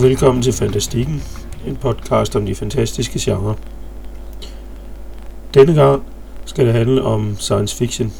Og 0.00 0.04
velkommen 0.04 0.42
til 0.42 0.52
Fantastikken, 0.52 1.22
en 1.66 1.76
podcast 1.76 2.36
om 2.36 2.46
de 2.46 2.54
fantastiske 2.54 3.18
genrer. 3.22 3.54
Denne 5.54 5.74
gang 5.74 6.02
skal 6.44 6.66
det 6.66 6.74
handle 6.74 7.02
om 7.02 7.36
science 7.38 7.76
fiction. 7.76 8.12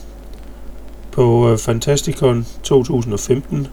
På 1.12 1.50
øh, 1.50 1.58
Fantasticon 1.58 2.46
2015 2.62 3.66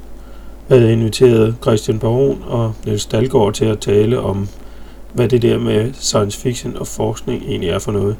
havde 0.68 0.82
jeg 0.82 0.92
inviteret 0.92 1.56
Christian 1.62 2.00
Baron 2.00 2.44
og 2.48 2.74
Niels 2.86 3.06
Dalgaard 3.06 3.54
til 3.54 3.66
at 3.66 3.80
tale 3.80 4.20
om, 4.20 4.48
hvad 5.14 5.30
det 5.30 5.42
der 5.42 5.60
med 5.60 5.94
science 5.94 6.40
fiction 6.40 6.78
og 6.78 6.88
forskning 6.88 7.44
egentlig 7.44 7.70
er 7.70 7.80
for 7.80 7.92
noget. 7.92 8.16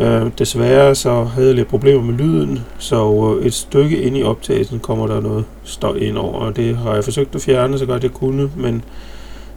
Øh, 0.00 0.30
desværre 0.38 0.94
så 0.94 1.24
havde 1.24 1.46
jeg 1.48 1.56
lidt 1.56 1.68
problemer 1.68 2.02
med 2.02 2.14
lyden, 2.14 2.58
så 2.78 3.36
øh, 3.40 3.46
et 3.46 3.54
stykke 3.54 4.02
ind 4.02 4.16
i 4.16 4.22
optagelsen 4.22 4.80
kommer 4.80 5.06
der 5.06 5.20
noget 5.20 5.44
støj 5.64 5.96
ind 5.96 6.18
over, 6.18 6.38
og 6.40 6.56
det 6.56 6.76
har 6.76 6.94
jeg 6.94 7.04
forsøgt 7.04 7.34
at 7.34 7.42
fjerne 7.42 7.78
så 7.78 7.86
godt 7.86 8.02
jeg 8.02 8.10
kunne, 8.12 8.50
men 8.56 8.84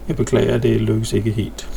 jeg 0.08 0.16
beklager, 0.16 0.56
at 0.56 0.64
det 0.64 0.82
lykkes 0.82 1.14
ikke 1.14 1.32
helt. 1.32 1.70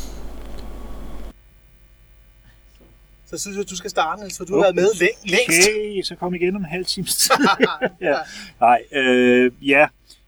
Så 3.26 3.38
synes 3.38 3.56
jeg, 3.56 3.70
du 3.70 3.76
skal 3.76 3.90
starte, 3.90 4.22
Niels, 4.22 4.38
for 4.38 4.44
du 4.44 4.54
har 4.54 4.62
været 4.62 4.74
med 4.74 4.88
læ- 5.00 5.06
længst. 5.30 5.68
Okay, 5.68 6.02
så 6.02 6.14
kom 6.16 6.34
igen 6.34 6.56
om 6.56 6.62
en 6.62 6.68
halv 6.68 6.84
times 6.84 7.16
tid. 7.16 7.34
ja. 8.00 8.14
Nej, 8.60 8.82
øh, 8.92 9.52
ja, 9.62 9.86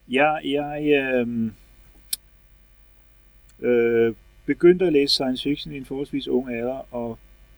jeg, 0.09 0.39
jeg 0.45 0.83
øh, 0.83 1.27
øh, 3.69 4.13
begyndte 4.45 4.85
at 4.85 4.93
læse 4.93 5.13
science 5.13 5.43
fiction 5.43 5.73
i 5.73 5.77
en 5.77 5.85
forholdsvis 5.85 6.27
ung 6.27 6.49
alder, 6.49 6.93
og 6.95 7.17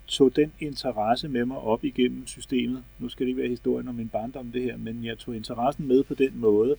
tog 0.10 0.36
den 0.36 0.52
interesse 0.60 1.28
med 1.28 1.46
mig 1.46 1.58
op 1.58 1.84
igennem 1.84 2.28
systemet. 2.28 2.84
Nu 3.00 3.10
skal 3.10 3.26
det 3.26 3.30
ikke 3.30 3.42
være 3.42 3.50
historien 3.50 3.88
om 3.88 3.96
min 3.96 4.10
barndom 4.10 4.52
det 4.52 4.64
her, 4.64 4.78
men 4.78 5.06
jeg 5.06 5.18
tog 5.18 5.36
interessen 5.36 5.88
med 5.88 6.04
på 6.04 6.14
den 6.14 6.32
måde, 6.36 6.76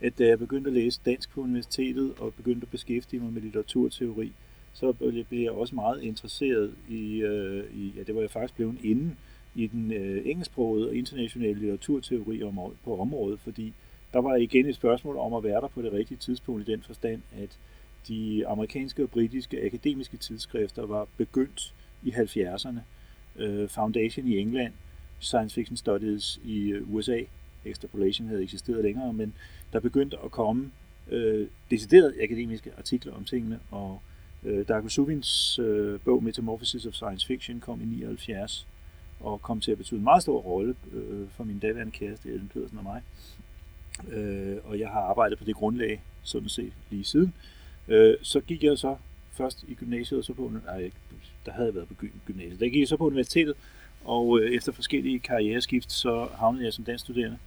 at 0.00 0.18
da 0.18 0.26
jeg 0.26 0.38
begyndte 0.38 0.68
at 0.68 0.74
læse 0.74 1.00
dansk 1.04 1.30
på 1.30 1.40
universitetet 1.40 2.14
og 2.18 2.34
begyndte 2.34 2.64
at 2.64 2.70
beskæftige 2.70 3.20
mig 3.20 3.32
med 3.32 3.42
litteraturteori, 3.42 4.32
så 4.72 4.92
blev 5.28 5.42
jeg 5.42 5.50
også 5.50 5.74
meget 5.74 6.02
interesseret 6.02 6.74
i, 6.88 7.16
øh, 7.22 7.64
i 7.74 7.92
ja, 7.96 8.02
det 8.02 8.14
var 8.14 8.20
jeg 8.20 8.30
faktisk 8.30 8.54
blevet 8.54 8.76
inden, 8.84 9.16
i 9.54 9.66
den 9.66 9.92
øh, 9.92 10.22
engelsksprogede 10.26 10.88
og 10.88 10.94
internationale 10.94 11.54
litteraturteori 11.54 12.42
om, 12.42 12.58
på 12.84 13.00
området, 13.00 13.40
fordi 13.40 13.72
der 14.12 14.20
var 14.20 14.34
igen 14.34 14.66
et 14.66 14.74
spørgsmål 14.74 15.16
om 15.16 15.34
at 15.34 15.44
være 15.44 15.60
der 15.60 15.68
på 15.68 15.82
det 15.82 15.92
rigtige 15.92 16.18
tidspunkt 16.18 16.68
i 16.68 16.72
den 16.72 16.82
forstand, 16.82 17.22
at 17.38 17.58
de 18.08 18.46
amerikanske 18.46 19.02
og 19.02 19.10
britiske 19.10 19.64
akademiske 19.64 20.16
tidsskrifter 20.16 20.86
var 20.86 21.06
begyndt 21.16 21.74
i 22.02 22.10
70'erne, 22.10 22.80
øh, 23.36 23.68
Foundation 23.68 24.26
i 24.26 24.38
England, 24.38 24.72
Science 25.18 25.54
Fiction 25.54 25.76
Studies 25.76 26.40
i 26.44 26.68
øh, 26.68 26.94
USA, 26.94 27.20
Extrapolation 27.64 28.28
havde 28.28 28.42
eksisteret 28.42 28.84
længere, 28.84 29.12
men 29.12 29.34
der 29.72 29.80
begyndte 29.80 30.16
at 30.24 30.30
komme 30.30 30.70
øh, 31.10 31.48
deciderede 31.70 32.22
akademiske 32.22 32.70
artikler 32.78 33.14
om 33.14 33.24
tingene, 33.24 33.58
og 33.70 34.00
øh, 34.44 34.68
Darko 34.68 34.88
Subins 34.88 35.58
øh, 35.58 36.00
bog 36.00 36.24
Metamorphosis 36.24 36.86
of 36.86 36.94
Science 36.94 37.26
Fiction 37.26 37.60
kom 37.60 37.80
i 37.80 37.84
79, 37.84 38.66
og 39.20 39.42
kom 39.42 39.60
til 39.60 39.72
at 39.72 39.78
betyde 39.78 39.98
en 39.98 40.04
meget 40.04 40.22
stor 40.22 40.40
rolle 40.40 40.74
øh, 40.92 41.28
for 41.28 41.44
min 41.44 41.58
daværende 41.58 41.92
kæreste, 41.92 42.28
Ellen 42.28 42.50
Pedersen 42.54 42.78
og 42.78 42.84
mig. 42.84 43.02
Øh, 44.08 44.56
og 44.64 44.78
jeg 44.78 44.88
har 44.88 45.00
arbejdet 45.00 45.38
på 45.38 45.44
det 45.44 45.54
grundlag, 45.54 46.02
sådan 46.22 46.48
set, 46.48 46.72
lige 46.90 47.04
siden. 47.04 47.34
Øh, 47.88 48.14
så 48.22 48.40
gik 48.40 48.64
jeg 48.64 48.78
så 48.78 48.96
først 49.32 49.64
i 49.68 49.74
gymnasiet, 49.74 50.18
og 50.18 50.24
så 50.24 50.32
på, 50.32 50.52
nej, 50.66 50.90
der 51.46 51.52
havde 51.52 51.66
jeg 51.66 51.74
været 51.74 51.88
på 51.88 51.94
gymnasiet. 52.26 52.60
Der 52.60 52.68
gik 52.68 52.80
jeg 52.80 52.88
så 52.88 52.96
på 52.96 53.06
universitetet, 53.06 53.54
og 54.04 54.40
øh, 54.40 54.50
efter 54.50 54.72
forskellige 54.72 55.18
karriereskift, 55.18 55.92
så 55.92 56.28
havnede 56.38 56.64
jeg 56.64 56.72
som 56.72 56.84
dansk 56.84 57.04
studerende, 57.04 57.38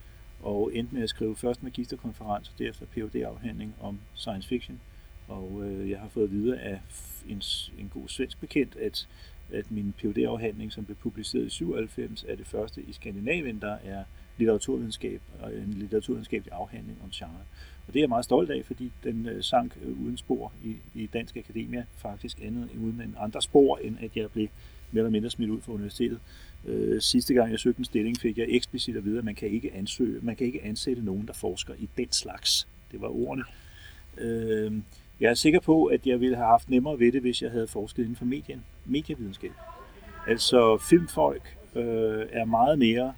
og 0.42 0.72
endte 0.74 0.96
med 0.96 1.04
at 1.04 1.10
skrive 1.10 1.36
først 1.36 1.64
magisterkonferens, 1.64 2.50
og 2.50 2.60
derefter 2.60 2.86
Ph.D.-afhandling 2.86 3.70
om 3.82 4.00
science 4.16 4.48
fiction. 4.48 4.80
Og 5.28 5.62
øh, 5.64 5.90
jeg 5.90 6.00
har 6.00 6.08
fået 6.08 6.32
videre 6.32 6.60
af 6.60 6.82
en, 7.30 7.42
en 7.80 7.92
god 7.94 8.08
svensk 8.08 8.40
bekendt, 8.40 8.76
at, 8.76 9.08
at 9.54 9.72
min 9.72 9.94
Ph.D.-afhandling, 9.98 10.74
som 10.74 10.86
blev 10.86 10.98
publiceret 10.98 11.46
i 11.46 11.50
97, 11.50 12.26
er 12.28 12.36
det 12.36 12.48
første 12.48 12.82
i 12.82 12.94
Skandinavien, 12.94 13.62
der 13.62 13.78
er 13.84 14.04
litteraturvidenskab 14.38 15.22
og 15.40 15.56
en 15.56 15.74
litteraturvidenskabelig 15.74 16.54
afhandling 16.54 16.98
om 17.04 17.10
genre. 17.10 17.44
Og 17.90 17.94
det 17.94 18.00
er 18.00 18.04
jeg 18.04 18.10
meget 18.10 18.26
stolt 18.26 18.50
af, 18.50 18.66
fordi 18.66 18.92
den 19.04 19.26
øh, 19.26 19.44
sank 19.44 19.78
øh, 19.82 20.06
uden 20.06 20.18
spor 20.18 20.52
i, 20.64 20.76
i 20.96 21.06
Dansk 21.06 21.38
Akademia, 21.38 21.86
faktisk 21.98 22.38
andet 22.44 22.70
uden 22.84 23.02
en 23.02 23.16
andre 23.20 23.42
spor, 23.42 23.78
end 23.78 23.98
at 24.02 24.18
jeg 24.18 24.32
blev 24.32 24.48
mere 24.92 25.02
eller 25.02 25.12
mindre 25.12 25.30
smidt 25.30 25.50
ud 25.50 25.62
fra 25.62 25.74
universitetet. 25.74 26.20
Øh, 26.66 27.02
sidste 27.02 27.34
gang 27.34 27.52
jeg 27.52 27.60
søgte 27.60 27.80
en 27.80 27.86
stilling, 27.86 28.18
fik 28.18 28.38
jeg 28.38 28.46
eksplicit 28.50 28.96
at 28.96 29.06
vide, 29.06 29.18
at 29.18 29.24
man 29.24 29.36
kan 29.36 29.50
ikke 29.50 29.74
ansøge, 29.74 30.20
man 30.22 30.36
kan 30.36 30.48
ikke 30.48 30.64
ansætte 30.64 31.06
nogen, 31.06 31.28
der 31.28 31.34
forsker 31.34 31.74
i 31.80 31.90
den 31.98 32.12
slags. 32.12 32.68
Det 32.92 33.02
var 33.02 33.08
ordene. 33.08 33.44
Øh, 34.18 34.74
jeg 35.20 35.30
er 35.30 35.34
sikker 35.34 35.60
på, 35.60 35.86
at 35.86 36.08
jeg 36.08 36.20
ville 36.20 36.36
have 36.36 36.48
haft 36.48 36.70
nemmere 36.70 37.00
ved 37.00 37.12
det, 37.12 37.22
hvis 37.22 37.42
jeg 37.42 37.52
havde 37.52 37.68
forsket 37.68 38.04
inden 38.04 38.16
for 38.16 38.26
medien, 38.26 38.66
medievidenskab. 38.86 39.52
Altså 40.28 40.78
filmfolk 40.90 41.58
øh, 41.76 42.26
er 42.32 42.46
meget 42.46 42.80
mere 42.80 43.14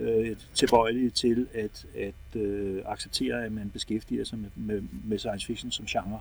øh, 0.00 0.36
tilbøjelige 0.54 1.10
til 1.10 1.46
at, 1.54 1.86
at 1.96 2.40
øh, 2.40 2.82
acceptere, 2.86 3.44
at 3.44 3.52
man 3.52 3.70
beskæftiger 3.70 4.24
sig 4.24 4.38
med, 4.38 4.50
med, 4.54 4.82
med 5.04 5.18
science 5.18 5.46
fiction 5.46 5.70
som 5.70 5.86
genre, 5.86 6.20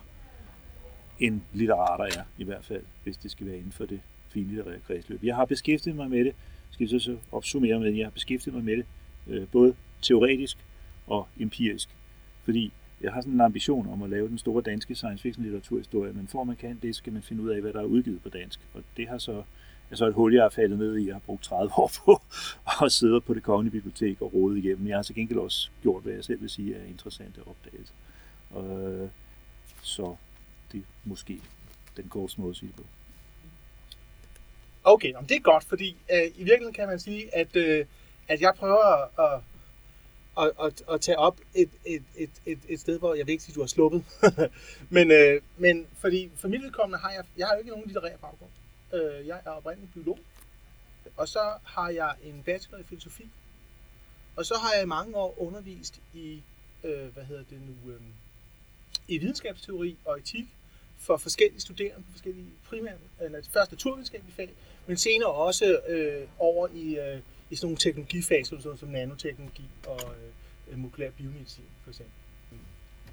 end 1.20 1.42
litterater 1.54 2.20
er, 2.20 2.24
i 2.38 2.44
hvert 2.44 2.66
fald, 2.66 2.84
hvis 3.04 3.18
det 3.18 3.32
skal 3.32 3.48
være 3.48 3.58
inden 3.58 3.72
for 3.72 3.86
det 3.86 4.00
finlitterære 4.30 4.80
kredsløb. 4.88 5.24
Jeg 5.24 5.36
har 5.36 5.46
beskæftiget 5.46 5.96
mig 5.96 6.10
med 6.10 6.26
det, 6.26 6.34
skal 6.72 6.84
jeg 6.84 6.90
så, 6.90 7.06
så 7.06 7.18
opsummere 7.32 7.80
med, 7.80 7.94
jeg 7.94 8.06
har 8.06 8.12
beskæftiget 8.12 8.56
mig 8.56 8.64
med 8.64 8.78
det, 8.78 8.86
øh, 9.28 9.48
både 9.48 9.76
teoretisk 10.02 10.58
og 11.08 11.28
empirisk, 11.40 11.90
fordi 12.44 12.72
jeg 13.02 13.14
har 13.14 13.22
sådan 13.22 13.34
en 13.34 13.42
ambition 13.42 13.88
om 13.88 14.04
at 14.04 14.10
lave 14.10 14.28
den 14.28 14.38
store 14.38 14.62
danske 14.62 14.96
science 14.96 15.22
fiction 15.22 15.44
litteraturhistorie, 15.44 16.14
men 16.14 16.28
for 16.28 16.44
man 16.44 16.56
kan 16.56 16.80
det, 16.82 16.96
skal 16.96 17.14
man 17.14 17.22
finde 17.22 17.44
ud 17.44 17.50
af, 17.50 17.62
hvad 17.62 17.74
der 17.74 17.80
er 17.80 17.86
udgivet 17.86 18.22
på 18.24 18.30
dansk, 18.30 18.60
og 18.74 18.84
det 18.98 19.08
har 19.08 19.18
så 19.18 19.44
er 19.92 19.96
så 19.96 20.06
et 20.06 20.14
hul, 20.14 20.34
jeg 20.34 20.46
er 20.46 20.50
faldet 20.50 20.80
ned 20.80 20.98
i. 20.98 21.06
Jeg 21.06 21.16
har 21.16 21.20
brugt 21.20 21.44
30 21.44 21.72
år 21.78 21.92
på 22.06 22.22
at 22.86 22.92
sidde 22.92 23.22
på 23.22 23.34
det 23.34 23.44
kongelige 23.44 23.72
bibliotek 23.72 24.22
og 24.22 24.34
rode 24.34 24.60
igennem. 24.60 24.88
Jeg 24.88 24.98
har 24.98 25.04
til 25.04 25.16
gengæld 25.16 25.40
også 25.40 25.70
gjort, 25.82 26.04
hvad 26.04 26.14
jeg 26.14 26.24
selv 26.24 26.42
vil 26.42 26.50
sige 26.50 26.76
er 26.76 26.86
interessante 26.86 27.40
opdagelser. 27.48 27.94
Øh, 28.58 29.10
så 29.82 30.16
det 30.72 30.78
er 30.78 30.84
måske 31.04 31.42
den 31.98 32.10
korte 32.10 32.42
måde 32.42 32.50
at 32.50 32.56
sige 32.56 32.68
det 32.68 32.76
på. 32.76 32.84
Okay, 34.84 35.14
det 35.30 35.36
er 35.36 35.40
godt, 35.40 35.64
fordi 35.64 35.98
øh, 36.12 36.26
i 36.36 36.44
virkeligheden 36.44 36.74
kan 36.74 36.88
man 36.88 37.00
sige, 37.00 37.36
at, 37.36 37.56
øh, 37.56 37.86
at 38.28 38.42
jeg 38.42 38.54
prøver 38.58 38.86
at, 39.20 39.42
at, 40.38 40.52
at, 40.66 40.84
at 40.94 41.02
tage 41.02 41.20
op 41.20 41.38
et, 41.56 41.70
et, 41.86 42.04
et, 42.16 42.30
et, 42.46 42.60
et 42.70 42.80
sted, 42.80 43.00
hvor 43.00 43.14
jeg 43.14 43.26
vil 43.26 43.32
ikke 43.32 43.44
sige, 43.44 43.54
at 43.54 43.56
du 43.56 43.62
har 43.62 43.68
sluppet. 43.68 44.04
men, 44.98 45.12
øh, 45.12 45.42
men 45.58 45.88
fordi 45.98 46.32
for 46.36 46.48
mit 46.48 46.62
vedkommende 46.62 47.00
har 47.00 47.12
jeg, 47.12 47.24
jeg 47.38 47.48
har 47.48 47.54
jo 47.54 47.60
ikke 47.60 47.70
nogen 47.70 47.86
litterær 47.86 48.18
baggrund. 48.18 48.52
Øh, 48.94 49.28
jeg 49.28 49.42
er 49.46 49.50
oprindelig 49.50 49.90
biolog, 49.94 50.20
og 51.18 51.28
så 51.28 51.54
har 51.64 51.90
jeg 51.90 52.16
en 52.24 52.44
bachelor 52.44 52.78
i 52.80 52.84
filosofi, 52.84 53.30
og 54.36 54.46
så 54.46 54.56
har 54.56 54.74
jeg 54.74 54.84
i 54.84 54.86
mange 54.86 55.16
år 55.16 55.42
undervist 55.42 56.02
i, 56.14 56.42
øh, 56.84 57.14
hvad 57.14 57.24
hedder 57.24 57.44
det 57.50 57.62
nu, 57.62 57.92
øh, 57.92 58.02
i 59.08 59.18
videnskabsteori 59.18 59.98
og 60.06 60.20
etik 60.20 60.46
for 60.98 61.18
forskellige 61.18 61.62
studerende 61.62 62.04
på 62.06 62.12
forskellige 62.12 62.48
primære, 62.70 62.98
eller 63.22 63.42
først 63.54 63.72
naturvidenskabelige 63.72 64.36
fag, 64.36 64.50
men 64.88 64.98
senere 64.98 65.32
også 65.32 65.80
øh, 65.88 66.28
over 66.40 66.68
i, 66.74 66.98
øh, 66.98 67.20
i 67.50 67.56
sådan 67.56 67.66
nogle 67.66 67.78
teknologifag, 67.78 68.46
sådan 68.46 68.78
som 68.78 68.90
nanoteknologi 68.90 69.64
og 69.88 70.02
øh, 70.68 70.78
molekylær 70.78 71.10
biomedicin 71.12 71.64
for 71.84 71.90
eksempel. 71.90 72.14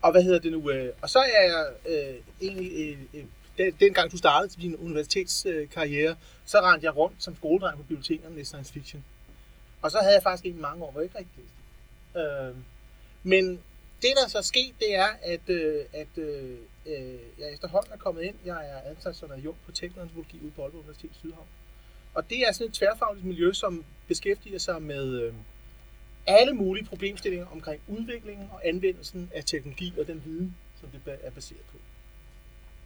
Og 0.03 0.13
hvad 0.13 0.23
hedder 0.23 0.39
det 0.39 0.53
nu? 0.53 0.71
Øh, 0.71 0.93
og 1.03 1.11
så 1.11 1.19
er 1.19 1.43
jeg 1.43 1.73
øh, 1.89 2.17
egentlig 2.41 2.73
øh, 2.73 3.21
øh 3.21 3.25
den, 3.59 3.77
dengang 3.81 4.11
du 4.13 4.17
startede 4.17 4.63
din 4.63 4.77
universitetskarriere, 4.77 6.17
så 6.45 6.61
rendte 6.61 6.85
jeg 6.85 6.97
rundt 6.97 7.23
som 7.23 7.37
skoledreng 7.37 7.77
på 7.77 7.83
bibliotekerne 7.83 8.35
med 8.35 8.45
science 8.45 8.73
fiction. 8.73 9.05
Og 9.83 9.91
så 9.91 9.99
havde 9.99 10.15
jeg 10.15 10.23
faktisk 10.23 10.45
ikke 10.47 10.59
mange 10.59 10.85
år, 10.85 10.91
hvor 10.91 11.01
jeg 11.01 11.05
ikke 11.05 11.19
rigtig 11.19 11.35
læste. 11.37 12.21
Øh, 12.21 12.57
men 13.23 13.61
det, 14.03 14.11
der 14.23 14.29
så 14.29 14.39
er 14.39 14.43
sket, 14.43 14.75
det 14.79 14.95
er, 14.95 15.09
at, 15.23 15.49
øh, 15.49 15.85
at 15.93 16.19
øh, 16.19 16.59
øh, 16.87 17.19
jeg 17.39 17.53
efterhånden 17.53 17.93
er 17.93 17.97
kommet 17.97 18.23
ind. 18.23 18.35
Jeg 18.45 18.71
er 18.71 18.91
ansat 18.91 19.17
som 19.17 19.31
adjunkt 19.31 19.67
på 19.67 19.73
teknologi 19.73 20.41
ude 20.43 20.51
på 20.51 20.63
Aalborg 20.63 20.81
Universitet 20.81 21.11
i 21.11 21.19
Sydhavn. 21.19 21.47
Og 22.15 22.31
det 22.31 22.39
er 22.49 22.53
sådan 22.53 22.67
et 22.67 22.75
tværfagligt 22.75 23.27
miljø, 23.27 23.53
som 23.53 23.85
beskæftiger 24.09 24.59
sig 24.59 24.83
med 24.83 25.21
øh, 25.21 25.35
alle 26.27 26.53
mulige 26.53 26.85
problemstillinger 26.85 27.47
omkring 27.47 27.83
udviklingen 27.89 28.49
og 28.53 28.69
anvendelsen 28.69 29.31
af 29.35 29.45
teknologi 29.45 29.93
og 30.01 30.07
den 30.07 30.23
viden, 30.25 30.57
som 30.81 30.89
det 30.89 31.19
er 31.23 31.31
baseret 31.31 31.61
på. 31.73 31.79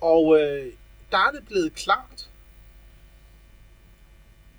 Og 0.00 0.41
øh, 0.41 0.73
der 1.11 1.19
er 1.19 1.31
det 1.31 1.47
blevet 1.47 1.75
klart, 1.75 2.31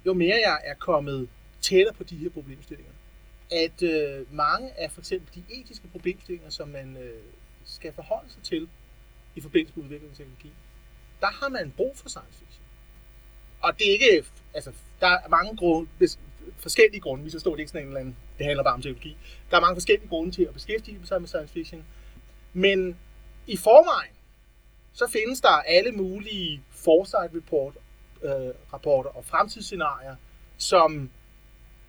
jo 0.06 0.14
mere 0.14 0.36
jeg 0.46 0.62
er 0.64 0.74
kommet 0.74 1.30
tættere 1.62 1.94
på 1.94 2.04
de 2.04 2.18
her 2.18 2.30
problemstillinger, 2.30 2.94
at 3.52 3.84
øh, 3.84 4.34
mange 4.34 4.80
af 4.80 4.92
for 4.92 5.02
eksempel 5.02 5.36
de 5.36 5.62
etiske 5.62 5.88
problemstillinger, 5.88 6.50
som 6.50 6.68
man 6.68 6.98
øh, 6.98 7.24
skal 7.66 7.94
forholde 7.94 8.32
sig 8.32 8.44
til 8.44 8.70
i 9.36 9.42
forbindelse 9.42 9.74
med 9.76 9.84
udvikling 9.84 10.12
af 10.12 10.18
teknologi, 10.18 10.52
der 11.22 11.28
har 11.28 11.50
man 11.50 11.74
brug 11.78 11.98
for 11.98 12.10
science 12.10 12.40
fiction. 12.40 12.64
Og 13.62 13.80
det 13.80 13.88
er 13.88 13.92
ikke, 13.92 14.26
altså, 14.54 14.72
der 15.00 15.08
er 15.08 15.28
mange 15.30 15.58
grunde, 15.58 15.90
forskellige 16.58 17.02
grunde, 17.02 17.24
vi 17.24 17.30
så 17.30 17.40
står 17.40 17.52
det 17.52 17.60
ikke 17.60 17.72
sådan 17.72 17.82
en 17.82 17.88
eller 17.88 18.00
anden, 18.00 18.16
det 18.38 18.46
handler 18.46 18.64
bare 18.64 18.74
om 18.74 18.82
teknologi. 18.82 19.18
Der 19.52 19.58
er 19.58 19.62
mange 19.62 19.76
forskellige 19.76 20.10
grunde 20.10 20.32
til 20.32 20.44
at 20.44 20.54
beskæftige 20.54 21.00
sig 21.04 21.22
med 21.22 21.28
science 21.28 21.54
fiction, 21.54 21.86
men 22.54 22.98
i 23.48 23.58
forvejen, 23.58 24.14
så 24.94 25.08
findes 25.08 25.42
der 25.42 25.50
alle 25.50 25.92
mulige 25.92 26.64
foresight 26.70 27.36
report, 27.36 27.74
øh, 28.24 28.32
rapporter 28.74 29.10
og 29.10 29.26
fremtidsscenarier, 29.26 30.16
som 30.58 31.10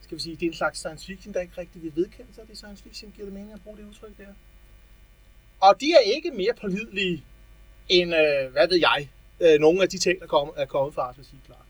skal 0.01 0.17
vi 0.17 0.23
sige, 0.23 0.37
det 0.37 0.43
er 0.43 0.51
en 0.51 0.57
slags 0.57 0.79
science 0.79 1.07
fiction, 1.07 1.35
der 1.35 1.41
ikke 1.41 1.55
rigtig 1.59 1.83
vil 1.83 1.93
vedkende 1.97 2.35
sig 2.35 2.49
det 2.49 2.57
science 2.57 2.83
fiction. 2.83 3.13
Giver 3.17 3.27
det 3.27 3.35
mening 3.35 3.53
at 3.53 3.61
bruge 3.65 3.77
det 3.77 3.85
udtryk 3.85 4.19
der? 4.19 4.27
Og 5.61 5.81
de 5.81 5.93
er 5.93 5.99
ikke 5.99 6.31
mere 6.31 6.55
pålidelige 6.61 7.25
end, 7.89 8.15
øh, 8.15 8.53
hvad 8.53 8.69
ved 8.69 8.77
jeg, 8.77 9.11
øh, 9.41 9.61
nogle 9.61 9.83
af 9.83 9.89
de 9.89 9.99
ting, 9.99 10.21
der 10.21 10.27
kom, 10.27 10.53
er 10.57 10.65
kommet 10.65 10.95
fra 10.95 11.03
Arthur 11.03 11.23
C. 11.23 11.29
Clarke. 11.47 11.63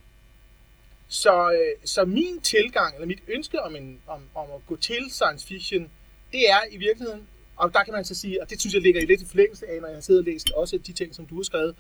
Så, 1.09 1.53
øh, 1.53 1.87
så 1.87 2.05
min 2.05 2.41
tilgang, 2.41 2.95
eller 2.95 3.07
mit 3.07 3.23
ønske 3.29 3.63
om, 3.63 3.77
en, 3.77 4.01
om, 4.07 4.23
om 4.35 4.51
at 4.55 4.67
gå 4.67 4.77
til 4.77 5.11
science 5.11 5.47
fiction, 5.47 5.91
det 6.33 6.51
er 6.51 6.61
i 6.71 6.77
virkeligheden, 6.77 7.29
og 7.63 7.75
der 7.75 7.85
kan 7.85 7.95
man 7.95 8.05
så 8.05 8.15
sige, 8.15 8.43
og 8.43 8.51
det 8.51 8.61
synes 8.61 8.75
jeg 8.75 8.83
ligger 8.83 9.01
i 9.01 9.05
lidt 9.05 9.23
i 9.23 9.27
forlængelse 9.27 9.67
af, 9.67 9.81
når 9.81 9.89
jeg 9.89 10.05
sidder 10.05 10.21
og 10.21 10.25
læst 10.25 10.51
også 10.51 10.79
de 10.79 10.93
ting, 10.93 11.15
som 11.15 11.27
du 11.27 11.37
har 11.37 11.43
skrevet, 11.43 11.75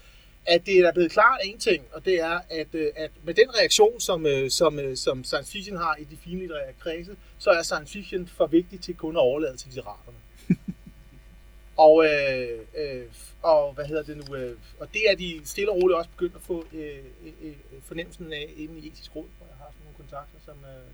at 0.46 0.66
det 0.66 0.78
er 0.78 0.92
blevet 0.92 1.12
klart 1.12 1.40
en 1.44 1.58
ting, 1.58 1.84
og 1.92 2.04
det 2.04 2.20
er, 2.20 2.40
at, 2.50 2.66
øh, 2.72 2.88
at 2.96 3.10
med 3.24 3.34
den 3.34 3.54
reaktion, 3.58 4.00
som, 4.00 4.26
øh, 4.26 4.50
som, 4.50 4.78
øh, 4.78 4.96
som 4.96 5.24
science 5.24 5.52
fiction 5.52 5.76
har 5.76 5.96
i 5.96 6.04
de 6.04 6.16
finlitterære 6.16 6.72
kredse, 6.80 7.16
så 7.38 7.50
er 7.50 7.62
science 7.62 7.92
fiction 7.92 8.28
for 8.28 8.46
vigtig 8.46 8.80
til 8.80 8.94
kun 8.94 9.16
at 9.16 9.20
overlade 9.20 9.56
til 9.56 9.68
litteraterne. 9.68 10.18
og, 11.86 12.04
øh, 12.04 12.58
øh, 12.76 13.04
og 13.42 13.72
hvad 13.72 13.84
hedder 13.84 14.02
det 14.02 14.16
nu? 14.16 14.36
Øh, 14.36 14.56
og 14.80 14.88
det 14.94 15.02
er 15.10 15.16
de 15.16 15.40
stille 15.44 15.70
og 15.70 15.76
roligt 15.76 15.98
også 15.98 16.10
begyndt 16.10 16.34
at 16.34 16.42
få 16.42 16.66
øh, 16.72 16.98
øh, 17.42 17.54
fornemmelsen 17.82 18.32
af 18.32 18.52
inden 18.56 18.78
i 18.78 18.86
etisk 18.86 19.16
råd, 19.16 19.26
hvor 19.38 19.46
jeg 19.46 19.56
har 19.56 19.68
sådan 19.70 19.84
nogle 19.84 19.96
kontakter, 19.96 20.38
som, 20.44 20.56
øh, 20.64 20.90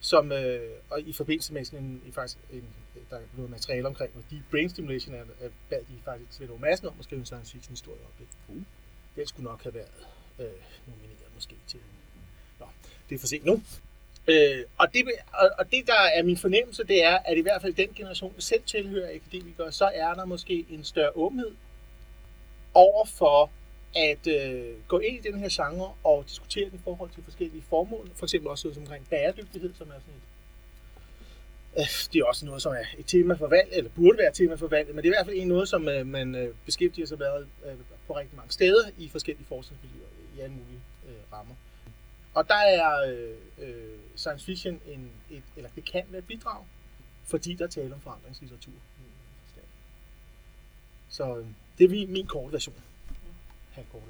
som 0.00 0.32
øh, 0.32 0.70
og 0.90 1.00
i 1.00 1.12
forbindelse 1.12 1.52
med 1.52 1.64
sådan 1.64 1.78
en, 2.06 2.12
faktisk 2.12 2.38
en, 2.52 2.64
der 3.12 3.18
er 3.18 3.28
noget 3.36 3.50
materiale 3.50 3.86
omkring, 3.88 4.12
og 4.16 4.22
de 4.30 4.42
brain 4.50 4.68
stimulation 4.70 5.14
er, 5.14 5.24
er 5.40 5.48
bad 5.70 5.78
de 5.78 5.94
faktisk 6.04 6.32
Svend 6.32 6.58
Madsen 6.58 6.86
om 6.86 6.94
at 6.98 7.04
skrive 7.04 7.18
en 7.18 7.26
science 7.26 7.52
fiction 7.52 7.72
historie 7.72 8.00
op. 8.00 8.14
Det. 8.18 8.26
Uh. 8.48 8.62
Den 9.16 9.26
skulle 9.26 9.44
nok 9.44 9.62
have 9.62 9.74
været 9.74 10.06
øh, 10.38 10.60
nomineret 10.86 11.34
måske 11.34 11.54
til 11.66 11.80
Nå, 12.60 12.66
det 13.08 13.14
er 13.14 13.18
for 13.18 13.26
sent 13.26 13.44
nu. 13.44 13.62
Øh, 14.26 14.64
og, 14.78 14.86
det, 14.94 15.04
og, 15.32 15.50
og 15.58 15.72
det, 15.72 15.86
der 15.86 16.00
er 16.14 16.22
min 16.22 16.36
fornemmelse, 16.36 16.84
det 16.84 17.04
er, 17.04 17.18
at 17.24 17.38
i 17.38 17.40
hvert 17.40 17.62
fald 17.62 17.74
den 17.74 17.88
generation, 17.96 18.34
der 18.34 18.40
selv 18.40 18.62
tilhører 18.66 19.14
akademikere, 19.14 19.72
så 19.72 19.90
er 19.94 20.14
der 20.14 20.24
måske 20.24 20.66
en 20.70 20.84
større 20.84 21.16
åbenhed 21.16 21.54
over 22.74 23.06
for 23.06 23.50
at 23.96 24.26
øh, 24.26 24.74
gå 24.88 24.98
ind 24.98 25.26
i 25.26 25.28
den 25.28 25.38
her 25.38 25.48
genre 25.52 25.94
og 26.04 26.24
diskutere 26.28 26.70
den 26.70 26.78
i 26.78 26.82
forhold 26.84 27.10
til 27.10 27.24
forskellige 27.24 27.62
formål. 27.68 28.10
For 28.14 28.26
eksempel 28.26 28.50
også 28.50 28.74
omkring 28.76 29.08
bæredygtighed, 29.08 29.74
som 29.74 29.88
er 29.88 30.00
sådan 30.00 30.14
et 30.14 30.31
det 32.12 32.20
er 32.20 32.24
også 32.24 32.46
noget, 32.46 32.62
som 32.62 32.72
er 32.72 32.84
et 32.98 33.06
tema 33.06 33.34
for 33.34 33.46
valg, 33.46 33.68
eller 33.72 33.90
burde 33.90 34.18
være 34.18 34.28
et 34.28 34.34
tema 34.34 34.54
for 34.54 34.66
valg, 34.66 34.88
men 34.88 34.96
det 34.96 35.04
er 35.04 35.12
i 35.12 35.16
hvert 35.16 35.26
fald 35.26 35.36
en 35.36 35.48
noget, 35.48 35.68
som 35.68 35.88
øh, 35.88 36.06
man 36.06 36.34
øh, 36.34 36.54
beskæftiger 36.64 37.06
sig 37.06 37.18
med 37.18 37.46
på 38.06 38.18
rigtig 38.18 38.36
mange 38.36 38.52
steder 38.52 38.90
i 38.98 39.08
forskellige 39.08 39.46
forskningsmiljøer 39.46 40.06
i 40.36 40.40
alle 40.40 40.54
mulige 40.54 40.80
øh, 41.08 41.32
rammer. 41.32 41.54
Og 42.34 42.48
der 42.48 42.54
er 42.54 43.14
øh, 43.58 43.98
science 44.16 44.44
fiction 44.46 44.80
en, 44.86 45.10
et, 45.30 45.42
eller 45.56 45.70
det 45.74 45.84
kan 45.84 46.02
være 46.08 46.18
et 46.18 46.26
bidrag, 46.26 46.64
fordi 47.24 47.54
der 47.54 47.66
taler 47.66 47.94
om 47.94 48.00
forandringslitteratur. 48.00 48.72
Så 51.08 51.38
øh, 51.38 51.46
det 51.78 51.84
er 51.84 51.88
min, 51.88 52.12
min 52.12 52.26
korte 52.26 52.52
version. 52.52 52.82
Halvkorte. 53.70 54.06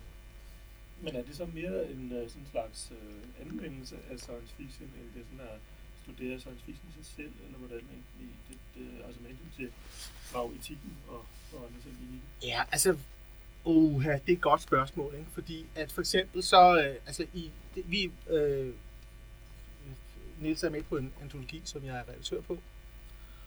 Men 1.00 1.16
er 1.16 1.22
det 1.22 1.36
så 1.36 1.46
mere 1.46 1.90
en 1.90 2.10
sådan 2.28 2.46
slags 2.50 2.92
øh, 2.92 3.46
anvendelse 3.46 3.96
af 4.10 4.18
science 4.18 4.54
fiction, 4.56 4.90
end 5.00 5.08
det 5.14 5.24
sådan 5.30 5.46
er 5.46 5.58
studere 6.02 6.40
science 6.40 6.64
fiction 6.66 6.86
i 6.90 6.92
sig 7.02 7.14
selv, 7.16 7.32
eller 7.44 7.58
hvordan 7.58 7.78
egentlig 7.78 8.36
det, 8.48 8.58
det, 8.74 8.86
altså 9.06 9.20
med 9.20 9.30
hensyn 9.30 9.50
til 9.56 9.68
fagetikken 10.32 10.92
og, 11.08 11.20
og 11.52 11.58
andre 11.66 11.80
ting 11.84 11.96
i 12.02 12.06
det? 12.12 12.48
Ja, 12.48 12.62
altså 12.72 12.96
uha, 13.64 14.12
det 14.12 14.32
er 14.32 14.36
et 14.36 14.40
godt 14.40 14.62
spørgsmål, 14.62 15.14
ikke? 15.14 15.30
fordi 15.32 15.66
at 15.74 15.92
for 15.92 16.00
eksempel 16.00 16.42
så, 16.42 16.78
øh, 16.78 16.96
altså 17.06 17.26
i, 17.34 17.50
det, 17.74 17.84
vi, 17.86 18.10
øh, 18.30 18.74
Niels 20.40 20.62
er 20.62 20.70
med 20.70 20.82
på 20.82 20.96
en 20.96 21.12
antologi, 21.22 21.62
som 21.64 21.84
jeg 21.84 21.96
er 21.96 22.02
redaktør 22.08 22.40
på, 22.40 22.58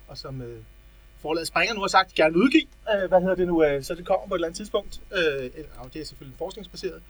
og 0.07 0.17
som 0.17 0.41
øh, 0.41 0.63
forlaget 1.17 1.47
Springer 1.47 1.73
nu 1.73 1.81
har 1.81 1.87
sagt, 1.87 2.05
at 2.05 2.17
de 2.17 2.21
gerne 2.21 2.33
vil 2.33 2.43
udgive, 2.43 2.67
øh, 2.93 3.09
hvad 3.09 3.21
hedder 3.21 3.35
det 3.35 3.47
nu, 3.47 3.63
øh, 3.63 3.83
så 3.83 3.95
det 3.95 4.05
kommer 4.05 4.27
på 4.27 4.33
et 4.33 4.37
eller 4.37 4.47
andet 4.47 4.57
tidspunkt, 4.57 5.01
øh, 5.11 5.51
og 5.77 5.93
det 5.93 6.01
er 6.01 6.05
selvfølgelig 6.05 6.37
forskningsbaseret, 6.37 6.95
øh, 6.95 7.01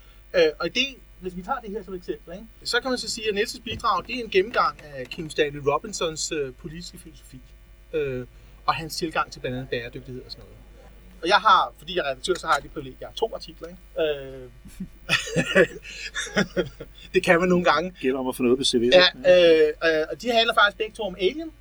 og 0.60 0.76
det, 0.76 0.86
hvis 1.20 1.36
vi 1.36 1.42
tager 1.42 1.60
det 1.60 1.72
her 1.72 1.84
som 1.84 1.94
eksempel, 1.94 2.34
ikke? 2.34 2.46
så 2.64 2.82
kan 2.82 2.90
man 2.90 2.98
så 2.98 3.10
sige, 3.10 3.30
at 3.30 3.36
Niels' 3.36 3.62
bidrag, 3.62 4.08
det 4.08 4.20
er 4.20 4.24
en 4.24 4.30
gennemgang 4.30 4.82
af 4.84 5.08
Kim 5.08 5.30
Stanley 5.30 5.62
Robinsons 5.68 6.32
øh, 6.32 6.54
politiske 6.54 6.98
filosofi, 6.98 7.40
øh, 7.94 8.28
og 8.66 8.76
hans 8.76 8.96
tilgang 8.96 9.32
til 9.32 9.40
blandt 9.40 9.58
andet 9.58 9.70
bæredygtighed 9.70 10.24
og 10.26 10.32
sådan 10.32 10.44
noget. 10.44 10.56
Og 11.22 11.28
jeg 11.28 11.38
har, 11.38 11.74
fordi 11.78 11.96
jeg 11.96 12.02
er 12.02 12.10
redaktør, 12.10 12.34
så 12.34 12.48
har 12.48 12.54
jeg 12.56 12.64
det 12.64 12.72
privilegie, 12.72 12.98
jeg 13.00 13.08
har 13.08 13.14
to 13.14 13.32
artikler. 13.36 13.68
Ikke? 13.68 13.82
Øh, 14.02 14.50
det 17.14 17.24
kan 17.24 17.40
man 17.40 17.50
nogle 17.50 17.66
gange. 17.66 17.92
Det 17.92 18.00
gælder 18.00 18.20
om 18.20 18.28
at 18.28 18.36
få 18.36 18.44
noget 18.44 18.58
på 18.58 18.64
CV'et. 18.64 18.92
Ja, 18.94 19.08
øh, 19.16 20.00
øh, 20.00 20.06
og 20.12 20.22
de 20.22 20.32
handler 20.32 20.54
faktisk 20.54 20.78
begge 20.78 20.96
to 20.96 21.04
om 21.04 21.16
Alien, 21.20 21.52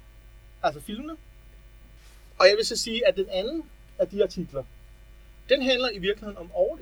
altså 0.62 0.81
filmene. 0.81 1.12
Og 2.38 2.47
jeg 2.49 2.56
vil 2.56 2.65
så 2.65 2.77
sige, 2.77 3.09
at 3.09 3.17
den 3.17 3.27
anden 3.31 3.62
af 3.99 4.09
de 4.09 4.23
artikler, 4.23 4.65
den 5.49 5.62
handler 5.62 5.91
i 5.91 5.99
virkeligheden 5.99 6.37
om 6.37 6.50
overlevelsesetik. 6.55 6.74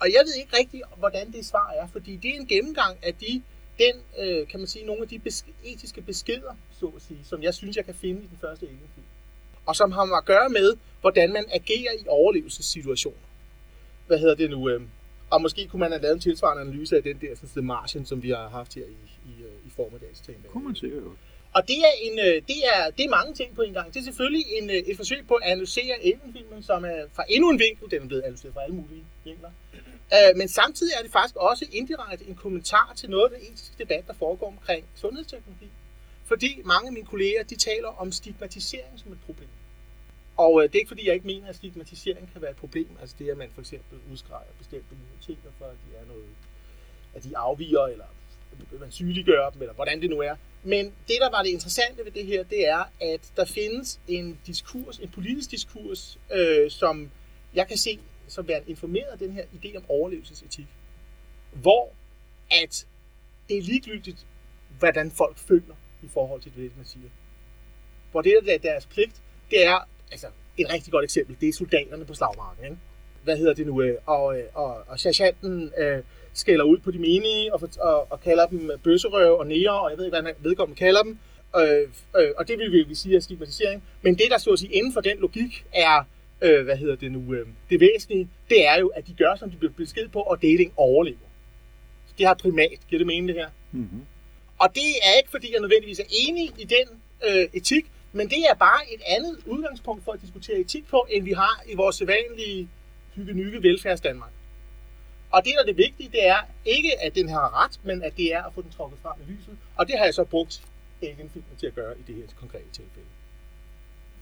Og 0.00 0.12
jeg 0.12 0.20
ved 0.26 0.34
ikke 0.34 0.56
rigtig, 0.56 0.82
hvordan 0.96 1.32
det 1.32 1.46
svar 1.46 1.70
er, 1.70 1.86
fordi 1.86 2.16
det 2.16 2.30
er 2.30 2.40
en 2.40 2.46
gennemgang 2.46 2.98
af 3.02 3.14
de, 3.14 3.42
den, 3.78 3.94
øh, 4.18 4.48
kan 4.48 4.60
man 4.60 4.66
sige, 4.66 4.86
nogle 4.86 5.02
af 5.02 5.08
de 5.08 5.18
besk- 5.18 5.54
etiske 5.64 6.02
beskeder, 6.02 6.56
så 6.80 6.86
at 6.86 7.02
sige, 7.02 7.20
som 7.24 7.42
jeg 7.42 7.54
synes, 7.54 7.76
jeg 7.76 7.84
kan 7.84 7.94
finde 7.94 8.22
i 8.22 8.26
den 8.26 8.38
første 8.40 8.66
Alien-film 8.66 9.06
og 9.70 9.76
som 9.76 9.92
har 9.92 10.16
at 10.16 10.24
gøre 10.24 10.48
med, 10.48 10.76
hvordan 11.00 11.32
man 11.32 11.44
agerer 11.52 11.92
i 12.02 12.04
overlevelsessituationer. 12.08 13.26
Hvad 14.06 14.18
hedder 14.18 14.34
det 14.34 14.50
nu? 14.50 14.68
Øhm, 14.68 14.88
og 15.30 15.42
måske 15.42 15.68
kunne 15.68 15.80
man 15.80 15.90
have 15.90 16.02
lavet 16.02 16.14
en 16.14 16.20
tilsvarende 16.20 16.62
analyse 16.62 16.96
af 16.96 17.02
den 17.02 17.18
der 17.20 17.34
sådan, 17.34 17.48
The 17.48 17.62
Martian, 17.62 18.04
som 18.06 18.22
vi 18.22 18.30
har 18.30 18.48
haft 18.48 18.74
her 18.74 18.82
i, 18.82 19.30
i, 19.30 19.42
øh, 19.44 19.66
i 19.66 19.70
formiddags. 19.76 20.22
Kunne 20.48 20.64
man 20.64 20.76
sikkert 20.76 21.02
jo. 21.02 21.12
Og 21.52 21.68
det 21.68 21.78
er, 21.78 21.94
en, 22.02 22.18
øh, 22.18 22.34
det, 22.50 22.58
er, 22.74 22.90
det 22.90 23.04
er 23.04 23.08
mange 23.08 23.34
ting 23.34 23.54
på 23.54 23.62
en 23.62 23.72
gang. 23.72 23.94
Det 23.94 24.00
er 24.00 24.04
selvfølgelig 24.04 24.44
en, 24.60 24.70
øh, 24.70 24.76
et 24.76 24.96
forsøg 24.96 25.26
på 25.28 25.34
at 25.34 25.42
analysere 25.50 25.94
Alien-filmen, 25.94 26.62
som 26.62 26.84
er 26.84 27.00
fra 27.12 27.24
endnu 27.28 27.50
en 27.50 27.58
vinkel. 27.58 27.90
Den 27.90 28.02
er 28.02 28.06
blevet 28.06 28.22
analyseret 28.22 28.54
fra 28.54 28.62
alle 28.62 28.76
mulige 28.76 29.04
vinkler. 29.24 29.50
Øh, 30.14 30.36
men 30.36 30.48
samtidig 30.48 30.92
er 30.98 31.02
det 31.02 31.12
faktisk 31.12 31.36
også 31.36 31.66
indirekte 31.72 32.24
en 32.28 32.34
kommentar 32.34 32.92
til 32.96 33.10
noget 33.10 33.24
af 33.24 33.30
den 33.30 33.52
etiske 33.52 33.74
debat, 33.78 34.06
der 34.06 34.14
foregår 34.14 34.46
omkring 34.46 34.84
sundhedsteknologi. 34.94 35.70
Fordi 36.24 36.62
mange 36.64 36.86
af 36.86 36.92
mine 36.92 37.06
kolleger, 37.06 37.42
de 37.42 37.56
taler 37.56 37.88
om 37.88 38.12
stigmatisering 38.12 38.98
som 39.00 39.12
et 39.12 39.18
problem. 39.26 39.48
Og 40.36 40.62
øh, 40.62 40.68
det 40.68 40.74
er 40.74 40.78
ikke 40.78 40.88
fordi, 40.88 41.06
jeg 41.06 41.14
ikke 41.14 41.26
mener, 41.26 41.48
at 41.48 41.56
stigmatisering 41.56 42.30
kan 42.32 42.42
være 42.42 42.50
et 42.50 42.56
problem. 42.56 42.88
Altså 43.00 43.16
det, 43.18 43.30
at 43.30 43.36
man 43.36 43.50
for 43.54 43.60
eksempel 43.60 43.98
udskrejer 44.12 44.50
bestemte 44.58 44.94
minoriteter 45.02 45.50
for, 45.58 45.64
at 45.64 45.76
de 45.86 45.96
er 45.96 46.06
noget, 46.06 46.30
at 47.14 47.24
de 47.24 47.36
afviger, 47.36 47.86
eller 47.86 48.04
man 48.80 48.90
sygeliggør 48.90 49.50
dem, 49.50 49.62
eller 49.62 49.74
hvordan 49.74 50.00
det 50.02 50.10
nu 50.10 50.18
er. 50.20 50.36
Men 50.62 50.84
det, 50.84 51.16
der 51.20 51.30
var 51.30 51.42
det 51.42 51.50
interessante 51.50 52.04
ved 52.04 52.12
det 52.12 52.26
her, 52.26 52.42
det 52.42 52.68
er, 52.68 52.84
at 53.00 53.20
der 53.36 53.44
findes 53.44 54.00
en 54.08 54.38
diskurs, 54.46 54.98
en 54.98 55.08
politisk 55.08 55.50
diskurs, 55.50 56.18
øh, 56.32 56.70
som 56.70 57.10
jeg 57.54 57.68
kan 57.68 57.76
se 57.76 57.98
som 58.30 58.48
være 58.48 58.62
informeret 58.66 59.08
af 59.12 59.18
den 59.18 59.32
her 59.32 59.44
idé 59.44 59.76
om 59.76 59.84
overlevelsesetik. 59.88 60.66
Hvor 61.52 61.92
at 62.50 62.86
det 63.48 63.58
er 63.58 63.62
ligegyldigt, 63.62 64.26
hvordan 64.78 65.10
folk 65.10 65.38
føler 65.38 65.74
i 66.02 66.08
forhold 66.08 66.40
til 66.40 66.52
det, 66.56 66.72
man 66.76 66.86
siger. 66.86 67.08
Hvor 68.10 68.22
det, 68.22 68.38
der 68.46 68.54
er 68.54 68.58
deres 68.58 68.86
pligt, 68.86 69.22
det 69.50 69.66
er 69.66 69.88
altså, 70.10 70.26
et 70.58 70.72
rigtig 70.72 70.92
godt 70.92 71.04
eksempel, 71.04 71.36
det 71.40 71.48
er 71.48 71.52
soldaterne 71.52 72.04
på 72.04 72.14
slagmarken. 72.14 72.64
Ikke? 72.64 72.76
Hvad 73.24 73.36
hedder 73.36 73.54
det 73.54 73.66
nu? 73.66 73.82
Øh, 73.82 73.98
og, 74.06 74.22
og, 74.24 74.36
og, 74.54 74.84
og 74.86 75.00
sergeanten 75.00 75.72
øh, 75.78 76.02
skælder 76.32 76.64
ud 76.64 76.78
på 76.78 76.90
de 76.90 76.98
menige 76.98 77.54
og, 77.54 77.60
og, 77.80 78.12
og 78.12 78.20
kalder 78.20 78.46
dem 78.46 78.70
bøsserøv 78.84 79.38
og 79.38 79.46
nære, 79.46 79.80
og 79.80 79.90
jeg 79.90 79.98
ved 79.98 80.04
ikke, 80.04 80.20
hvad 80.20 80.32
vedkommende 80.38 80.78
kalder 80.78 81.02
dem. 81.02 81.18
Øh, 81.56 81.88
øh, 82.16 82.30
og 82.36 82.48
det 82.48 82.58
vil 82.58 82.88
vi 82.88 82.94
sige 82.94 83.16
er 83.16 83.20
stigmatisering. 83.20 83.82
Men 84.02 84.14
det, 84.14 84.26
der 84.30 84.38
så 84.38 84.50
at 84.50 84.58
sige 84.58 84.72
inden 84.72 84.92
for 84.92 85.00
den 85.00 85.18
logik, 85.18 85.66
er, 85.72 86.04
øh, 86.42 86.64
hvad 86.64 86.76
hedder 86.76 86.96
det 86.96 87.12
nu, 87.12 87.34
øh, 87.34 87.46
det 87.70 87.80
væsentlige, 87.80 88.28
det 88.48 88.66
er 88.66 88.78
jo, 88.78 88.88
at 88.88 89.06
de 89.06 89.14
gør, 89.14 89.34
som 89.34 89.50
de 89.50 89.56
bliver 89.56 89.72
besked 89.72 90.08
på, 90.08 90.20
og 90.20 90.42
deling 90.42 90.72
overlever. 90.76 91.28
Så 92.06 92.14
det 92.18 92.26
har 92.26 92.34
primat. 92.34 92.78
Giver 92.88 92.98
det 92.98 93.06
mening, 93.06 93.28
det 93.28 93.36
her? 93.36 93.48
Mm-hmm. 93.72 94.06
Og 94.58 94.68
det 94.74 94.90
er 95.02 95.16
ikke, 95.16 95.30
fordi 95.30 95.52
jeg 95.52 95.60
nødvendigvis 95.60 95.98
er 95.98 96.04
enig 96.28 96.44
i 96.58 96.64
den 96.64 97.00
øh, 97.28 97.48
etik, 97.52 97.86
men 98.12 98.28
det 98.28 98.38
er 98.50 98.54
bare 98.54 98.80
et 98.94 99.00
andet 99.06 99.38
udgangspunkt 99.46 100.04
for 100.04 100.12
at 100.12 100.20
diskutere 100.20 100.58
etik 100.58 100.88
på, 100.88 101.06
end 101.10 101.24
vi 101.24 101.32
har 101.32 101.62
i 101.68 101.74
vores 101.74 101.96
sædvanlige 101.96 102.68
hygge 103.14 103.62
velfærds 103.62 104.00
Danmark. 104.00 104.30
Og 105.30 105.44
det, 105.44 105.52
der 105.54 105.60
er 105.60 105.66
det 105.66 105.76
vigtige, 105.76 106.08
det 106.12 106.26
er 106.26 106.40
ikke, 106.64 107.02
at 107.02 107.14
den 107.14 107.28
har 107.28 107.64
ret, 107.64 107.80
men 107.84 108.02
at 108.02 108.16
det 108.16 108.34
er 108.34 108.42
at 108.42 108.54
få 108.54 108.62
den 108.62 108.70
trukket 108.70 108.98
frem 109.02 109.20
i 109.28 109.32
lyset. 109.32 109.56
Og 109.76 109.88
det 109.88 109.98
har 109.98 110.04
jeg 110.04 110.14
så 110.14 110.24
brugt 110.24 110.62
Alien-filmen 111.02 111.56
til 111.58 111.66
at 111.66 111.74
gøre 111.74 111.98
i 111.98 112.02
det 112.06 112.14
her 112.14 112.22
konkrete 112.40 112.70
tilfælde. 112.72 113.08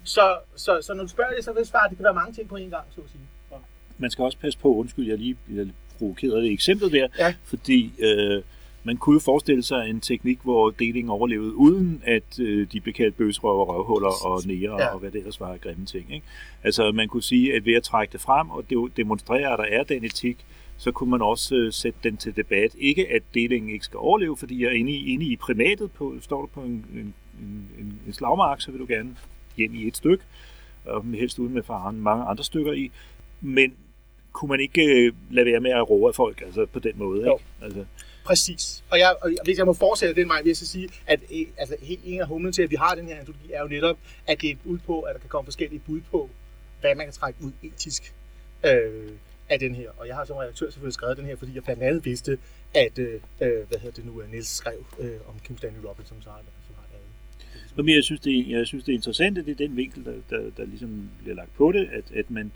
Så, 0.04 0.36
så, 0.56 0.78
så 0.82 0.94
når 0.94 1.02
du 1.02 1.08
spørger 1.08 1.34
det, 1.34 1.44
så 1.44 1.52
vil 1.52 1.60
jeg 1.60 1.66
svare, 1.66 1.88
det 1.88 1.96
kan 1.96 2.04
være 2.04 2.14
mange 2.14 2.32
ting 2.32 2.48
på 2.48 2.56
en 2.56 2.70
gang, 2.70 2.84
så 2.94 3.00
at 3.00 3.10
sige. 3.10 3.22
Ja. 3.50 3.56
Man 3.98 4.10
skal 4.10 4.24
også 4.24 4.38
passe 4.38 4.58
på, 4.58 4.74
undskyld, 4.74 5.08
jeg 5.08 5.18
lige 5.18 5.36
bliver 5.46 5.66
provokeret 5.98 6.36
af 6.36 6.42
det 6.42 6.52
eksempel 6.52 6.92
der, 6.92 7.08
ja. 7.18 7.34
fordi 7.44 7.92
øh, 7.98 8.42
man 8.84 8.96
kunne 8.96 9.14
jo 9.14 9.20
forestille 9.20 9.62
sig 9.62 9.90
en 9.90 10.00
teknik, 10.00 10.38
hvor 10.42 10.70
delingen 10.70 11.10
overlevede, 11.10 11.54
uden 11.54 12.02
at 12.04 12.40
øh, 12.40 12.66
de 12.72 12.80
blev 12.80 12.94
kaldt 12.94 13.16
bøsrøver, 13.16 13.64
røvhuller 13.64 14.26
og 14.26 14.42
nære 14.46 14.82
ja. 14.82 14.86
og 14.86 14.98
hvad 14.98 15.10
det 15.10 15.18
ellers 15.18 15.40
var 15.40 15.52
af 15.52 15.60
grimme 15.60 15.86
ting. 15.86 16.14
Ikke? 16.14 16.26
Altså 16.64 16.92
man 16.92 17.08
kunne 17.08 17.22
sige, 17.22 17.54
at 17.54 17.66
ved 17.66 17.74
at 17.74 17.82
trække 17.82 18.12
det 18.12 18.20
frem 18.20 18.50
og 18.50 18.64
demonstrere, 18.96 19.52
at 19.52 19.58
der 19.58 19.78
er 19.78 19.82
den 19.82 20.04
etik, 20.04 20.46
så 20.76 20.92
kunne 20.92 21.10
man 21.10 21.22
også 21.22 21.54
øh, 21.54 21.72
sætte 21.72 21.98
den 22.02 22.16
til 22.16 22.36
debat. 22.36 22.74
Ikke 22.78 23.08
at 23.14 23.22
delingen 23.34 23.70
ikke 23.70 23.84
skal 23.84 23.98
overleve, 23.98 24.36
fordi 24.36 24.62
jeg 24.62 24.68
er 24.68 24.74
inde 24.74 24.92
i, 24.92 25.12
inde 25.12 25.24
i 25.24 25.36
primatet, 25.36 25.92
på, 25.92 26.14
står 26.20 26.40
du 26.40 26.46
på 26.46 26.60
en, 26.60 26.86
en, 26.94 27.14
en, 27.78 28.00
en 28.06 28.12
slagmark, 28.12 28.60
så 28.60 28.70
vil 28.70 28.80
du 28.80 28.86
gerne 28.88 29.16
hjem 29.58 29.74
i 29.74 29.86
et 29.86 29.96
stykke, 29.96 30.24
og 30.84 31.04
helst 31.04 31.38
uden 31.38 31.54
med 31.54 31.62
faren 31.62 32.00
mange 32.00 32.24
andre 32.24 32.44
stykker 32.44 32.72
i. 32.72 32.90
Men 33.40 33.74
kunne 34.32 34.48
man 34.48 34.60
ikke 34.60 35.06
øh, 35.06 35.12
lade 35.30 35.46
være 35.46 35.60
med 35.60 35.70
at 35.70 35.90
roe 35.90 36.12
folk 36.12 36.40
altså 36.40 36.66
på 36.66 36.78
den 36.78 36.92
måde? 36.96 37.18
Ikke? 37.18 37.44
Altså, 37.62 37.84
Præcis. 38.24 38.84
Og, 38.90 38.98
jeg, 38.98 39.14
og 39.22 39.30
hvis 39.44 39.58
jeg 39.58 39.66
må 39.66 39.72
fortsætte 39.72 40.20
den 40.20 40.28
vej, 40.28 40.42
vil 40.42 40.48
jeg 40.48 40.56
så 40.56 40.66
sige, 40.66 40.88
at 41.06 41.20
øh, 41.34 41.46
altså, 41.56 41.76
helt 41.82 42.00
en 42.04 42.20
af 42.20 42.26
humlen 42.26 42.52
til, 42.52 42.62
at 42.62 42.70
vi 42.70 42.76
har 42.76 42.94
den 42.94 43.06
her 43.06 43.16
antologi, 43.16 43.52
er 43.52 43.62
jo 43.62 43.68
netop, 43.68 43.96
at 44.26 44.40
det 44.40 44.48
er 44.48 44.52
et 44.52 44.58
bud 44.64 44.78
på, 44.78 45.00
at 45.00 45.14
der 45.14 45.20
kan 45.20 45.28
komme 45.28 45.46
forskellige 45.46 45.82
bud 45.86 46.00
på, 46.10 46.30
hvad 46.80 46.94
man 46.94 47.06
kan 47.06 47.12
trække 47.12 47.38
ud 47.42 47.52
etisk 47.62 48.14
øh, 48.64 49.10
af 49.48 49.58
den 49.58 49.74
her. 49.74 49.90
Og 49.96 50.06
jeg 50.06 50.16
har 50.16 50.24
som 50.24 50.36
redaktør 50.36 50.70
selvfølgelig 50.70 50.94
skrevet 50.94 51.16
den 51.16 51.26
her, 51.26 51.36
fordi 51.36 51.54
jeg 51.54 51.64
blandt 51.64 51.82
andet 51.82 52.04
vidste, 52.04 52.38
at, 52.74 52.98
øh, 52.98 53.14
øh 53.40 53.68
hvad 53.68 53.78
hedder 53.78 54.02
det 54.02 54.06
nu, 54.06 54.22
Niels 54.30 54.48
skrev 54.48 54.84
øh, 54.98 55.16
om 55.28 55.34
Kim 55.44 55.58
Stanley 55.58 55.80
Robinson, 55.84 56.22
som 56.22 56.32
har. 57.78 57.84
Men 57.84 57.94
jeg 57.94 58.04
synes, 58.04 58.20
det 58.20 58.48
jeg 58.48 58.66
synes, 58.66 58.84
det 58.84 58.92
er 58.92 58.96
interessant, 58.96 59.38
at 59.38 59.46
det 59.46 59.52
er 59.60 59.66
den 59.66 59.76
vinkel, 59.76 60.04
der, 60.04 60.12
der, 60.30 60.50
der 60.56 60.66
ligesom 60.66 61.08
bliver 61.22 61.36
lagt 61.36 61.54
på 61.56 61.72
det, 61.72 61.88
at, 61.92 62.04
at 62.14 62.30
man, 62.30 62.52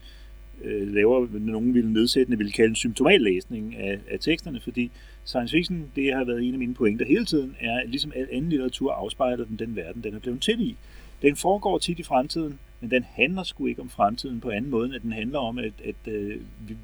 øh, 0.64 0.94
laver, 0.94 1.26
nogen 1.32 1.74
ville 1.74 1.92
nedsættende 1.92 2.38
ville 2.38 2.52
kalde 2.52 2.68
en 2.70 2.76
symptomallæsning 2.76 3.76
af, 3.76 3.98
af 4.10 4.20
teksterne, 4.20 4.60
fordi 4.60 4.90
science 5.24 5.56
fiction, 5.56 5.90
det 5.96 6.14
har 6.14 6.24
været 6.24 6.42
en 6.42 6.52
af 6.52 6.58
mine 6.58 6.74
pointer 6.74 7.06
hele 7.06 7.24
tiden, 7.24 7.56
er, 7.60 7.80
at 7.80 7.88
ligesom 7.88 8.12
al 8.16 8.28
anden 8.32 8.50
litteratur 8.50 8.92
afspejler 8.92 9.44
den 9.44 9.56
den 9.56 9.76
verden, 9.76 10.04
den 10.04 10.14
er 10.14 10.18
blevet 10.18 10.40
til 10.40 10.60
i. 10.60 10.76
Den 11.22 11.36
foregår 11.36 11.78
tit 11.78 11.98
i 11.98 12.02
fremtiden, 12.02 12.58
men 12.80 12.90
den 12.90 13.04
handler 13.08 13.42
sgu 13.42 13.66
ikke 13.66 13.82
om 13.82 13.88
fremtiden 13.88 14.40
på 14.40 14.50
anden 14.50 14.70
måde, 14.70 14.86
end 14.86 14.94
at 14.94 15.02
den 15.02 15.12
handler 15.12 15.38
om, 15.38 15.58
at, 15.58 15.72
at 15.84 16.12
øh, 16.12 16.36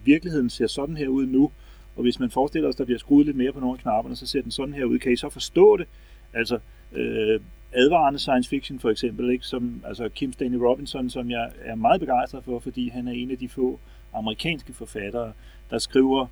virkeligheden 0.05 0.51
ser 0.51 0.67
sådan 0.67 0.97
her 0.97 1.09
ud 1.09 1.27
nu, 1.27 1.51
og 1.97 2.03
hvis 2.03 2.21
man 2.21 2.31
forestiller 2.31 2.71
sig, 2.71 2.75
at 2.75 2.79
der 2.79 2.85
bliver 2.85 2.99
skruet 2.99 3.27
lidt 3.27 3.37
mere 3.37 3.53
på 3.53 3.61
nogle 3.61 3.79
af 3.79 3.83
knapperne, 3.83 4.17
så 4.17 4.27
ser 4.27 4.43
den 4.43 4.51
sådan 4.51 4.75
her 4.75 4.85
ud. 4.85 4.99
Kan 4.99 5.13
I 5.13 5.17
så 5.17 5.29
forstå 5.29 5.77
det? 5.77 5.87
Altså, 6.33 6.59
øh, 6.93 7.41
advarende 7.73 8.19
science 8.19 8.49
fiction 8.49 8.79
for 8.79 8.91
eksempel, 8.91 9.31
ikke? 9.31 9.45
Som, 9.45 9.83
altså 9.87 10.09
Kim 10.09 10.33
Stanley 10.33 10.59
Robinson, 10.59 11.11
som 11.11 11.31
jeg 11.31 11.51
er 11.65 11.75
meget 11.75 12.01
begejstret 12.01 12.45
for, 12.45 12.59
fordi 12.59 12.89
han 12.89 13.09
er 13.09 13.13
en 13.13 13.31
af 13.31 13.39
de 13.39 13.49
få 13.49 13.81
amerikanske 14.15 14.73
forfattere, 14.73 15.33
der 15.71 15.79
skriver, 15.79 16.27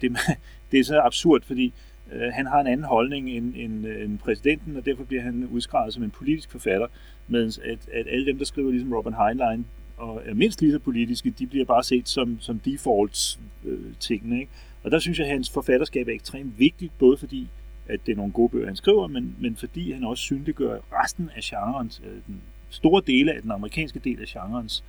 det, 0.00 0.16
det 0.70 0.80
er 0.80 0.84
så 0.84 1.00
absurd, 1.00 1.42
fordi 1.42 1.72
øh, 2.12 2.32
han 2.32 2.46
har 2.46 2.60
en 2.60 2.66
anden 2.66 2.86
holdning 2.86 3.30
end, 3.30 3.54
end, 3.56 3.86
øh, 3.86 4.04
end 4.04 4.18
præsidenten, 4.18 4.76
og 4.76 4.86
derfor 4.86 5.04
bliver 5.04 5.22
han 5.22 5.48
udskrevet 5.52 5.94
som 5.94 6.02
en 6.02 6.10
politisk 6.10 6.50
forfatter, 6.50 6.86
mens 7.28 7.58
at, 7.58 7.78
at 7.92 8.06
alle 8.10 8.26
dem, 8.26 8.38
der 8.38 8.44
skriver 8.44 8.70
ligesom 8.70 8.92
Robin 8.92 9.14
Heinlein, 9.14 9.66
og 9.96 10.22
er 10.24 10.34
mindst 10.34 10.60
lige 10.60 10.72
så 10.72 10.78
politiske, 10.78 11.30
de 11.38 11.46
bliver 11.46 11.64
bare 11.64 11.84
set 11.84 12.08
som, 12.08 12.36
som 12.40 12.58
defaults 12.58 13.40
øh, 13.64 13.94
tingene. 14.00 14.40
Ikke? 14.40 14.52
Og 14.82 14.90
der 14.90 14.98
synes 14.98 15.18
jeg, 15.18 15.26
at 15.26 15.32
hans 15.32 15.50
forfatterskab 15.50 16.08
er 16.08 16.12
ekstremt 16.12 16.58
vigtigt, 16.58 16.98
både 16.98 17.16
fordi 17.16 17.48
at 17.86 18.06
det 18.06 18.12
er 18.12 18.16
nogle 18.16 18.32
gode 18.32 18.48
bøger, 18.48 18.66
han 18.66 18.76
skriver, 18.76 19.06
men, 19.06 19.36
men 19.38 19.56
fordi 19.56 19.92
han 19.92 20.04
også 20.04 20.22
synliggør 20.22 20.78
resten 20.92 21.30
af 21.36 21.40
genrens, 21.42 22.02
øh, 22.04 22.20
den 22.26 22.42
store 22.68 23.02
dele 23.06 23.32
af 23.32 23.42
den 23.42 23.50
amerikanske 23.50 23.98
del 23.98 24.20
af 24.20 24.26
genrens 24.26 24.84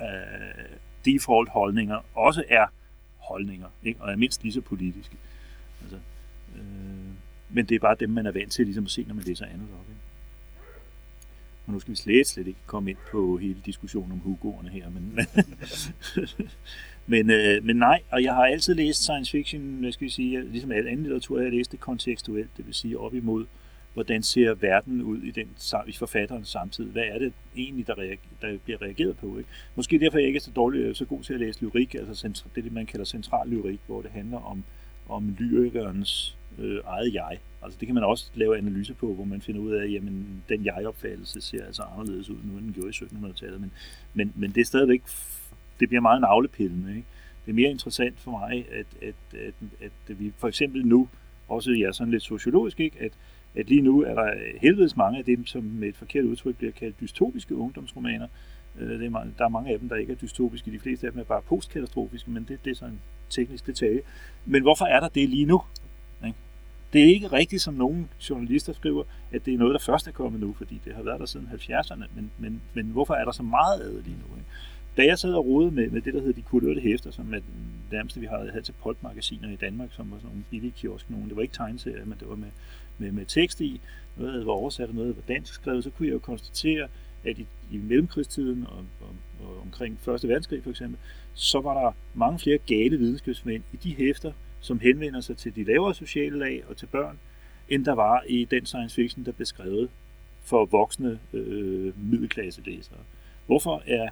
øh, 0.00 0.76
default 1.04 1.48
holdninger, 1.48 2.04
også 2.14 2.44
er 2.48 2.66
holdninger, 3.16 3.66
ikke? 3.82 4.00
og 4.00 4.12
er 4.12 4.16
mindst 4.16 4.42
lige 4.42 4.52
så 4.52 4.60
politiske. 4.60 5.16
Altså, 5.82 5.96
øh, 6.56 6.62
men 7.50 7.66
det 7.66 7.74
er 7.74 7.78
bare 7.78 7.96
dem, 8.00 8.10
man 8.10 8.26
er 8.26 8.32
vant 8.32 8.52
til 8.52 8.64
ligesom 8.64 8.84
at 8.84 8.90
se, 8.90 9.04
når 9.08 9.14
man 9.14 9.24
læser 9.24 9.46
andet 9.46 9.68
op. 9.80 9.86
Ikke? 9.88 10.00
Og 11.66 11.72
nu 11.72 11.80
skal 11.80 11.90
vi 11.90 11.96
slet, 11.96 12.26
slet 12.26 12.46
ikke 12.46 12.60
komme 12.66 12.90
ind 12.90 12.98
på 13.10 13.36
hele 13.36 13.60
diskussionen 13.66 14.12
om 14.12 14.20
Hugo'erne 14.32 14.68
her, 14.68 14.90
men, 14.90 15.14
Men, 15.14 15.26
øh, 17.30 17.64
men 17.64 17.76
nej, 17.76 18.02
og 18.10 18.22
jeg 18.22 18.34
har 18.34 18.44
altid 18.44 18.74
læst 18.74 19.02
science 19.02 19.32
fiction, 19.32 19.62
hvad 19.62 19.92
skal 19.92 20.04
vi 20.04 20.10
sige, 20.10 20.42
ligesom 20.50 20.72
al 20.72 20.86
anden 20.86 21.02
litteratur, 21.02 21.38
jeg 21.38 21.46
har 21.46 21.56
læst 21.56 21.72
det 21.72 21.80
kontekstuelt, 21.80 22.56
det 22.56 22.66
vil 22.66 22.74
sige 22.74 22.98
op 22.98 23.14
imod, 23.14 23.46
hvordan 23.94 24.22
ser 24.22 24.54
verden 24.54 25.02
ud 25.02 25.22
i, 25.22 25.30
den, 25.30 25.48
i 25.86 25.92
forfatterens 25.92 26.48
samtid? 26.48 26.84
Hvad 26.84 27.02
er 27.02 27.18
det 27.18 27.32
egentlig, 27.56 27.86
der, 27.86 27.98
reager, 27.98 28.16
der 28.42 28.58
bliver 28.64 28.82
reageret 28.82 29.16
på? 29.16 29.38
Ikke? 29.38 29.50
Måske 29.74 29.98
derfor 29.98 30.18
jeg 30.18 30.26
ikke 30.26 30.36
er 30.36 30.40
så, 30.40 30.50
dårlig, 30.50 30.80
øh, 30.80 30.94
så 30.94 31.04
god 31.04 31.22
til 31.22 31.34
at 31.34 31.40
læse 31.40 31.62
lyrik, 31.62 31.94
altså 31.94 32.28
det, 32.54 32.64
det 32.64 32.72
man 32.72 32.86
kalder 32.86 33.04
central 33.04 33.48
lyrik, 33.48 33.80
hvor 33.86 34.02
det 34.02 34.10
handler 34.10 34.38
om, 34.38 34.64
om 35.08 35.36
lyrikernes 35.38 36.36
øh, 36.58 36.80
eget 36.86 37.14
jeg. 37.14 37.38
Altså 37.62 37.78
det 37.80 37.88
kan 37.88 37.94
man 37.94 38.04
også 38.04 38.30
lave 38.34 38.58
analyse 38.58 38.94
på, 38.94 39.14
hvor 39.14 39.24
man 39.24 39.40
finder 39.40 39.60
ud 39.60 39.72
af, 39.72 39.84
at 39.84 40.02
den 40.48 40.64
jeg-opfattelse 40.64 41.40
ser 41.40 41.64
altså 41.64 41.82
anderledes 41.82 42.30
ud 42.30 42.36
nu, 42.44 42.58
end 42.58 42.64
den 42.64 42.72
gjorde 42.72 42.88
i 42.88 42.92
1700-tallet. 42.92 43.60
Men, 43.60 43.72
men, 44.14 44.32
men 44.36 44.50
det 44.50 44.60
er 44.60 44.64
stadigvæk 44.64 45.02
det 45.80 45.88
bliver 45.88 46.00
meget 46.00 46.20
navlepillende. 46.20 46.90
Ikke? 46.96 47.06
Det 47.44 47.50
er 47.50 47.54
mere 47.54 47.70
interessant 47.70 48.20
for 48.20 48.30
mig, 48.30 48.66
at, 48.72 48.86
at, 49.02 49.40
at, 49.46 49.54
at 50.08 50.20
vi 50.20 50.32
for 50.38 50.48
eksempel 50.48 50.86
nu, 50.86 51.08
også 51.48 51.70
jeg 51.70 51.78
ja, 51.78 51.92
sådan 51.92 52.10
lidt 52.10 52.22
sociologisk, 52.22 52.80
ikke? 52.80 52.96
At, 53.00 53.12
at 53.54 53.68
lige 53.68 53.82
nu 53.82 54.02
er 54.02 54.14
der 54.14 54.34
helvedes 54.60 54.96
mange 54.96 55.18
af 55.18 55.24
dem, 55.24 55.46
som 55.46 55.62
med 55.62 55.88
et 55.88 55.96
forkert 55.96 56.24
udtryk 56.24 56.56
bliver 56.56 56.72
kaldt 56.72 57.00
dystopiske 57.00 57.56
ungdomsromaner. 57.56 58.26
Øh, 58.78 58.88
det 58.88 59.06
er, 59.06 59.26
der 59.38 59.44
er 59.44 59.48
mange 59.48 59.72
af 59.72 59.78
dem, 59.78 59.88
der 59.88 59.96
ikke 59.96 60.12
er 60.12 60.16
dystopiske. 60.16 60.70
De 60.70 60.78
fleste 60.78 61.06
af 61.06 61.12
dem 61.12 61.20
er 61.20 61.24
bare 61.24 61.42
postkatastrofiske, 61.42 62.30
men 62.30 62.46
det, 62.48 62.64
det 62.64 62.70
er 62.70 62.74
sådan 62.74 62.94
en 62.94 63.00
teknisk 63.30 63.66
detalje. 63.66 64.00
Men 64.44 64.62
hvorfor 64.62 64.84
er 64.84 65.00
der 65.00 65.08
det 65.08 65.28
lige 65.28 65.46
nu? 65.46 65.62
Det 66.92 67.04
er 67.04 67.08
ikke 67.08 67.32
rigtigt, 67.32 67.62
som 67.62 67.74
nogle 67.74 68.08
journalister 68.30 68.72
skriver, 68.72 69.04
at 69.32 69.46
det 69.46 69.54
er 69.54 69.58
noget, 69.58 69.72
der 69.72 69.78
først 69.78 70.08
er 70.08 70.12
kommet 70.12 70.40
nu, 70.40 70.54
fordi 70.58 70.80
det 70.84 70.94
har 70.94 71.02
været 71.02 71.20
der 71.20 71.26
siden 71.26 71.48
70'erne. 71.52 72.04
Men, 72.14 72.30
men, 72.38 72.62
men 72.74 72.86
hvorfor 72.86 73.14
er 73.14 73.24
der 73.24 73.32
så 73.32 73.42
meget 73.42 73.80
af 73.80 73.92
det 73.92 74.04
lige 74.04 74.16
nu? 74.16 74.36
Ikke? 74.36 74.50
Da 74.96 75.04
jeg 75.04 75.18
sad 75.18 75.32
og 75.32 75.46
rode 75.46 75.70
med, 75.70 75.90
med 75.90 76.00
det, 76.00 76.14
der 76.14 76.20
hedder 76.20 76.34
de 76.34 76.42
kulørte 76.42 76.80
hæfter, 76.80 77.10
som 77.10 77.34
er 77.34 77.38
den 77.38 77.72
nærmeste, 77.90 78.20
vi 78.20 78.26
havde, 78.26 78.50
havde 78.50 78.64
til 78.64 78.74
polkmagasiner 78.82 79.50
i 79.50 79.56
Danmark, 79.56 79.88
som 79.92 80.10
var 80.10 80.16
sådan 80.16 80.28
nogle 80.28 80.44
billige 80.50 80.72
kiosk 80.76 81.10
nogen. 81.10 81.28
Det 81.28 81.36
var 81.36 81.42
ikke 81.42 81.54
tegneserier, 81.54 82.04
men 82.04 82.18
det 82.20 82.28
var 82.28 82.36
med, 82.36 82.48
med, 82.98 83.12
med 83.12 83.24
tekst 83.24 83.60
i. 83.60 83.80
Noget 84.16 84.46
var 84.46 84.52
oversat, 84.52 84.88
og 84.88 84.94
noget 84.94 85.16
var 85.16 85.22
dansk 85.28 85.54
skrevet. 85.54 85.84
Så 85.84 85.90
kunne 85.90 86.08
jeg 86.08 86.12
jo 86.14 86.18
konstatere, 86.18 86.88
at 87.24 87.38
i, 87.38 87.46
i 87.70 87.76
mellemkrigstiden 87.76 88.66
og, 88.66 88.84
og, 89.00 89.14
og 89.46 89.60
omkring 89.62 89.94
1. 89.94 90.06
verdenskrig 90.06 90.62
for 90.62 90.70
eksempel, 90.70 90.98
så 91.34 91.60
var 91.60 91.82
der 91.82 91.92
mange 92.14 92.38
flere 92.38 92.58
gale 92.58 92.98
videnskabsmænd 92.98 93.62
i 93.72 93.76
de 93.76 93.94
hæfter, 93.94 94.32
som 94.60 94.80
henvender 94.80 95.20
sig 95.20 95.36
til 95.36 95.56
de 95.56 95.64
lavere 95.64 95.94
sociale 95.94 96.38
lag 96.38 96.64
og 96.68 96.76
til 96.76 96.86
børn, 96.86 97.18
end 97.68 97.84
der 97.84 97.92
var 97.92 98.22
i 98.28 98.44
den 98.44 98.66
science 98.66 98.94
fiction, 98.94 99.24
der 99.24 99.32
blev 99.32 99.46
skrevet 99.46 99.90
for 100.42 100.64
voksne 100.64 101.18
øh, 101.32 102.10
middelklasselæsere. 102.10 102.98
Hvorfor 103.46 103.82
er 103.86 104.08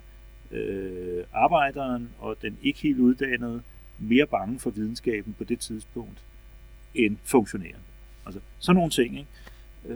øh, 0.54 1.25
arbejderen 1.32 2.11
og 2.18 2.37
den 2.42 2.58
ikke 2.62 2.80
helt 2.80 2.99
uddannede 2.99 3.62
mere 3.99 4.26
bange 4.26 4.58
for 4.58 4.70
videnskaben 4.70 5.34
på 5.38 5.44
det 5.44 5.61
tidspunkt 5.61 6.23
end 6.94 7.16
funktionæren. 7.25 7.80
Altså 8.26 8.40
sådan 8.58 8.76
nogle 8.76 8.90
ting. 8.90 9.18
Ikke? 9.18 9.28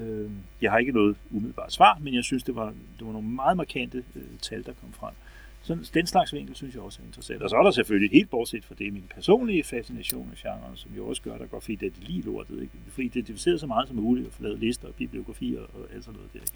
Øh, 0.05 0.31
jeg 0.63 0.71
har 0.71 0.79
ikke 0.79 0.93
noget 0.93 1.17
umiddelbart 1.31 1.73
svar, 1.73 1.99
men 2.01 2.15
jeg 2.15 2.25
synes, 2.25 2.43
det 2.43 2.57
var, 2.57 2.67
det 2.99 3.07
var 3.07 3.13
nogle 3.13 3.29
meget 3.29 3.57
markante 3.57 4.05
øh, 4.17 4.23
tal, 4.43 4.65
der 4.67 4.73
kom 4.73 4.93
frem. 4.93 5.15
Så 5.63 5.91
den 5.95 6.07
slags 6.07 6.33
vinkel 6.33 6.55
synes 6.55 6.75
jeg 6.75 6.83
også 6.83 7.03
er 7.03 7.07
interessant. 7.07 7.43
Og 7.43 7.51
så 7.51 7.57
er 7.57 7.63
der 7.63 7.71
selvfølgelig 7.71 8.11
helt 8.11 8.31
bortset 8.31 8.65
fra 8.65 8.75
det 8.79 8.93
min 8.93 9.05
personlige 9.15 9.65
fascination 9.65 10.29
af 10.31 10.37
genren, 10.37 10.77
som 10.77 10.91
jo 10.97 11.09
også 11.09 11.23
gør, 11.23 11.39
der 11.39 11.47
går 11.47 11.61
fint, 11.61 11.83
at 11.83 11.93
det 11.97 12.09
lige 12.09 12.23
lortet. 12.23 12.63
Ikke? 12.63 12.73
For 12.89 13.03
identificeret 13.03 13.61
så 13.61 13.67
meget 13.67 13.89
som 13.89 13.97
muligt 13.97 14.27
og 14.27 14.33
få 14.33 14.43
lavet 14.43 14.59
lister 14.59 14.89
og 14.89 14.95
bibliografier 14.95 15.61
og 15.61 15.95
alt 15.95 16.05
sådan 16.05 16.17
noget 16.17 16.33
der. 16.33 16.41
Ikke? 16.41 16.53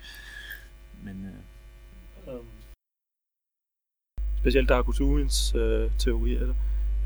Men, 1.03 1.27
øh, 2.27 2.35
um 2.35 2.47
specielt 4.43 4.69
Darkusumins 4.69 5.55
øh, 5.55 5.91
teorier. 5.99 6.55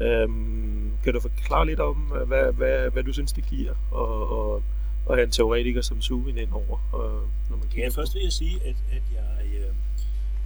Øhm, 0.01 0.93
kan 1.05 1.15
du 1.15 1.21
forklare 1.21 1.67
lidt 1.67 1.81
om, 1.81 2.13
øh, 2.17 2.29
hvad, 2.29 2.53
hvad, 2.53 2.91
hvad 2.91 3.03
du 3.05 3.13
synes, 3.13 3.33
det 3.33 3.45
giver 3.47 3.75
at, 4.03 4.19
at, 4.37 4.63
at 5.09 5.13
have 5.17 5.25
en 5.25 5.31
teoretiker 5.31 5.83
som 5.83 6.01
Sumin 6.01 6.39
ind 6.39 6.53
over? 6.53 6.77
Og, 6.93 7.09
når 7.51 7.57
man 7.57 7.67
ja, 7.77 7.89
først 7.89 8.15
vil 8.15 8.23
jeg 8.23 8.33
sige, 8.33 8.57
at, 8.71 8.77
at 8.97 9.05
jeg, 9.17 9.31
øh, 9.47 9.75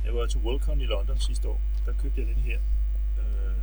jeg 0.05 0.15
var 0.15 0.27
til 0.27 0.41
Worldcon 0.45 0.81
i 0.81 0.85
London 0.85 1.19
sidste 1.19 1.49
år. 1.49 1.61
Der 1.87 1.93
købte 2.03 2.21
jeg 2.21 2.29
den 2.35 2.43
her 2.49 2.59
øh, 3.21 3.61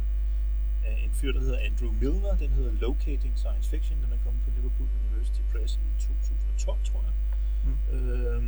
af 0.85 0.95
en 1.05 1.11
fyr, 1.13 1.31
der 1.31 1.39
hedder 1.39 1.59
Andrew 1.67 1.91
Milner. 2.01 2.35
Den 2.43 2.49
hedder 2.49 2.71
Locating 2.81 3.33
Science 3.35 3.69
Fiction. 3.69 3.97
Den 4.03 4.11
er 4.15 4.19
kommet 4.25 4.41
på 4.45 4.49
Liverpool 4.57 4.89
University 5.03 5.41
Press 5.51 5.71
i 5.75 6.01
2012, 6.01 6.77
tror 6.89 7.01
jeg. 7.07 7.13
Mm. 7.65 7.95
Øh, 7.95 8.43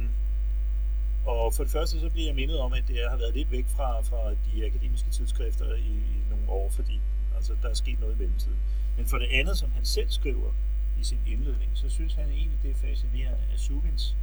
og 1.25 1.53
for 1.53 1.63
det 1.63 1.71
første 1.71 1.99
så 1.99 2.09
bliver 2.09 2.27
jeg 2.27 2.35
mindet 2.35 2.59
om, 2.59 2.73
at 2.73 2.83
det 2.87 2.97
har 3.09 3.17
været 3.17 3.33
lidt 3.33 3.51
væk 3.51 3.67
fra, 3.67 4.01
fra 4.01 4.31
de 4.31 4.65
akademiske 4.65 5.09
tidsskrifter 5.09 5.75
i, 5.75 5.95
i 6.17 6.19
nogle 6.29 6.49
år, 6.49 6.69
fordi 6.69 6.99
altså, 7.35 7.53
der 7.63 7.69
er 7.69 7.73
sket 7.73 7.99
noget 7.99 8.15
i 8.15 8.17
mellemtiden. 8.17 8.59
Men 8.97 9.05
for 9.05 9.17
det 9.17 9.27
andet, 9.31 9.57
som 9.57 9.71
han 9.71 9.85
selv 9.85 10.09
skriver 10.09 10.51
i 10.99 11.03
sin 11.03 11.19
indledning, 11.27 11.71
så 11.73 11.89
synes 11.89 12.13
han 12.13 12.29
egentlig, 12.29 12.59
det 12.63 12.71
er 12.71 12.75
fascinerende, 12.75 13.43
at 13.53 13.59
Suvins 13.59 14.15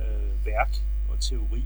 øh, 0.00 0.46
værk 0.46 0.72
og 1.10 1.20
teori 1.20 1.64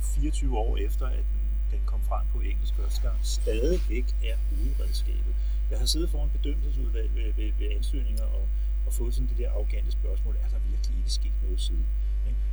24 0.00 0.58
år 0.58 0.76
efter, 0.76 1.06
at 1.06 1.24
den, 1.32 1.44
den 1.70 1.80
kom 1.86 2.00
frem 2.08 2.26
på 2.32 2.40
engelsk 2.40 2.74
første 2.74 3.00
gang, 3.02 3.18
stadigvæk 3.22 4.04
er 4.24 4.36
hovedredskabet. 4.50 5.34
Jeg 5.70 5.78
har 5.78 5.86
siddet 5.86 6.10
foran 6.10 6.30
bedømmelsesudvalg 6.30 7.14
ved, 7.14 7.32
ved, 7.32 7.52
ved 7.58 7.70
ansøgninger 7.76 8.24
og, 8.24 8.48
og 8.86 8.92
fået 8.92 9.14
sådan 9.14 9.28
det 9.28 9.38
der 9.38 9.50
arrogante 9.50 9.92
spørgsmål, 9.92 10.36
er 10.44 10.48
der 10.48 10.58
virkelig 10.70 10.98
ikke 10.98 11.12
sket 11.12 11.32
noget 11.42 11.60
siden? 11.60 11.86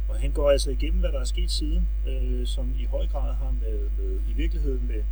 Og 0.09 0.15
han 0.19 0.31
går 0.31 0.51
altså 0.51 0.69
igennem, 0.71 0.99
hvad 0.99 1.11
der 1.11 1.19
er 1.19 1.25
sket 1.25 1.51
siden, 1.51 1.87
øh, 2.07 2.47
som 2.47 2.75
i 2.79 2.85
høj 2.85 3.07
grad 3.07 3.35
har 3.35 3.51
med, 3.61 3.79
med 3.97 4.19
i 4.29 4.33
virkeligheden 4.33 4.87
med, 4.87 5.03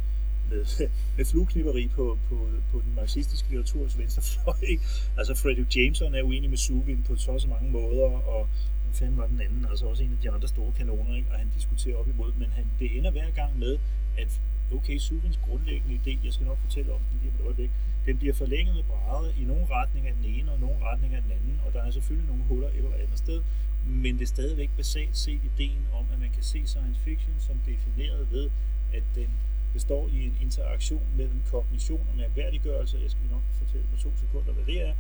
med, 0.49 0.89
med 1.17 1.25
flueknipperi 1.25 1.87
på, 1.87 2.17
på, 2.29 2.49
på 2.71 2.81
den 2.85 2.95
marxistiske 2.95 3.49
litteraturs 3.49 3.97
venstrefløj. 3.97 4.53
Ikke? 4.67 4.83
Altså 5.19 5.35
Frederick 5.35 5.75
Jameson 5.77 6.15
er 6.15 6.23
uenig 6.23 6.49
med 6.49 6.57
Suvin 6.57 7.03
på 7.07 7.15
så 7.15 7.39
så 7.39 7.47
mange 7.47 7.71
måder, 7.71 8.03
og 8.03 8.47
hvem 8.83 8.93
fanden 8.93 9.17
var 9.17 9.27
den 9.27 9.41
anden, 9.41 9.65
altså 9.69 9.85
også 9.85 10.03
en 10.03 10.11
af 10.11 10.17
de 10.23 10.31
andre 10.31 10.47
store 10.47 10.71
kanoner, 10.77 11.15
ikke? 11.15 11.29
og 11.31 11.37
han 11.37 11.49
diskuterer 11.55 11.97
op 11.97 12.07
imod, 12.07 12.31
men 12.37 12.49
han, 12.49 12.65
det 12.79 12.97
ender 12.97 13.11
hver 13.11 13.31
gang 13.31 13.59
med, 13.59 13.77
at 14.17 14.41
okay, 14.73 14.97
Suvins 14.97 15.39
grundlæggende 15.47 15.95
idé, 15.95 16.25
jeg 16.25 16.33
skal 16.33 16.45
nok 16.45 16.57
fortælle 16.57 16.93
om 16.93 16.99
den 17.11 17.19
lige 17.21 17.31
om 17.31 17.39
et 17.39 17.45
øjeblik, 17.45 17.71
den 18.05 18.17
bliver 18.17 18.33
forlænget 18.33 18.77
og 18.77 18.85
brædder 18.85 19.31
i 19.41 19.43
nogle 19.43 19.65
retninger 19.65 20.09
af 20.09 20.15
den 20.15 20.25
ene 20.25 20.51
og 20.51 20.59
nogle 20.59 20.77
retninger 20.81 21.17
af 21.17 21.23
den 21.23 21.31
anden, 21.31 21.61
og 21.65 21.73
der 21.73 21.81
er 21.83 21.91
selvfølgelig 21.91 22.27
nogle 22.27 22.43
huller 22.43 22.67
et 22.67 22.75
eller 22.75 22.93
andet 22.93 23.17
sted, 23.17 23.41
men 23.85 24.15
det 24.15 24.21
er 24.21 24.27
stadigvæk 24.27 24.69
basalt 24.77 25.17
set 25.17 25.41
ideen 25.55 25.87
om, 25.93 26.05
at 26.13 26.19
man 26.19 26.31
kan 26.31 26.43
se 26.43 26.67
science 26.67 26.99
fiction 26.99 27.35
som 27.39 27.55
defineret 27.65 28.31
ved, 28.31 28.49
at 28.93 29.03
den 29.15 29.29
består 29.73 30.07
i 30.07 30.25
en 30.25 30.37
interaktion 30.41 31.07
mellem 31.17 31.41
kognition 31.51 32.07
og 32.11 32.17
mærkværdiggørelse, 32.17 32.99
jeg 33.03 33.11
skal 33.11 33.23
nok 33.31 33.41
fortælle 33.51 33.87
på 33.91 33.97
to 34.01 34.11
sekunder, 34.17 34.53
hvad 34.53 34.65
det 34.65 34.81
er, 34.87 34.93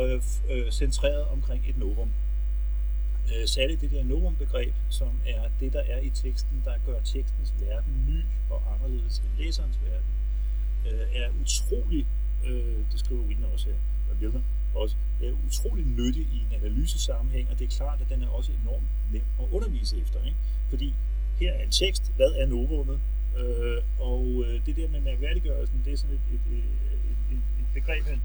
øh, 0.00 0.22
øh, 0.50 0.70
centreret 0.70 1.24
omkring 1.24 1.64
et 1.68 1.78
novum. 1.78 2.10
Øh, 3.34 3.46
særligt 3.46 3.80
det 3.80 3.90
der 3.90 4.04
novum-begreb, 4.04 4.74
som 4.88 5.20
er 5.26 5.42
det, 5.60 5.72
der 5.72 5.80
er 5.80 6.00
i 6.00 6.10
teksten, 6.10 6.62
der 6.64 6.74
gør 6.86 7.00
tekstens 7.00 7.54
verden 7.60 7.94
ny 8.08 8.20
og 8.50 8.62
anderledes 8.74 9.18
end 9.18 9.44
læserens 9.44 9.78
verden, 9.84 10.12
øh, 10.86 11.16
er 11.16 11.28
utrolig, 11.42 12.06
øh, 12.44 12.78
det 12.92 13.00
skriver 13.00 13.22
Wiener 13.22 13.48
også 13.52 13.66
her, 13.66 13.76
og 14.10 14.16
Wilmer 14.20 14.40
også, 14.74 14.96
er 15.22 15.32
utrolig 15.46 15.86
nyttig 15.86 16.22
i 16.22 16.38
en 16.46 16.60
analysesammenhæng, 16.60 17.50
og 17.50 17.58
det 17.58 17.64
er 17.64 17.76
klart, 17.76 18.00
at 18.00 18.08
den 18.10 18.22
er 18.22 18.28
også 18.28 18.52
enormt 18.62 18.88
nem 19.12 19.22
at 19.40 19.46
undervise 19.52 19.96
efter, 20.00 20.24
ikke? 20.24 20.38
fordi 20.70 20.94
her 21.40 21.52
er 21.52 21.62
en 21.62 21.70
tekst, 21.70 22.12
hvad 22.16 22.32
er 22.32 22.46
novummet, 22.46 23.00
Øh, 23.36 23.82
og 24.00 24.44
øh, 24.46 24.66
det 24.66 24.76
der 24.76 24.88
med 24.88 25.00
mærkværdiggørelsen, 25.00 25.82
det 25.84 25.92
er 25.92 25.96
sådan 25.96 26.14
et, 26.14 26.20
et, 26.34 26.58
et, 26.58 26.64
et, 27.32 27.42
et 27.60 27.66
begreb, 27.74 28.04
han 28.04 28.20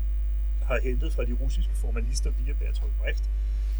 har 0.64 0.80
hentet 0.80 1.14
fra 1.14 1.26
de 1.26 1.34
russiske 1.34 1.74
formalister 1.74 2.32
via 2.32 2.54
Bertolt 2.54 2.98
Brecht, 3.00 3.30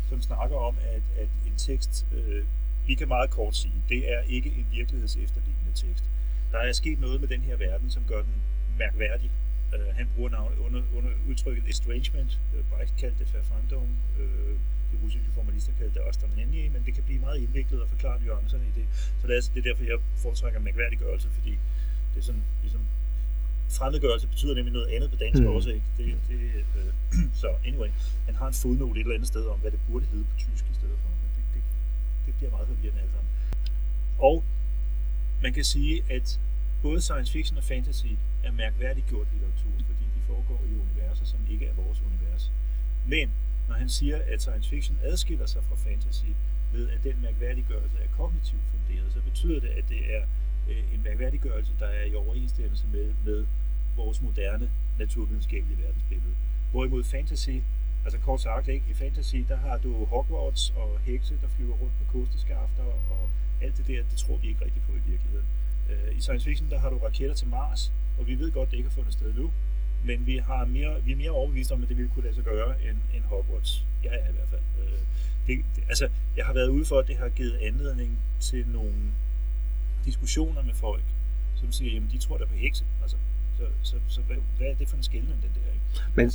som 0.10 0.22
snakker 0.22 0.58
om, 0.58 0.76
at, 0.96 1.02
at 1.22 1.30
en 1.48 1.58
tekst, 1.58 2.06
øh, 2.12 2.46
vi 2.88 2.96
kan 2.96 3.08
meget 3.08 3.30
kort 3.30 3.56
sige, 3.56 3.74
det 3.90 4.14
er 4.14 4.22
ikke 4.22 4.50
en 4.50 4.68
virkelighedsefterlignende 4.72 5.72
tekst. 5.76 6.04
Der 6.52 6.58
er 6.58 6.72
sket 6.72 7.00
noget 7.00 7.20
med 7.20 7.28
den 7.28 7.42
her 7.42 7.56
verden, 7.56 7.92
som 7.92 8.04
gør 8.08 8.22
den 8.22 8.42
mærkværdig. 8.78 9.32
Øh, 9.74 9.96
han 10.00 10.08
bruger 10.16 10.30
navnet 10.30 10.58
under, 10.66 10.82
under 10.98 11.12
udtrykket 11.30 11.64
estrangement. 11.70 12.40
Øh, 12.54 12.64
Brecht 12.72 12.94
kaldte 13.02 13.20
det 13.20 13.34
Verfremdung. 13.34 13.90
Øh, 14.20 14.56
de 14.92 14.96
russiske 15.04 15.30
formalister 15.36 15.74
kaldte 15.80 16.00
det 16.00 16.08
Ostermanenje, 16.08 16.70
men 16.70 16.82
det 16.86 16.94
kan 16.94 17.04
blive 17.04 17.20
meget 17.20 17.38
indviklet 17.42 17.82
og 17.82 17.90
forklare 17.90 18.22
nuancerne 18.22 18.66
i 18.72 18.80
det. 18.80 18.86
Så 19.20 19.28
det 19.28 19.38
er, 19.38 19.42
det 19.54 19.60
er 19.60 19.68
derfor, 19.70 19.84
jeg 19.84 20.00
foretrækker 20.24 20.60
mærkværdiggørelse, 20.60 21.30
fordi 21.30 21.54
det 22.14 22.20
er 22.22 22.26
sådan, 22.30 22.44
ligesom, 22.62 22.82
fremmedgørelse 23.70 24.28
betyder 24.28 24.56
nemlig 24.56 24.74
noget 24.74 24.88
andet 24.88 25.10
på 25.12 25.16
dansk 25.16 25.42
mm. 25.42 25.48
også, 25.48 25.70
ikke? 25.70 25.86
Det, 25.98 26.06
det, 26.30 26.40
øh, 26.78 26.94
så 27.42 27.48
anyway, 27.66 27.90
han 28.26 28.36
har 28.36 28.48
en 28.48 28.54
fodnote 28.54 29.00
et 29.00 29.04
eller 29.04 29.16
andet 29.16 29.28
sted 29.28 29.46
om, 29.46 29.60
hvad 29.60 29.72
det 29.72 29.80
burde 29.90 30.06
hedde 30.06 30.26
på 30.32 30.36
tysk 30.38 30.66
i 30.72 30.76
stedet 30.80 30.98
for, 31.02 31.10
men 31.22 31.30
det, 31.36 31.44
det, 31.54 31.62
det 32.26 32.34
bliver 32.38 32.52
meget 32.52 32.68
forvirrende 32.68 33.02
alle 33.02 33.14
sammen. 33.18 33.32
Og 34.20 34.44
man 35.42 35.54
kan 35.54 35.64
sige, 35.64 36.04
at 36.10 36.40
både 36.82 37.02
science 37.02 37.32
fiction 37.32 37.58
og 37.58 37.64
fantasy 37.64 38.06
er 38.48 38.52
mærkværdiggjort 38.52 39.28
litteratur, 39.34 39.76
fordi 39.90 40.06
de 40.16 40.22
foregår 40.32 40.62
i 40.72 40.74
universer, 40.86 41.26
som 41.26 41.40
ikke 41.54 41.66
er 41.66 41.74
vores 41.74 42.00
univers. 42.02 42.52
Men 43.14 43.28
når 43.68 43.76
han 43.76 43.90
siger, 43.90 44.18
at 44.32 44.42
science 44.42 44.70
fiction 44.70 44.98
adskiller 45.04 45.46
sig 45.46 45.64
fra 45.64 45.76
fantasy 45.76 46.32
ved, 46.74 46.90
at 46.90 47.04
den 47.04 47.16
mærkværdiggørelse 47.22 47.98
er 48.06 48.10
kognitivt 48.18 48.66
funderet, 48.74 49.14
så 49.14 49.20
betyder 49.30 49.60
det, 49.60 49.68
at 49.80 49.86
det 49.90 50.16
er 50.16 50.24
øh, 50.70 50.94
en 50.94 51.04
mærkværdiggørelse, 51.04 51.72
der 51.80 51.86
er 51.86 52.06
i 52.06 52.16
overensstemmelse 52.16 52.86
med, 52.88 53.14
med 53.26 53.46
vores 53.96 54.22
moderne 54.22 54.70
naturvidenskabelige 55.00 55.84
verdensbillede. 55.84 56.34
Hvorimod 56.72 57.04
fantasy, 57.04 57.58
altså 58.06 58.20
kort 58.20 58.42
sagt, 58.42 58.68
ikke? 58.68 58.86
i 58.90 58.94
fantasy, 58.94 59.36
der 59.36 59.56
har 59.56 59.78
du 59.78 60.06
Hogwarts 60.06 60.70
og 60.70 61.00
hekse, 61.00 61.38
der 61.42 61.48
flyver 61.48 61.76
rundt 61.76 61.94
på 62.00 62.20
kosteskafter, 62.20 62.84
og 62.84 63.30
alt 63.62 63.78
det 63.78 63.88
der, 63.88 64.04
det 64.12 64.18
tror 64.18 64.38
vi 64.38 64.48
ikke 64.48 64.66
rigtigt 64.66 64.86
på 64.86 64.92
i 64.92 65.10
virkeligheden. 65.12 65.48
Øh, 65.90 66.18
I 66.18 66.22
science 66.22 66.46
fiction, 66.46 66.70
der 66.70 66.80
har 66.80 66.90
du 66.90 66.98
raketter 66.98 67.36
til 67.36 67.48
Mars, 67.48 67.92
og 68.20 68.28
vi 68.28 68.40
ved 68.40 68.52
godt, 68.52 68.72
det 68.72 68.78
ikke 68.78 68.90
har 68.90 68.96
fundet 68.96 69.14
sted 69.14 69.34
nu, 69.34 69.52
men 70.04 70.26
vi, 70.26 70.38
har 70.38 70.66
mere, 70.66 71.04
vi 71.04 71.12
er 71.12 71.16
mere 71.16 71.32
overbevist 71.32 71.72
om, 71.72 71.84
at 71.84 71.90
det 71.90 71.98
ville 71.98 72.12
kunne 72.14 72.24
lade 72.24 72.36
sig 72.36 72.44
gøre 72.44 72.82
end, 72.90 72.98
end 73.16 73.24
Hogwarts. 73.24 73.86
Jeg 74.04 74.14
er 74.14 74.30
i 74.30 74.34
hvert 74.34 74.50
fald. 74.50 74.62
Øh, 74.82 75.00
det, 75.48 75.66
det, 75.76 75.84
altså, 75.90 76.10
jeg 76.38 76.46
har 76.46 76.54
været 76.54 76.70
ude 76.70 76.86
for, 76.86 77.00
at 77.00 77.08
det 77.08 77.18
har 77.18 77.30
givet 77.30 77.56
anledning 77.56 78.20
til 78.40 78.68
nogle 78.68 78.96
diskussioner 80.06 80.62
med 80.62 80.74
folk, 80.74 81.04
som 81.56 81.72
siger, 81.72 81.94
jamen 81.94 82.10
de 82.12 82.18
tror 82.18 82.38
der 82.38 82.46
på 82.46 82.54
hekse. 82.54 82.86
Altså, 83.02 83.18
så, 83.58 83.66
så, 83.82 83.96
så 84.08 84.22
hvad, 84.22 84.38
hvad 84.58 84.68
er 84.68 84.76
det 84.76 84.90
for 84.90 84.98
en 84.98 85.04
skældning, 85.04 85.42
den 85.42 85.52
der? 85.56 85.72
Ikke? 85.74 86.16
Men, 86.16 86.32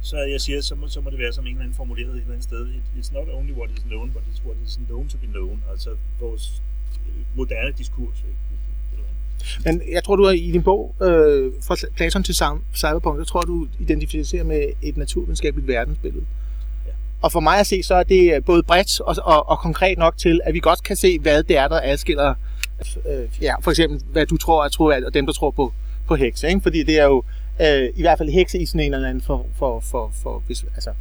så 0.00 0.16
jeg 0.18 0.40
siger, 0.40 0.60
så 0.60 0.74
må, 0.74 0.88
så 0.88 1.00
må 1.00 1.10
det 1.10 1.18
være 1.18 1.32
som 1.32 1.46
en 1.46 1.50
eller 1.50 1.62
anden 1.62 1.76
formuleret 1.76 2.10
et 2.10 2.20
eller 2.20 2.32
andet 2.32 2.44
sted. 2.44 2.68
It, 2.68 2.82
it's 2.96 3.12
not 3.12 3.28
only 3.28 3.52
what 3.52 3.70
is 3.70 3.82
known, 3.82 4.10
but 4.10 4.22
it's 4.22 4.46
what 4.46 4.56
is 4.66 4.76
known 4.76 5.08
to 5.08 5.18
be 5.18 5.26
known. 5.26 5.62
Altså 5.70 5.96
vores 6.20 6.62
øh, 7.08 7.36
moderne 7.36 7.72
diskurs. 7.72 8.18
Ikke? 8.28 8.36
Men 9.64 9.82
jeg 9.92 10.04
tror, 10.04 10.16
du 10.16 10.22
er 10.22 10.30
i 10.30 10.50
din 10.50 10.62
bog, 10.62 10.94
øh, 11.02 11.52
fra 11.66 11.76
Platon 11.96 12.22
til 12.22 12.34
Cyberpunk, 12.74 13.18
så 13.18 13.24
tror 13.24 13.40
du 13.40 13.66
identificerer 13.80 14.44
med 14.44 14.66
et 14.82 14.96
naturvidenskabeligt 14.96 15.68
verdensbillede. 15.68 16.24
Ja. 16.86 16.92
Og 17.22 17.32
for 17.32 17.40
mig 17.40 17.58
at 17.58 17.66
se, 17.66 17.82
så 17.82 17.94
er 17.94 18.02
det 18.02 18.44
både 18.44 18.62
bredt 18.62 19.00
og, 19.00 19.16
og, 19.24 19.48
og 19.48 19.58
konkret 19.58 19.98
nok 19.98 20.16
til, 20.16 20.40
at 20.44 20.54
vi 20.54 20.60
godt 20.60 20.82
kan 20.82 20.96
se, 20.96 21.18
hvad 21.18 21.42
det 21.42 21.56
er, 21.56 21.68
der 21.68 21.80
adskiller 21.82 22.34
øh, 23.08 23.28
ja, 23.42 23.54
for 23.60 23.70
eksempel, 23.70 24.00
hvad 24.12 24.26
du 24.26 24.36
tror, 24.36 24.64
jeg 24.64 24.72
tror, 24.72 25.06
og 25.06 25.14
dem, 25.14 25.26
der 25.26 25.32
tror 25.32 25.50
på, 25.50 25.72
på 26.06 26.14
hekse. 26.14 26.48
Ikke? 26.48 26.60
Fordi 26.60 26.82
det 26.82 26.98
er 26.98 27.04
jo 27.04 27.22
øh, 27.60 27.88
i 27.96 28.02
hvert 28.02 28.18
fald 28.18 28.30
hekse 28.30 28.58
i 28.58 28.66
sådan 28.66 28.80
en 28.80 28.94
eller 28.94 29.08
anden 29.08 29.22
for, 29.22 29.46
for, 29.54 29.80
for, 29.80 30.12
for 30.22 30.42
hvis, 30.46 30.64
altså, 30.74 30.92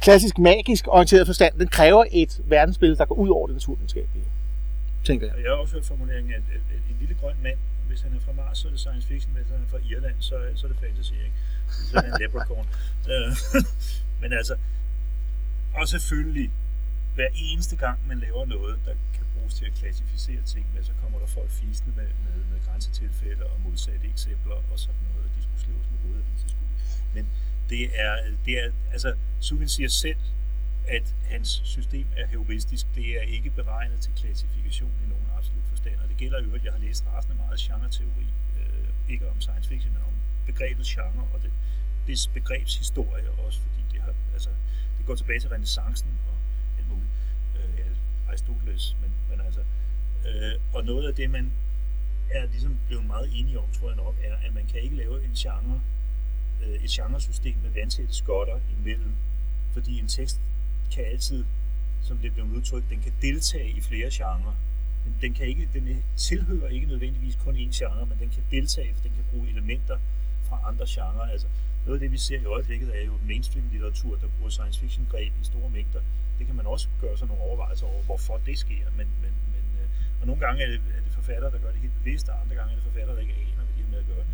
klassisk 0.00 0.38
magisk 0.38 0.88
orienteret 0.88 1.26
forstand, 1.26 1.58
den 1.58 1.68
kræver 1.68 2.04
et 2.12 2.40
verdensbillede, 2.44 2.98
der 2.98 3.04
går 3.04 3.14
ud 3.14 3.28
over 3.28 3.46
det 3.46 3.56
naturvidenskabelige, 3.56 4.24
tænker 5.04 5.26
jeg. 5.26 5.34
Jeg 5.44 5.50
har 5.50 5.56
også 5.56 5.74
hørt 5.74 5.84
formuleringen, 5.84 6.32
at, 6.32 6.42
at 6.54 6.60
lille 7.00 7.14
grøn 7.14 7.36
mand. 7.42 7.58
Hvis 7.88 8.00
han 8.00 8.14
er 8.16 8.20
fra 8.20 8.32
Mars, 8.32 8.58
så 8.58 8.68
er 8.68 8.72
det 8.72 8.80
science 8.80 9.06
fiction. 9.08 9.32
Hvis 9.34 9.48
han 9.48 9.62
er 9.62 9.68
fra 9.74 9.78
Irland, 9.90 10.16
så, 10.20 10.34
så 10.56 10.66
er 10.66 10.70
det 10.72 10.80
fantasy. 10.80 11.12
Ikke? 11.12 11.32
Så 11.68 11.98
er 11.98 12.02
han 12.02 12.12
en 12.12 12.20
leprechaun. 12.22 12.66
Øh, 13.12 13.30
men 14.22 14.32
altså, 14.32 14.56
og 15.74 15.88
selvfølgelig, 15.88 16.50
hver 17.14 17.28
eneste 17.34 17.76
gang 17.76 17.98
man 18.08 18.18
laver 18.18 18.46
noget, 18.46 18.78
der 18.86 18.94
kan 19.14 19.24
bruges 19.34 19.54
til 19.54 19.64
at 19.64 19.74
klassificere 19.74 20.42
ting 20.42 20.66
med, 20.74 20.84
så 20.84 20.92
kommer 21.02 21.18
der 21.18 21.26
folk 21.26 21.50
fisende 21.50 21.92
med, 21.96 22.08
med, 22.24 22.44
med 22.50 22.58
grænsetilfælde 22.66 23.44
og 23.44 23.60
modsatte 23.60 24.06
eksempler 24.14 24.54
og 24.72 24.78
sådan 24.78 25.00
noget, 25.14 25.30
de 25.36 25.42
skulle 25.42 25.60
slås 25.60 25.86
med 25.92 25.98
hovedet 26.02 26.24
og 26.34 26.50
skulle 26.50 26.70
Men 27.14 27.28
det 27.70 28.00
er, 28.00 28.16
det 28.44 28.64
er 28.64 28.70
altså, 28.92 29.14
Suvin 29.40 29.68
siger 29.68 29.88
selv, 29.88 30.20
at 30.88 31.14
hans 31.24 31.60
system 31.64 32.06
er 32.16 32.26
heuristisk. 32.26 32.86
Det 32.94 33.18
er 33.18 33.22
ikke 33.22 33.50
beregnet 33.50 34.00
til 34.00 34.12
klassifikation 34.16 34.92
i 35.04 35.08
nogen 35.08 35.26
absolut 35.36 35.64
forstand. 35.68 35.96
Og 36.02 36.07
det 36.07 36.07
gælder 36.18 36.42
jo, 36.42 36.54
at 36.54 36.64
jeg 36.64 36.72
har 36.72 36.78
læst 36.78 37.06
rasende 37.06 37.36
meget 37.36 37.58
genre-teori. 37.58 38.26
Øh, 38.58 39.12
ikke 39.12 39.30
om 39.30 39.40
science 39.40 39.68
fiction, 39.68 39.92
men 39.92 40.02
om 40.02 40.12
begrebet 40.46 40.86
genre 40.86 41.22
og 41.34 41.42
det, 41.42 41.52
det 42.06 42.30
begrebshistorie 42.34 43.30
også, 43.30 43.58
fordi 43.60 43.82
det, 43.92 44.00
har, 44.00 44.14
altså, 44.32 44.50
det 44.98 45.06
går 45.06 45.14
tilbage 45.14 45.40
til 45.40 45.48
renaissancen 45.48 46.10
og 46.28 46.34
alt 46.78 46.88
muligt. 46.88 47.10
Øh, 47.56 47.78
ja, 47.78 47.84
Aristoteles, 48.28 48.96
men, 49.00 49.10
men 49.30 49.46
altså... 49.46 49.60
Øh, 50.28 50.52
og 50.74 50.84
noget 50.84 51.08
af 51.08 51.14
det, 51.14 51.30
man 51.30 51.52
er 52.30 52.46
ligesom 52.46 52.78
blevet 52.86 53.06
meget 53.06 53.28
enige 53.40 53.58
om, 53.58 53.68
tror 53.72 53.88
jeg 53.88 53.96
nok, 53.96 54.14
er, 54.22 54.36
at 54.46 54.54
man 54.54 54.66
kan 54.66 54.80
ikke 54.80 54.96
lave 54.96 55.24
en 55.24 55.34
genre, 55.34 55.80
øh, 56.62 56.84
et 56.84 56.90
genresystem 56.90 57.56
med 57.62 57.70
vandtætte 57.70 58.14
skotter 58.14 58.60
imellem, 58.78 59.12
fordi 59.72 59.98
en 59.98 60.08
tekst 60.08 60.40
kan 60.92 61.04
altid, 61.04 61.44
som 62.02 62.18
det 62.18 62.32
bliver 62.32 62.48
udtrykt, 62.48 62.90
den 62.90 63.00
kan 63.00 63.12
deltage 63.22 63.70
i 63.70 63.80
flere 63.80 64.08
genrer. 64.12 64.54
Den, 65.08 65.16
den, 65.22 65.34
kan 65.34 65.46
ikke, 65.46 65.68
den 65.74 66.02
tilhører 66.16 66.68
ikke 66.68 66.86
nødvendigvis 66.86 67.36
kun 67.44 67.56
én 67.56 67.72
genre, 67.78 68.06
men 68.06 68.18
den 68.18 68.30
kan 68.30 68.42
deltage, 68.50 68.94
for 68.94 69.02
den 69.02 69.12
kan 69.16 69.24
bruge 69.30 69.48
elementer 69.48 69.98
fra 70.48 70.60
andre 70.68 70.84
genrer. 70.88 71.26
Altså, 71.34 71.48
noget 71.84 71.96
af 71.98 72.00
det, 72.00 72.12
vi 72.12 72.18
ser 72.18 72.40
i 72.40 72.44
øjeblikket, 72.44 72.88
er 72.98 73.04
jo 73.10 73.14
mainstream-litteratur, 73.30 74.12
der 74.22 74.28
bruger 74.36 74.50
science 74.50 74.80
fiction-greb 74.80 75.32
i 75.42 75.44
store 75.44 75.70
mængder. 75.70 76.00
Det 76.38 76.46
kan 76.46 76.56
man 76.56 76.66
også 76.66 76.88
gøre 77.00 77.16
sig 77.18 77.26
nogle 77.28 77.42
overvejelser 77.42 77.86
over, 77.86 78.02
hvorfor 78.02 78.40
det 78.46 78.58
sker. 78.58 78.84
Men, 78.98 79.08
men, 79.22 79.32
men, 79.52 79.64
øh, 79.80 79.88
og 80.20 80.26
nogle 80.26 80.40
gange 80.46 80.58
er 80.64 80.68
det, 80.68 80.80
er 80.96 81.02
det 81.06 81.12
forfattere, 81.12 81.50
der 81.54 81.58
gør 81.58 81.72
det 81.72 81.80
helt 81.80 81.96
bevidst, 82.00 82.28
og 82.28 82.40
andre 82.42 82.54
gange 82.58 82.70
er 82.72 82.76
det 82.76 82.84
forfattere, 82.84 83.14
der 83.16 83.22
ikke 83.22 83.34
aner, 83.34 83.64
hvad 83.66 83.74
de 83.76 83.82
har 83.82 83.90
med 83.94 83.98
at 84.04 84.08
gøre. 84.12 84.26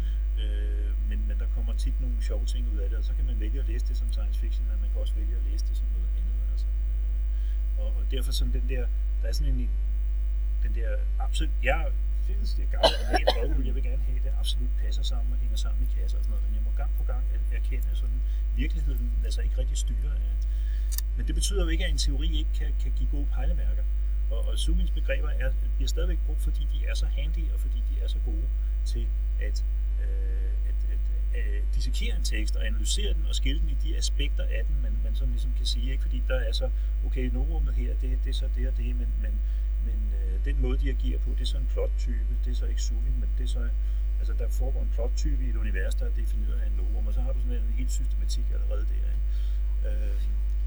Øh, 0.42 0.90
men, 1.08 1.18
men 1.28 1.36
der 1.42 1.46
kommer 1.56 1.72
tit 1.84 2.00
nogle 2.00 2.16
sjove 2.28 2.46
ting 2.46 2.62
ud 2.74 2.78
af 2.78 2.88
det, 2.90 2.98
og 2.98 3.04
så 3.04 3.12
kan 3.16 3.24
man 3.30 3.40
vælge 3.40 3.60
at 3.60 3.68
læse 3.68 3.86
det 3.88 3.96
som 3.96 4.12
science 4.12 4.40
fiction, 4.40 4.64
men 4.70 4.76
man 4.80 4.88
kan 4.90 5.00
også 5.00 5.14
vælge 5.20 5.34
at 5.40 5.44
læse 5.50 5.64
det 5.68 5.76
som 5.76 5.86
noget 5.96 6.10
andet, 6.18 6.36
altså. 6.52 6.66
øh, 6.66 7.80
og, 7.80 7.88
og 7.98 8.04
derfor 8.10 8.32
sådan 8.32 8.52
den 8.52 8.68
der, 8.68 8.86
der 9.22 9.28
er 9.28 9.32
sådan 9.32 9.52
en, 9.54 9.70
den 10.64 10.72
der 10.78 10.88
absolut, 11.26 11.52
jeg 11.62 11.82
findes 12.26 12.50
det 12.58 12.66
gamle 12.74 12.96
med 13.10 13.20
et 13.20 13.66
jeg 13.66 13.74
vil 13.74 13.82
gerne 13.90 14.02
have 14.08 14.20
det 14.26 14.32
absolut 14.40 14.72
passer 14.82 15.02
sammen 15.02 15.32
og 15.32 15.38
hænger 15.38 15.56
sammen 15.64 15.80
i 15.86 15.88
kasser 16.00 16.18
og 16.18 16.24
sådan 16.24 16.30
noget, 16.34 16.44
men 16.46 16.54
jeg 16.58 16.62
må 16.68 16.70
gang 16.80 16.90
på 16.98 17.04
gang 17.12 17.24
erkende, 17.54 17.86
at 17.90 17.96
sådan, 17.96 18.20
virkeligheden 18.56 19.12
lader 19.22 19.34
sig 19.34 19.44
ikke 19.44 19.58
rigtig 19.58 19.76
styre 19.76 20.12
af. 20.14 20.34
Men 21.16 21.26
det 21.26 21.34
betyder 21.34 21.62
jo 21.62 21.68
ikke, 21.68 21.84
at 21.84 21.90
en 21.90 21.98
teori 21.98 22.28
ikke 22.38 22.52
kan, 22.58 22.74
kan 22.82 22.92
give 22.98 23.08
gode 23.10 23.26
pejlemærker. 23.26 23.84
Og, 24.30 24.48
og 24.48 24.58
Sumins 24.58 24.90
begreber 24.90 25.28
er, 25.28 25.52
bliver 25.76 25.88
stadigvæk 25.88 26.18
brugt, 26.26 26.42
fordi 26.42 26.68
de 26.74 26.86
er 26.86 26.94
så 26.94 27.06
handy 27.06 27.44
og 27.54 27.60
fordi 27.60 27.82
de 27.90 27.94
er 28.04 28.08
så 28.08 28.18
gode 28.24 28.48
til 28.84 29.06
at, 29.40 29.64
øh, 30.02 30.70
at, 30.70 30.78
at, 30.94 31.04
at 31.40 31.62
dissekere 31.74 32.16
en 32.16 32.24
tekst 32.24 32.56
og 32.56 32.66
analysere 32.66 33.14
den 33.14 33.26
og 33.28 33.34
skille 33.34 33.60
den 33.60 33.68
i 33.68 33.76
de 33.84 33.96
aspekter 33.96 34.44
af 34.44 34.62
den, 34.68 34.82
man, 34.82 34.92
man 35.04 35.14
sådan 35.14 35.32
ligesom 35.32 35.52
kan 35.56 35.66
sige. 35.66 35.90
Ikke? 35.92 36.02
Fordi 36.02 36.22
der 36.28 36.34
er 36.34 36.52
så, 36.52 36.70
okay, 37.06 37.30
nordrummet 37.32 37.74
her, 37.74 37.94
det, 37.94 38.18
det 38.24 38.30
er 38.30 38.34
så 38.34 38.48
det 38.56 38.68
og 38.68 38.76
det, 38.76 38.96
men, 38.96 39.08
men, 39.22 39.34
men 39.86 40.14
øh, 40.20 40.23
den 40.44 40.62
måde, 40.62 40.78
de 40.78 40.90
agerer 40.90 41.18
på, 41.18 41.30
det 41.30 41.40
er 41.40 41.46
så 41.54 41.58
en 41.58 41.68
plot-type, 41.72 42.32
det 42.44 42.50
er 42.50 42.54
så 42.54 42.66
ikke 42.66 42.82
Suvin, 42.82 43.20
men 43.20 43.28
det 43.38 43.44
er 43.44 43.48
så 43.48 43.68
Altså, 44.18 44.44
der 44.44 44.48
foregår 44.48 44.82
en 44.82 44.92
plot-type 44.96 45.44
i 45.44 45.48
et 45.48 45.56
univers, 45.56 45.94
der 45.94 46.04
er 46.06 46.14
defineret 46.22 46.60
af 46.60 46.66
en 46.66 46.72
novum, 46.72 47.06
og 47.06 47.14
så 47.14 47.20
har 47.20 47.32
du 47.32 47.40
sådan 47.40 47.56
en 47.56 47.74
helt 47.80 47.92
systematik 47.92 48.46
allerede 48.54 48.86
der. 48.92 49.08
Ikke? 49.14 49.24
Øh, 49.88 50.20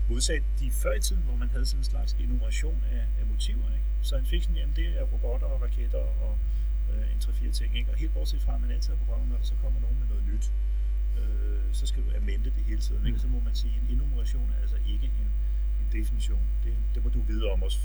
modsat 0.09 0.43
de 0.59 0.71
før 0.71 0.93
i 0.93 1.01
tiden, 1.01 1.23
hvor 1.23 1.35
man 1.35 1.49
havde 1.49 1.65
sådan 1.65 1.79
en 1.79 1.83
slags 1.83 2.13
enumeration 2.13 2.83
af, 2.91 3.05
af 3.19 3.25
motiver. 3.31 3.69
Ikke? 3.77 3.87
Science 4.01 4.29
fiction, 4.29 4.55
jamen, 4.55 4.75
det 4.75 4.87
er 4.99 5.03
robotter 5.03 5.47
og 5.47 5.61
raketter 5.61 6.03
og 6.25 6.37
øh, 6.91 7.11
en 7.13 7.19
3-4 7.21 7.51
ting. 7.51 7.77
Ikke? 7.77 7.91
Og 7.91 7.97
helt 7.97 8.13
bortset 8.13 8.41
fra, 8.41 8.55
at 8.55 8.61
man 8.61 8.71
altid 8.71 8.89
har 8.93 9.05
på 9.05 9.25
når 9.29 9.37
der 9.37 9.43
så 9.43 9.55
kommer 9.63 9.79
nogen 9.79 9.99
med 9.99 10.07
noget 10.07 10.23
nyt, 10.31 10.51
øh, 11.19 11.73
så 11.73 11.87
skal 11.87 12.03
du 12.03 12.09
amende 12.17 12.49
det 12.57 12.63
hele 12.69 12.81
tiden. 12.81 13.07
Ikke? 13.07 13.19
Så 13.19 13.27
må 13.27 13.39
man 13.39 13.55
sige, 13.55 13.73
at 13.75 13.81
en 13.81 13.95
enumeration 13.95 14.51
er 14.55 14.61
altså 14.61 14.77
ikke 14.93 15.07
en, 15.21 15.29
en 15.87 15.99
definition. 15.99 16.39
Det, 16.63 16.73
det 16.93 17.03
må 17.03 17.09
du 17.09 17.19
vide 17.27 17.45
om 17.53 17.63
også. 17.63 17.77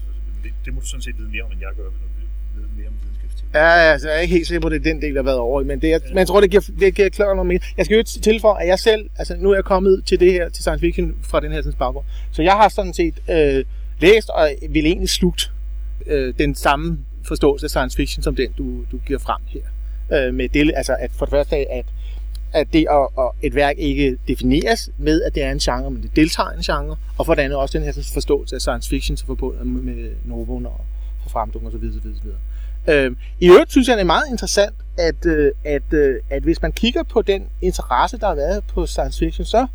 Det, 0.44 0.52
det 0.64 0.74
må 0.74 0.80
du 0.80 0.86
sådan 0.86 1.02
set 1.02 1.18
vide 1.18 1.28
mere 1.28 1.42
om, 1.42 1.52
end 1.52 1.60
jeg 1.60 1.72
gør, 1.76 1.84
når 1.84 1.90
du 1.90 2.60
ved 2.60 2.68
mere 2.78 2.88
om 2.88 2.94
videnskabsteori. 3.02 3.50
Ja, 3.54 3.92
altså, 3.92 4.08
jeg 4.08 4.16
er 4.16 4.20
ikke 4.20 4.34
helt 4.34 4.46
sikker 4.46 4.60
på, 4.60 4.66
at 4.66 4.72
det 4.72 4.78
er 4.78 4.92
den 4.92 5.02
del, 5.02 5.14
der 5.14 5.22
har 5.22 5.24
været 5.24 5.38
over 5.38 5.64
men, 5.64 5.80
det, 5.82 5.88
jeg, 5.88 6.00
ja. 6.08 6.18
jeg 6.18 6.26
tror, 6.26 6.40
det 6.40 6.50
giver, 6.50 6.70
det 6.80 6.94
giver 6.94 7.08
klart 7.08 7.36
noget 7.36 7.46
mere. 7.46 7.60
Jeg 7.76 7.84
skal 7.84 7.96
jo 7.96 8.02
tilføje, 8.02 8.62
at 8.62 8.68
jeg 8.68 8.78
selv, 8.78 9.10
altså 9.18 9.36
nu 9.36 9.50
er 9.50 9.54
jeg 9.54 9.64
kommet 9.64 10.04
til 10.06 10.20
det 10.20 10.32
her, 10.32 10.48
til 10.48 10.62
science 10.62 10.80
fiction 10.80 11.14
fra 11.22 11.40
den 11.40 11.52
her 11.52 11.72
baggrund, 11.78 12.06
så 12.30 12.42
jeg 12.42 12.52
har 12.52 12.68
sådan 12.68 12.94
set 12.94 13.14
øh, 13.30 13.64
læst 14.00 14.28
og 14.28 14.50
vil 14.70 14.86
egentlig 14.86 15.08
slugt 15.08 15.52
øh, 16.06 16.34
den 16.38 16.54
samme 16.54 16.98
forståelse 17.24 17.66
af 17.66 17.70
science 17.70 17.96
fiction, 17.96 18.22
som 18.22 18.36
den, 18.36 18.52
du, 18.58 18.84
du 18.92 18.98
giver 19.06 19.18
frem 19.18 19.42
her. 19.46 19.60
Øh, 20.12 20.34
med 20.34 20.48
det, 20.48 20.72
altså 20.76 20.96
at 20.98 21.10
for 21.12 21.26
det 21.26 21.30
første, 21.30 21.56
at, 21.56 21.86
at 22.52 22.72
det 22.72 22.86
at, 22.90 23.24
at 23.24 23.30
et 23.42 23.54
værk 23.54 23.74
ikke 23.78 24.18
defineres 24.28 24.90
med, 24.98 25.22
at 25.22 25.34
det 25.34 25.42
er 25.42 25.52
en 25.52 25.58
genre, 25.58 25.90
men 25.90 26.02
det 26.02 26.16
deltager 26.16 26.52
i 26.52 26.56
en 26.56 26.62
genre, 26.62 26.96
og 27.18 27.26
for 27.26 27.34
det 27.34 27.42
andet 27.42 27.58
også 27.58 27.78
den 27.78 27.86
her 27.86 28.10
forståelse 28.12 28.54
af 28.54 28.60
science 28.60 28.90
fiction, 28.90 29.16
så 29.16 29.26
forbundet 29.26 29.66
med 29.66 30.10
novum 30.24 30.66
og 30.66 30.80
Fremdung 31.30 31.66
osv. 31.66 31.76
osv., 31.76 32.08
osv. 32.08 32.28
Øh, 32.88 33.16
I 33.40 33.48
øvrigt 33.48 33.70
synes 33.70 33.88
jeg, 33.88 33.96
det 33.96 34.00
er 34.00 34.06
meget 34.06 34.24
interessant, 34.30 34.74
at, 34.98 35.26
øh, 35.26 35.52
at, 35.64 35.92
øh, 35.92 36.20
at 36.30 36.42
hvis 36.42 36.62
man 36.62 36.72
kigger 36.72 37.02
på 37.02 37.22
den 37.22 37.42
interesse, 37.60 38.18
der 38.18 38.26
har 38.26 38.34
været 38.34 38.64
på 38.64 38.86
science 38.86 39.18
fiction, 39.18 39.44
så 39.44 39.66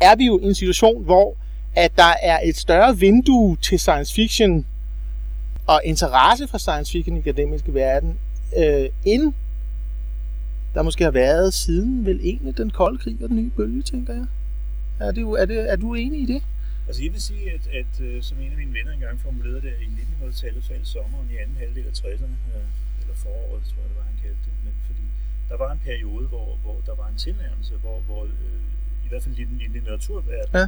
er 0.00 0.16
vi 0.16 0.26
jo 0.26 0.38
i 0.38 0.44
en 0.44 0.54
situation, 0.54 1.04
hvor 1.04 1.36
at 1.74 1.92
der 1.96 2.14
er 2.22 2.38
et 2.44 2.56
større 2.56 2.98
vindue 2.98 3.56
til 3.56 3.78
science 3.78 4.14
fiction 4.14 4.66
og 5.66 5.80
interesse 5.84 6.48
for 6.48 6.58
science 6.58 6.92
fiction 6.92 7.16
i 7.16 7.20
den 7.20 7.28
akademiske 7.28 7.74
verden, 7.74 8.18
øh, 8.58 8.88
end 9.04 9.32
der 10.74 10.82
måske 10.82 11.04
har 11.04 11.10
været 11.10 11.54
siden 11.54 12.06
vel 12.06 12.20
egentlig 12.22 12.56
den 12.56 12.70
kolde 12.70 12.98
krig 12.98 13.18
og 13.22 13.28
den 13.28 13.36
nye 13.36 13.50
bølge, 13.50 13.82
tænker 13.82 14.14
jeg. 14.14 14.26
Er, 15.00 15.12
det, 15.12 15.22
er, 15.22 15.46
det, 15.46 15.72
er 15.72 15.76
du 15.76 15.94
enig 15.94 16.20
i 16.20 16.26
det? 16.26 16.42
Altså 16.86 17.02
jeg 17.04 17.12
vil 17.12 17.22
sige, 17.22 17.44
at, 17.56 17.64
at 17.80 17.92
uh, 18.06 18.22
som 18.22 18.40
en 18.40 18.50
af 18.50 18.56
mine 18.56 18.74
venner 18.78 18.92
engang 18.92 19.20
formulerede 19.20 19.62
det, 19.66 19.74
i 19.82 19.86
1900-tallet 19.86 20.64
faldt 20.64 20.86
sommeren 20.86 21.28
i 21.30 21.36
anden 21.42 21.56
halvdel 21.56 21.86
af 21.86 21.94
60'erne, 22.00 22.36
uh, 22.50 22.56
øh, 22.56 22.66
eller 23.02 23.14
foråret, 23.14 23.62
tror 23.70 23.80
jeg 23.82 23.88
det 23.90 23.96
var, 23.96 24.06
han 24.12 24.18
kaldte 24.22 24.42
det, 24.46 24.54
men 24.64 24.74
fordi 24.86 25.04
der 25.48 25.56
var 25.56 25.72
en 25.72 25.80
periode, 25.84 26.26
hvor, 26.26 26.58
hvor 26.64 26.78
der 26.86 26.94
var 26.94 27.08
en 27.08 27.16
tilnærmelse, 27.16 27.74
hvor, 27.74 28.00
hvor 28.06 28.22
uh, 28.22 29.04
i 29.06 29.08
hvert 29.08 29.22
fald 29.22 29.38
i 29.38 29.44
den, 29.44 29.60
i 29.60 29.68
litteraturverden, 29.76 30.54
ja. 30.54 30.64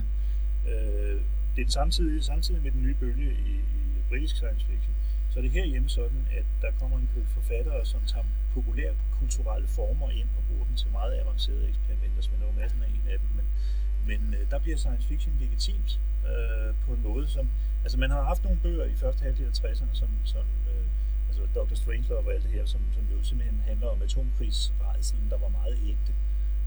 uh, 0.73 1.21
det 1.57 1.67
er 1.67 1.71
samtidig, 1.71 2.25
samtidig 2.25 2.63
med 2.63 2.71
den 2.71 2.83
nye 2.83 2.95
bølge 2.95 3.31
i, 3.33 3.55
i 3.79 3.85
britisk 4.09 4.37
science 4.37 4.67
fiction, 4.67 4.95
så 5.35 5.41
er 5.41 5.43
det 5.43 5.51
herhjemme 5.51 5.89
sådan, 5.89 6.23
at 6.39 6.47
der 6.63 6.71
kommer 6.81 6.97
en 6.99 7.09
gruppe 7.15 7.31
forfattere, 7.39 7.87
som 7.87 8.01
tager 8.07 8.27
populære 8.55 8.95
kulturelle 9.19 9.69
former 9.69 10.11
ind 10.11 10.29
og 10.39 10.43
bruger 10.49 10.65
dem 10.65 10.77
til 10.77 10.91
meget 10.91 11.21
avancerede 11.21 11.69
eksperimenter. 11.69 12.23
Svend 12.23 12.43
massen 12.57 12.83
af 12.83 12.89
en 12.89 13.09
af 13.13 13.19
dem, 13.23 13.31
men, 13.39 13.47
men 14.11 14.35
øh, 14.35 14.51
der 14.51 14.59
bliver 14.59 14.77
science 14.77 15.09
fiction 15.09 15.35
legitimt 15.41 16.01
øh, 16.31 16.75
på 16.85 16.93
en 16.97 17.03
måde, 17.03 17.27
som... 17.29 17.51
Altså 17.85 17.99
man 17.99 18.11
har 18.11 18.23
haft 18.23 18.45
nogle 18.45 18.59
bøger 18.63 18.85
i 18.85 18.95
første 18.95 19.23
halvdel 19.23 19.47
af 19.47 19.57
60'erne, 19.63 19.95
som, 20.01 20.09
som 20.25 20.47
øh, 20.71 20.87
altså 21.29 21.43
Dr. 21.55 21.75
Strangelove 21.75 22.27
og 22.29 22.35
alt 22.35 22.43
det 22.43 22.51
her, 22.51 22.65
som, 22.65 22.81
som 22.97 23.05
jo 23.13 23.23
simpelthen 23.23 23.61
handler 23.71 23.89
om 23.89 24.03
atomkrigsrejsen, 24.03 25.19
der 25.31 25.39
var 25.39 25.49
meget 25.49 25.77
ægte, 25.91 26.13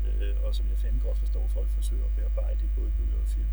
øh, 0.07 0.35
og 0.45 0.55
som 0.55 0.65
jeg 0.69 0.77
fandme 0.77 1.01
godt 1.07 1.17
forstår, 1.17 1.43
at 1.43 1.49
folk 1.49 1.69
forsøger 1.69 2.05
at 2.05 2.13
bearbejde 2.17 2.59
i 2.63 2.69
både 2.77 2.91
bøger 2.97 3.19
og 3.21 3.27
film. 3.27 3.51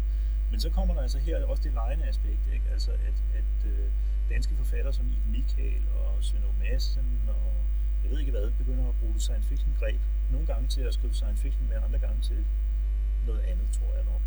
Men 0.50 0.60
så 0.60 0.70
kommer 0.70 0.94
der 0.94 1.02
altså 1.02 1.18
her 1.18 1.44
også 1.44 1.62
det 1.62 1.72
lejende 1.72 2.04
aspekt, 2.04 2.44
ikke? 2.54 2.66
altså 2.72 2.90
at, 2.92 3.18
at 3.40 3.70
øh, 3.72 3.88
danske 4.28 4.54
forfattere 4.56 4.92
som 4.92 5.06
Iben 5.16 5.32
Michael 5.32 5.82
og 5.98 6.24
Svend 6.24 6.44
Madsen 6.60 7.20
og 7.28 7.54
jeg 8.02 8.12
ved 8.12 8.18
ikke 8.20 8.30
hvad, 8.30 8.50
begynder 8.62 8.88
at 8.88 8.96
bruge 9.00 9.20
science 9.26 9.48
fiction 9.48 9.72
greb. 9.80 10.00
Nogle 10.32 10.46
gange 10.46 10.68
til 10.68 10.82
at 10.88 10.94
skrive 10.94 11.14
science 11.14 11.42
fiction, 11.42 11.64
men 11.68 11.76
andre 11.86 11.98
gange 11.98 12.20
til 12.22 12.40
noget 13.26 13.40
andet, 13.50 13.66
tror 13.76 13.90
jeg 13.98 14.04
nok. 14.12 14.22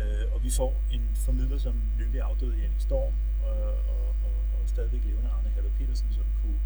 Øh, 0.00 0.34
og 0.34 0.38
vi 0.44 0.50
får 0.50 0.72
en 0.96 1.04
formidler 1.26 1.58
som 1.58 1.74
nylig 1.98 2.20
afdøde 2.20 2.56
Jannik 2.62 2.80
Storm, 2.80 3.14
og, 3.48 3.62
og, 3.92 4.04
og, 4.26 4.36
og 4.54 4.62
stadigvæk 4.66 5.04
levende 5.04 5.30
Arne 5.30 5.48
Haller 5.54 5.70
Petersen, 5.78 6.08
som 6.18 6.26
kunne, 6.40 6.60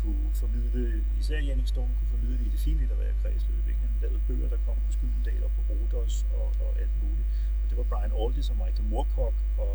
kunne 0.00 0.34
formidle, 0.42 1.04
især 1.20 1.38
Jannik 1.48 1.68
Storm 1.74 1.90
kunne 1.98 2.10
formidle 2.14 2.38
det 2.38 2.46
i 2.46 2.50
det 2.54 2.60
fine 2.60 2.78
litterære 2.78 3.14
kredsløb. 3.22 3.64
Ikke? 3.68 3.80
Han 3.80 3.90
lavede 4.02 4.20
bøger, 4.28 4.48
der 4.48 4.58
kom 4.66 4.76
på 4.86 4.92
Skyldendal 4.92 5.44
og 5.44 5.50
på 5.56 5.60
Rodos 5.70 6.26
og, 6.38 6.46
og 6.64 6.70
alt 6.82 6.96
muligt. 7.02 7.28
Og 7.60 7.64
det 7.70 7.76
var 7.78 7.86
Brian 7.90 8.12
Aldiss 8.20 8.50
og 8.50 8.56
Michael 8.56 8.88
Moorcock 8.92 9.36
og 9.58 9.74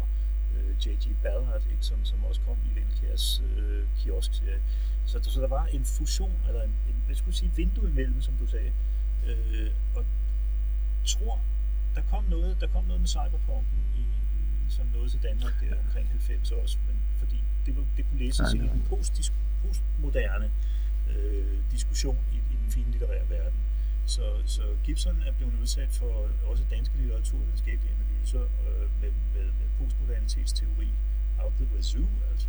J.G. 0.86 1.16
Ballard, 1.24 1.62
ikke? 1.72 1.86
Som, 1.86 2.06
som 2.06 2.24
også 2.24 2.42
kom 2.48 2.58
i 2.72 2.74
Vindkærs 2.76 3.42
øh, 3.58 3.84
kiosk-serie. 3.98 4.62
Så, 5.06 5.20
så 5.24 5.42
der 5.42 5.48
var 5.48 5.66
en 5.66 5.86
fusion, 5.86 6.36
eller 6.48 6.62
en, 6.62 6.74
en 6.90 6.96
jeg 7.10 7.18
skulle 7.18 7.36
sige, 7.36 7.52
vindue 7.56 7.90
imellem, 7.90 8.22
som 8.22 8.34
du 8.42 8.48
sagde. 8.48 8.72
Øh, 9.28 9.72
og 9.96 10.06
tror, 11.06 11.40
der 11.96 12.02
kom 12.02 12.24
noget, 12.24 12.62
der 12.62 12.68
kom 12.68 12.84
noget 12.84 13.02
med 13.02 13.08
cyberpunken 13.08 13.80
i, 13.96 14.02
i 14.02 14.70
som 14.70 14.86
noget 14.96 15.12
til 15.12 15.24
Danmark 15.24 15.54
der 15.62 15.76
omkring 15.86 16.10
90 16.10 16.52
også, 16.52 16.78
men 16.88 16.96
fordi 17.18 17.44
det, 17.66 17.76
det 17.98 18.06
kunne 18.08 18.20
læses 18.20 18.54
i 18.54 18.58
en 18.58 18.86
post, 18.90 19.32
postmoderne 19.64 20.52
øh, 21.10 21.58
diskussion 21.72 22.18
i, 22.32 22.36
i 22.36 22.56
den 22.62 22.72
fine 22.72 22.92
litterære 22.92 23.30
verden. 23.30 23.60
Så, 24.16 24.26
så 24.46 24.62
Gibson 24.86 25.18
er 25.28 25.32
blevet 25.38 25.54
udsat 25.62 25.92
for 26.00 26.12
også 26.50 26.64
danske 26.72 26.94
litteraturvidenskabelige 26.98 27.94
analyser 27.98 28.42
øh, 28.42 28.86
med, 29.02 29.12
med, 29.34 29.46
med 29.60 29.68
postmodernitetsteori 29.78 30.90
out 31.44 31.54
the 31.60 31.68
wazoo, 31.76 32.08
altså. 32.32 32.48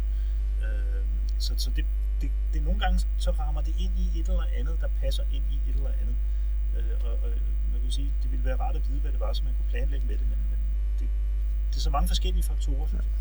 Øh, 0.65 1.03
så, 1.39 1.53
så 1.57 1.71
det, 1.77 1.85
det, 2.21 2.31
det 2.53 2.63
nogle 2.63 2.81
gange 2.81 2.99
så 3.19 3.31
rammer 3.31 3.63
det 3.63 3.75
ind 3.85 3.93
i 4.05 4.21
et 4.21 4.29
eller 4.29 4.47
andet, 4.59 4.77
der 4.81 4.89
passer 5.01 5.23
ind 5.33 5.45
i 5.55 5.59
et 5.69 5.75
eller 5.75 5.93
andet. 6.03 6.17
Øh, 6.77 7.05
og, 7.07 7.13
og 7.25 7.31
man 7.73 7.81
kan 7.83 7.91
sige, 7.91 8.11
det 8.23 8.31
ville 8.31 8.45
være 8.45 8.59
rart 8.61 8.77
at 8.77 8.83
vide, 8.89 9.01
hvad 9.01 9.13
det 9.13 9.21
var, 9.21 9.33
så 9.33 9.43
man 9.45 9.53
kunne 9.57 9.71
planlægge 9.71 10.07
med 10.07 10.17
det, 10.19 10.27
men, 10.33 10.39
men 10.51 10.59
det, 10.99 11.09
det 11.71 11.77
er 11.77 11.81
så 11.81 11.91
mange 11.91 12.09
forskellige 12.09 12.43
faktorer, 12.43 12.87
synes 12.87 13.05
jeg. 13.05 13.15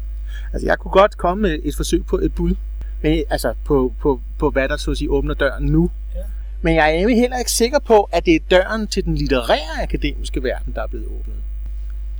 Altså, 0.53 0.67
jeg 0.67 0.79
kunne 0.79 0.91
godt 0.91 1.17
komme 1.17 1.41
med 1.41 1.59
et 1.63 1.75
forsøg 1.75 2.05
på 2.05 2.17
et 2.17 2.35
bud, 2.35 2.55
men, 3.01 3.23
altså 3.29 3.53
på, 3.65 3.93
på, 3.99 4.21
på 4.37 4.49
hvad 4.49 4.69
der 4.69 4.77
så 4.77 4.91
at 4.91 4.97
sige 4.97 5.11
åbner 5.11 5.33
døren 5.33 5.65
nu. 5.65 5.91
Ja. 6.15 6.23
Men 6.61 6.75
jeg 6.75 6.93
er 6.95 6.99
nemlig 6.99 7.17
heller 7.17 7.37
ikke 7.37 7.51
sikker 7.51 7.79
på, 7.79 8.09
at 8.11 8.25
det 8.25 8.35
er 8.35 8.39
døren 8.51 8.87
til 8.87 9.05
den 9.05 9.15
litterære 9.15 9.83
akademiske 9.83 10.43
verden, 10.43 10.73
der 10.73 10.83
er 10.83 10.87
blevet 10.87 11.05
åbnet. 11.05 11.35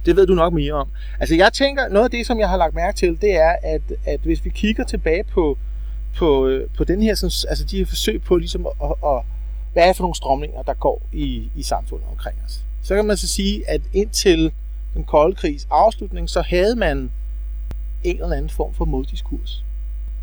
Det 0.06 0.16
ved 0.16 0.28
du 0.28 0.34
nok 0.34 0.54
mere 0.54 0.74
om. 0.74 0.88
Altså 1.20 1.36
jeg 1.36 1.54
tænker, 1.54 1.88
noget 1.88 2.06
af 2.06 2.12
det, 2.12 2.26
som 2.26 2.40
jeg 2.40 2.50
har 2.50 2.58
lagt 2.58 2.76
mærke 2.76 2.98
til, 2.98 3.22
det 3.22 3.36
er, 3.36 3.56
at, 3.64 3.82
at 4.06 4.20
hvis 4.20 4.46
vi 4.46 4.50
kigger 4.50 4.84
tilbage 4.84 5.24
på, 5.24 5.58
på, 6.18 6.48
øh, 6.48 6.70
på 6.78 6.84
den 6.84 7.02
her, 7.02 7.16
sådan, 7.16 7.50
altså 7.50 7.66
de 7.66 7.78
her 7.78 7.86
forsøg 7.86 8.22
på 8.22 8.38
ligesom 8.38 8.66
at, 8.66 8.74
at, 8.84 8.96
at, 9.06 9.22
hvad 9.74 9.84
er 9.84 9.88
det 9.88 9.96
for 9.96 10.04
nogle 10.04 10.16
strømninger, 10.16 10.62
der 10.62 10.74
går 10.74 11.02
i, 11.14 11.50
i 11.56 11.64
samfundet 11.64 12.08
omkring 12.12 12.38
os. 12.46 12.60
Så 12.82 12.96
kan 12.96 13.06
man 13.06 13.18
så 13.18 13.28
sige, 13.28 13.70
at 13.70 13.82
indtil 13.94 14.52
den 14.94 15.04
kolde 15.04 15.36
krigs 15.36 15.68
afslutning, 15.72 16.30
så 16.30 16.42
havde 16.42 16.76
man 16.76 17.12
en 18.04 18.16
eller 18.16 18.36
anden 18.36 18.50
form 18.50 18.74
for 18.74 18.86
moddiskurs, 18.86 19.64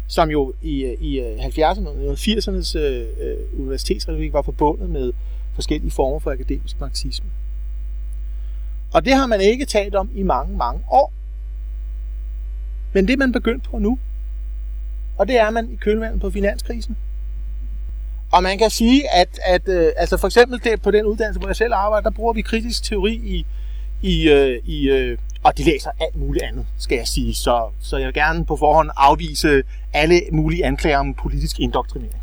som 0.06 0.30
jo 0.30 0.54
i, 0.62 0.96
i 1.00 1.20
øh, 1.20 1.36
70'erne 1.38 1.88
og 1.88 2.12
80'ernes 2.12 2.78
øh, 2.78 3.06
øh 3.20 3.60
universitetsrepublik 3.60 4.32
var 4.32 4.42
forbundet 4.42 4.90
med 4.90 5.12
forskellige 5.54 5.90
former 5.90 6.18
for 6.18 6.30
akademisk 6.30 6.80
marxisme. 6.80 7.30
Og 8.92 9.04
det 9.04 9.12
har 9.12 9.26
man 9.26 9.40
ikke 9.40 9.64
talt 9.64 9.94
om 9.94 10.10
i 10.14 10.22
mange, 10.22 10.56
mange 10.56 10.80
år. 10.90 11.12
Men 12.92 13.06
det 13.06 13.12
er 13.12 13.16
man 13.16 13.32
begyndt 13.32 13.64
på 13.64 13.78
nu. 13.78 13.98
Og 15.18 15.28
det 15.28 15.38
er 15.38 15.50
man 15.50 15.70
i 15.72 15.76
kølvandet 15.76 16.20
på 16.20 16.30
finanskrisen. 16.30 16.96
Og 18.32 18.42
man 18.42 18.58
kan 18.58 18.70
sige, 18.70 19.14
at, 19.14 19.38
at 19.44 19.68
øh, 19.68 19.92
altså 19.96 20.16
for 20.16 20.26
eksempel 20.26 20.60
det, 20.64 20.82
på 20.82 20.90
den 20.90 21.04
uddannelse, 21.06 21.40
hvor 21.40 21.48
jeg 21.48 21.56
selv 21.56 21.74
arbejder, 21.74 22.10
der 22.10 22.16
bruger 22.16 22.32
vi 22.32 22.40
kritisk 22.40 22.82
teori 22.82 23.14
i, 23.14 23.46
i, 24.02 24.28
øh, 24.30 24.62
i 24.64 24.88
øh, 24.88 25.18
og 25.46 25.58
de 25.58 25.64
læser 25.64 25.90
alt 26.00 26.16
muligt 26.16 26.44
andet, 26.44 26.66
skal 26.78 26.96
jeg 26.96 27.06
sige. 27.06 27.34
Så, 27.34 27.68
så 27.80 27.96
jeg 27.96 28.06
vil 28.06 28.14
gerne 28.14 28.46
på 28.46 28.56
forhånd 28.56 28.90
afvise 28.96 29.62
alle 29.92 30.20
mulige 30.32 30.64
anklager 30.64 30.98
om 30.98 31.14
politisk 31.14 31.60
indoktrinering. 31.60 32.22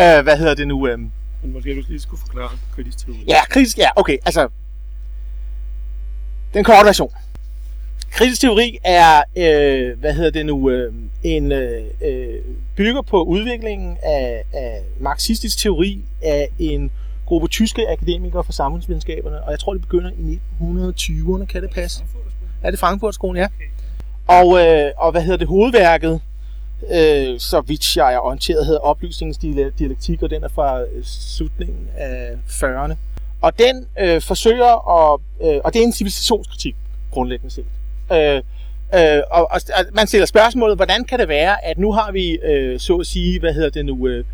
Øh, 0.00 0.22
hvad 0.22 0.36
hedder 0.38 0.54
det 0.54 0.68
nu? 0.68 0.88
Øh, 0.88 0.98
Men 0.98 1.52
måske 1.52 1.74
du 1.74 1.82
lige 1.88 2.00
skulle 2.00 2.20
forklare 2.20 2.50
kritisk 2.74 2.98
teori. 2.98 3.24
Ja, 3.28 3.44
kritisk, 3.44 3.78
ja, 3.78 3.88
okay. 3.96 4.18
Altså, 4.24 4.48
den 6.54 6.64
korte 6.64 6.86
version. 6.86 7.12
Kritisk 8.10 8.40
teori 8.40 8.78
er, 8.84 9.22
øh, 9.36 9.98
hvad 9.98 10.14
hedder 10.14 10.30
det 10.30 10.46
nu, 10.46 10.70
øh, 10.70 10.94
en 11.22 11.52
øh, 11.52 11.84
øh, 12.02 12.34
bygger 12.76 13.02
på 13.02 13.22
udviklingen 13.22 13.96
af, 14.02 14.44
af 14.52 14.82
marxistisk 15.00 15.58
teori 15.58 16.04
af 16.22 16.48
en 16.58 16.90
gruppe 17.28 17.48
tyske 17.48 17.88
akademikere 17.88 18.44
fra 18.44 18.52
samfundsvidenskaberne, 18.52 19.42
og 19.44 19.50
jeg 19.50 19.58
tror, 19.58 19.72
det 19.72 19.82
begynder 19.82 20.10
i 20.10 20.38
1920'erne, 20.60 21.44
kan 21.44 21.62
det 21.62 21.70
passe? 21.70 22.04
Er 22.62 22.70
det 22.70 22.80
Frankfurtskolen, 22.80 23.36
ja. 23.36 23.48
Og, 24.26 24.66
øh, 24.66 24.92
og 24.96 25.12
hvad 25.12 25.22
hedder 25.22 25.36
det, 25.36 25.48
hovedværket, 25.48 26.20
øh, 26.90 27.40
så 27.40 27.60
vidt 27.60 27.96
jeg 27.96 28.14
er 28.14 28.18
orienteret, 28.18 28.66
hedder 28.66 28.80
oplysningsdialektik, 28.80 30.22
og 30.22 30.30
den 30.30 30.44
er 30.44 30.48
fra 30.48 30.80
øh, 30.80 31.04
slutningen 31.04 31.88
af 31.96 32.36
40'erne. 32.48 32.94
Og 33.40 33.58
den 33.58 33.86
øh, 34.00 34.22
forsøger 34.22 34.72
at, 34.98 35.20
øh, 35.42 35.60
og 35.64 35.74
det 35.74 35.80
er 35.80 35.84
en 35.84 35.92
civilisationskritik, 35.92 36.76
grundlæggende 37.10 37.54
set. 37.54 37.64
Øh, 38.12 38.42
øh, 38.94 39.22
og, 39.30 39.50
og, 39.50 39.60
og 39.78 39.84
man 39.92 40.06
stiller 40.06 40.26
spørgsmålet, 40.26 40.78
hvordan 40.78 41.04
kan 41.04 41.18
det 41.18 41.28
være, 41.28 41.64
at 41.64 41.78
nu 41.78 41.92
har 41.92 42.12
vi, 42.12 42.30
øh, 42.30 42.80
så 42.80 42.96
at 42.96 43.06
sige, 43.06 43.40
hvad 43.40 43.54
hedder 43.54 43.70
det 43.70 43.86
nu, 43.86 44.08
øh, 44.08 44.24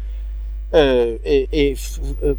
øh, 0.74 1.18
øh 1.26 1.42
øh, 1.52 1.76
øh, 2.22 2.30
øh, 2.30 2.36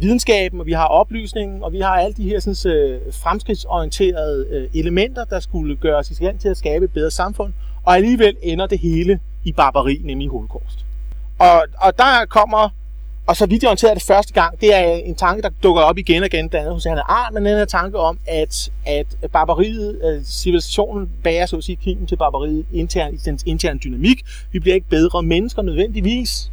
videnskaben, 0.00 0.60
og 0.60 0.66
vi 0.66 0.72
har 0.72 0.86
oplysningen, 0.86 1.62
og 1.62 1.72
vi 1.72 1.80
har 1.80 1.96
alle 1.96 2.14
de 2.14 2.28
her 2.28 2.40
sådan, 2.40 2.72
øh, 2.72 3.00
fremskridtsorienterede 3.12 4.46
øh, 4.50 4.80
elementer, 4.80 5.24
der 5.24 5.40
skulle 5.40 5.76
gøre 5.76 5.96
os 5.96 6.10
i 6.10 6.14
stand 6.14 6.38
til 6.38 6.48
at 6.48 6.56
skabe 6.56 6.84
et 6.84 6.92
bedre 6.92 7.10
samfund, 7.10 7.52
og 7.84 7.94
alligevel 7.94 8.36
ender 8.42 8.66
det 8.66 8.78
hele 8.78 9.20
i 9.44 9.52
barbari, 9.52 10.00
nemlig 10.04 10.28
holocaust. 10.28 10.84
Og, 11.38 11.64
og 11.80 11.98
der 11.98 12.26
kommer, 12.28 12.68
og 13.26 13.36
så 13.36 13.46
vidt 13.46 13.62
jeg 13.62 13.68
orienterer 13.68 13.94
det 13.94 14.02
første 14.02 14.32
gang, 14.32 14.60
det 14.60 14.74
er 14.74 14.84
en 14.84 15.14
tanke, 15.14 15.42
der 15.42 15.50
dukker 15.62 15.82
op 15.82 15.98
igen 15.98 16.22
og 16.22 16.26
igen, 16.26 16.48
blandt 16.48 16.54
andet 16.54 16.74
hos 16.74 16.86
Anna 16.86 17.02
Arndt, 17.08 17.34
men 17.34 17.46
den 17.46 17.56
her 17.56 17.64
tanke 17.64 17.98
om, 17.98 18.18
at, 18.26 18.70
at 18.86 19.06
barbariet, 19.32 20.00
øh, 20.04 20.24
civilisationen 20.24 21.10
bærer 21.24 21.46
så 21.46 21.56
at 21.56 21.64
sige 21.64 21.76
kimen 21.76 22.06
til 22.06 22.16
barbariet 22.16 22.66
internt 22.72 23.14
i 23.14 23.30
dens 23.30 23.42
interne 23.46 23.78
dynamik. 23.78 24.22
Vi 24.52 24.58
bliver 24.58 24.74
ikke 24.74 24.88
bedre 24.88 25.22
mennesker 25.22 25.62
nødvendigvis. 25.62 26.50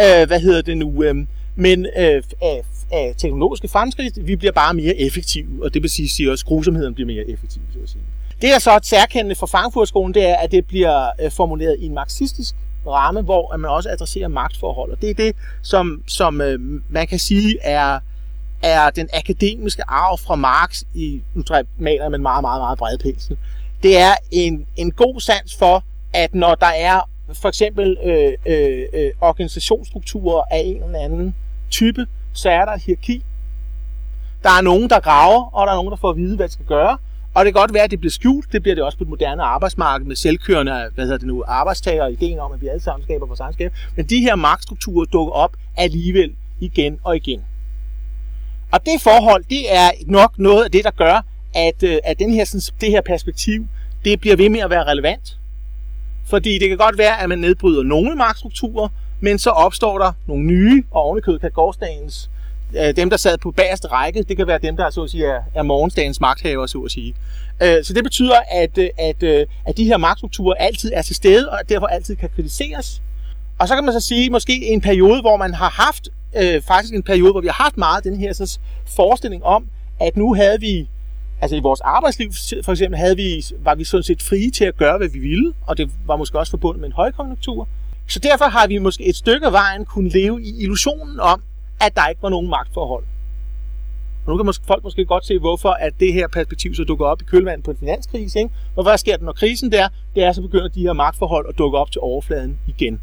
Øh, 0.00 0.26
hvad 0.26 0.40
hedder 0.40 0.62
det 0.62 0.78
nu? 0.78 1.04
Øh, 1.04 1.14
men 1.56 1.86
øh, 1.86 2.22
af, 2.42 2.62
af 2.92 3.14
teknologiske 3.16 3.68
fremskridt, 3.68 4.26
vi 4.26 4.36
bliver 4.36 4.52
bare 4.52 4.74
mere 4.74 4.96
effektive, 4.96 5.64
og 5.64 5.74
det 5.74 5.82
vil 5.82 5.90
sige, 5.90 6.08
sige 6.08 6.32
også, 6.32 6.42
at 6.42 6.48
grusomheden 6.48 6.94
bliver 6.94 7.06
mere 7.06 7.30
effektiv, 7.30 7.62
så 7.72 7.78
at 7.82 7.88
sige. 7.88 8.02
Det 8.42 8.54
er 8.54 8.58
så 8.58 8.70
er 8.70 8.78
særkendende 8.82 9.34
for 9.34 9.46
Frankfurtskolen, 9.46 10.14
det 10.14 10.28
er, 10.28 10.36
at 10.36 10.52
det 10.52 10.66
bliver 10.66 11.10
øh, 11.22 11.30
formuleret 11.30 11.76
i 11.78 11.86
en 11.86 11.94
marxistisk 11.94 12.54
ramme, 12.86 13.22
hvor 13.22 13.56
man 13.56 13.70
også 13.70 13.88
adresserer 13.88 14.28
magtforhold. 14.28 14.90
Og 14.90 15.00
det 15.00 15.10
er 15.10 15.14
det, 15.14 15.36
som, 15.62 16.02
som 16.06 16.40
øh, 16.40 16.58
man 16.90 17.06
kan 17.06 17.18
sige 17.18 17.58
er, 17.62 17.98
er 18.62 18.90
den 18.90 19.08
akademiske 19.14 19.82
arv 19.88 20.18
fra 20.18 20.34
Marx 20.34 20.82
i, 20.94 21.22
nu 21.34 21.42
tror 21.42 21.56
jeg, 21.56 21.64
maler 21.78 22.08
med 22.08 22.18
en 22.18 22.22
meget, 22.22 22.42
meget, 22.42 22.60
meget 22.60 22.78
bred 22.78 22.98
pensel. 22.98 23.36
Det 23.82 23.98
er 23.98 24.14
en, 24.30 24.66
en 24.76 24.90
god 24.90 25.20
sans 25.20 25.56
for, 25.56 25.84
at 26.12 26.34
når 26.34 26.54
der 26.54 26.66
er 26.66 27.09
for 27.34 27.48
eksempel 27.48 27.96
øh, 28.04 28.32
øh, 28.46 28.86
øh, 28.92 29.10
organisationsstrukturer 29.20 30.44
af 30.50 30.62
en 30.64 30.82
eller 30.82 30.98
anden 30.98 31.34
type, 31.70 32.06
så 32.32 32.50
er 32.50 32.64
der 32.64 32.72
et 32.72 32.82
hierarki. 32.82 33.24
Der 34.42 34.50
er 34.50 34.62
nogen, 34.62 34.90
der 34.90 35.00
graver, 35.00 35.54
og 35.54 35.66
der 35.66 35.72
er 35.72 35.76
nogen, 35.76 35.90
der 35.90 35.96
får 35.96 36.10
at 36.10 36.16
vide, 36.16 36.36
hvad 36.36 36.48
de 36.48 36.52
skal 36.52 36.66
gøre. 36.66 36.98
Og 37.34 37.44
det 37.44 37.54
kan 37.54 37.60
godt 37.60 37.74
være, 37.74 37.82
at 37.82 37.90
det 37.90 38.00
bliver 38.00 38.10
skjult. 38.10 38.52
Det 38.52 38.62
bliver 38.62 38.74
det 38.74 38.84
også 38.84 38.98
på 38.98 39.04
det 39.04 39.10
moderne 39.10 39.42
arbejdsmarked 39.42 40.06
med 40.06 40.16
selvkørende 40.16 40.90
hvad 40.94 41.04
hedder 41.04 41.18
det 41.18 41.26
nu, 41.26 41.44
arbejdstager 41.46 42.02
og 42.02 42.12
ideen 42.12 42.38
om, 42.38 42.52
at 42.52 42.60
vi 42.60 42.68
alle 42.68 42.82
sammen 42.82 43.04
skaber 43.04 43.26
vores 43.26 43.40
egen 43.40 43.52
skab. 43.52 43.72
Men 43.96 44.06
de 44.06 44.20
her 44.20 44.34
magtstrukturer 44.34 45.04
dukker 45.04 45.32
op 45.32 45.56
alligevel 45.76 46.32
igen 46.60 46.98
og 47.04 47.16
igen. 47.16 47.44
Og 48.72 48.80
det 48.86 49.00
forhold, 49.00 49.44
det 49.44 49.74
er 49.74 49.90
nok 50.06 50.38
noget 50.38 50.64
af 50.64 50.70
det, 50.70 50.84
der 50.84 50.90
gør, 50.90 51.24
at, 51.54 51.82
øh, 51.82 51.98
at 52.04 52.18
den 52.18 52.30
her, 52.32 52.44
sådan, 52.44 52.76
det 52.80 52.90
her 52.90 53.00
perspektiv, 53.00 53.66
det 54.04 54.20
bliver 54.20 54.36
ved 54.36 54.48
med 54.48 54.60
at 54.60 54.70
være 54.70 54.84
relevant. 54.84 55.39
Fordi 56.30 56.58
det 56.58 56.68
kan 56.68 56.78
godt 56.78 56.98
være, 56.98 57.22
at 57.22 57.28
man 57.28 57.38
nedbryder 57.38 57.82
nogle 57.82 58.14
magtstrukturer, 58.16 58.88
men 59.20 59.38
så 59.38 59.50
opstår 59.50 59.98
der 59.98 60.12
nogle 60.26 60.44
nye, 60.44 60.84
og 60.90 61.02
ovenikøbet 61.02 61.40
kan 61.40 61.50
gårdsdagens 61.50 62.30
Øh, 62.76 62.96
dem, 62.96 63.10
der 63.10 63.16
sad 63.16 63.38
på 63.38 63.50
bagerste 63.50 63.88
række, 63.88 64.22
det 64.22 64.36
kan 64.36 64.46
være 64.46 64.58
dem, 64.58 64.76
der 64.76 64.90
så 64.90 65.02
at 65.02 65.10
sige, 65.10 65.26
er, 65.26 65.40
er 65.54 65.62
morgensdagens 65.62 66.20
magthaver, 66.20 66.66
så 66.66 66.78
at 66.78 66.90
sige. 66.90 67.14
Øh, 67.62 67.84
så 67.84 67.92
det 67.94 68.04
betyder, 68.04 68.36
at, 68.50 68.78
øh, 68.78 68.88
at, 68.98 69.22
øh, 69.22 69.46
at 69.66 69.76
de 69.76 69.84
her 69.84 69.96
magtstrukturer 69.96 70.54
altid 70.54 70.92
er 70.94 71.02
til 71.02 71.16
stede, 71.16 71.50
og 71.50 71.58
derfor 71.68 71.86
altid 71.86 72.16
kan 72.16 72.28
kritiseres. 72.36 73.02
Og 73.58 73.68
så 73.68 73.74
kan 73.74 73.84
man 73.84 73.92
så 73.92 74.00
sige, 74.00 74.30
måske 74.30 74.66
en 74.66 74.80
periode, 74.80 75.20
hvor 75.20 75.36
man 75.36 75.54
har 75.54 75.70
haft, 75.70 76.08
øh, 76.36 76.62
faktisk 76.62 76.94
en 76.94 77.02
periode, 77.02 77.32
hvor 77.32 77.40
vi 77.40 77.46
har 77.46 77.62
haft 77.62 77.76
meget 77.76 78.04
den 78.04 78.16
her 78.16 78.32
så 78.32 78.58
forestilling 78.96 79.44
om, 79.44 79.64
at 80.00 80.16
nu 80.16 80.34
havde 80.34 80.60
vi, 80.60 80.88
altså 81.40 81.56
i 81.56 81.60
vores 81.60 81.80
arbejdsliv 81.80 82.30
for 82.64 82.72
eksempel, 82.72 82.98
havde 82.98 83.16
vi, 83.16 83.44
var 83.58 83.74
vi 83.74 83.84
sådan 83.84 84.02
set 84.02 84.22
frie 84.22 84.50
til 84.50 84.64
at 84.64 84.76
gøre, 84.76 84.98
hvad 84.98 85.08
vi 85.08 85.18
ville, 85.18 85.52
og 85.66 85.78
det 85.78 85.90
var 86.06 86.16
måske 86.16 86.38
også 86.38 86.50
forbundet 86.50 86.80
med 86.80 86.88
en 86.88 86.92
højkonjunktur. 86.92 87.68
Så 88.08 88.18
derfor 88.18 88.44
har 88.44 88.66
vi 88.66 88.78
måske 88.78 89.04
et 89.06 89.16
stykke 89.16 89.46
af 89.46 89.52
vejen 89.52 89.84
kunne 89.84 90.08
leve 90.08 90.42
i 90.42 90.62
illusionen 90.62 91.20
om, 91.20 91.42
at 91.80 91.96
der 91.96 92.06
ikke 92.08 92.22
var 92.22 92.28
nogen 92.28 92.50
magtforhold. 92.50 93.04
Og 94.26 94.30
nu 94.32 94.36
kan 94.36 94.46
måske, 94.46 94.66
folk 94.66 94.84
måske 94.84 95.04
godt 95.04 95.26
se, 95.26 95.38
hvorfor 95.38 95.68
at 95.68 95.92
det 96.00 96.12
her 96.12 96.28
perspektiv 96.28 96.74
så 96.74 96.84
dukker 96.84 97.06
op 97.06 97.22
i 97.22 97.24
kølvandet 97.24 97.64
på 97.64 97.70
en 97.70 97.76
finanskrise. 97.76 98.38
Ikke? 98.38 98.50
Hvorfor 98.74 98.90
hvad 98.90 98.98
sker 98.98 99.16
der, 99.16 99.24
når 99.24 99.32
krisen 99.32 99.72
der? 99.72 99.88
Det 100.14 100.24
er, 100.24 100.32
så 100.32 100.42
begynder 100.42 100.68
de 100.68 100.80
her 100.80 100.92
magtforhold 100.92 101.46
at 101.48 101.58
dukke 101.58 101.78
op 101.78 101.90
til 101.90 102.00
overfladen 102.00 102.58
igen. 102.66 103.00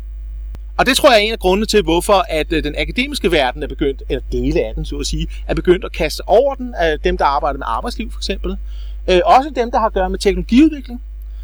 Og 0.77 0.85
det 0.85 0.97
tror 0.97 1.09
jeg 1.09 1.17
er 1.17 1.21
en 1.21 1.31
af 1.31 1.39
grundene 1.39 1.65
til, 1.65 1.83
hvorfor 1.83 2.25
at 2.29 2.53
øh, 2.53 2.63
den 2.63 2.75
akademiske 2.77 3.31
verden 3.31 3.63
er 3.63 3.67
begyndt, 3.67 4.03
eller 4.09 4.23
dele 4.31 4.59
af 4.59 4.75
den, 4.75 4.85
så 4.85 4.95
at 4.95 5.05
sige, 5.05 5.27
er 5.47 5.53
begyndt 5.53 5.85
at 5.85 5.91
kaste 5.91 6.21
over 6.27 6.55
den. 6.55 6.75
Af 6.75 6.99
dem, 6.99 7.17
der 7.17 7.25
arbejder 7.25 7.57
med 7.57 7.65
arbejdsliv, 7.69 8.11
for 8.11 8.19
eksempel. 8.19 8.57
Øh, 9.07 9.19
også 9.25 9.49
dem, 9.55 9.71
der 9.71 9.79
har 9.79 9.85
at 9.85 9.93
gøre 9.93 10.09
med 10.09 10.19
teknologiudvikling. 10.19 11.01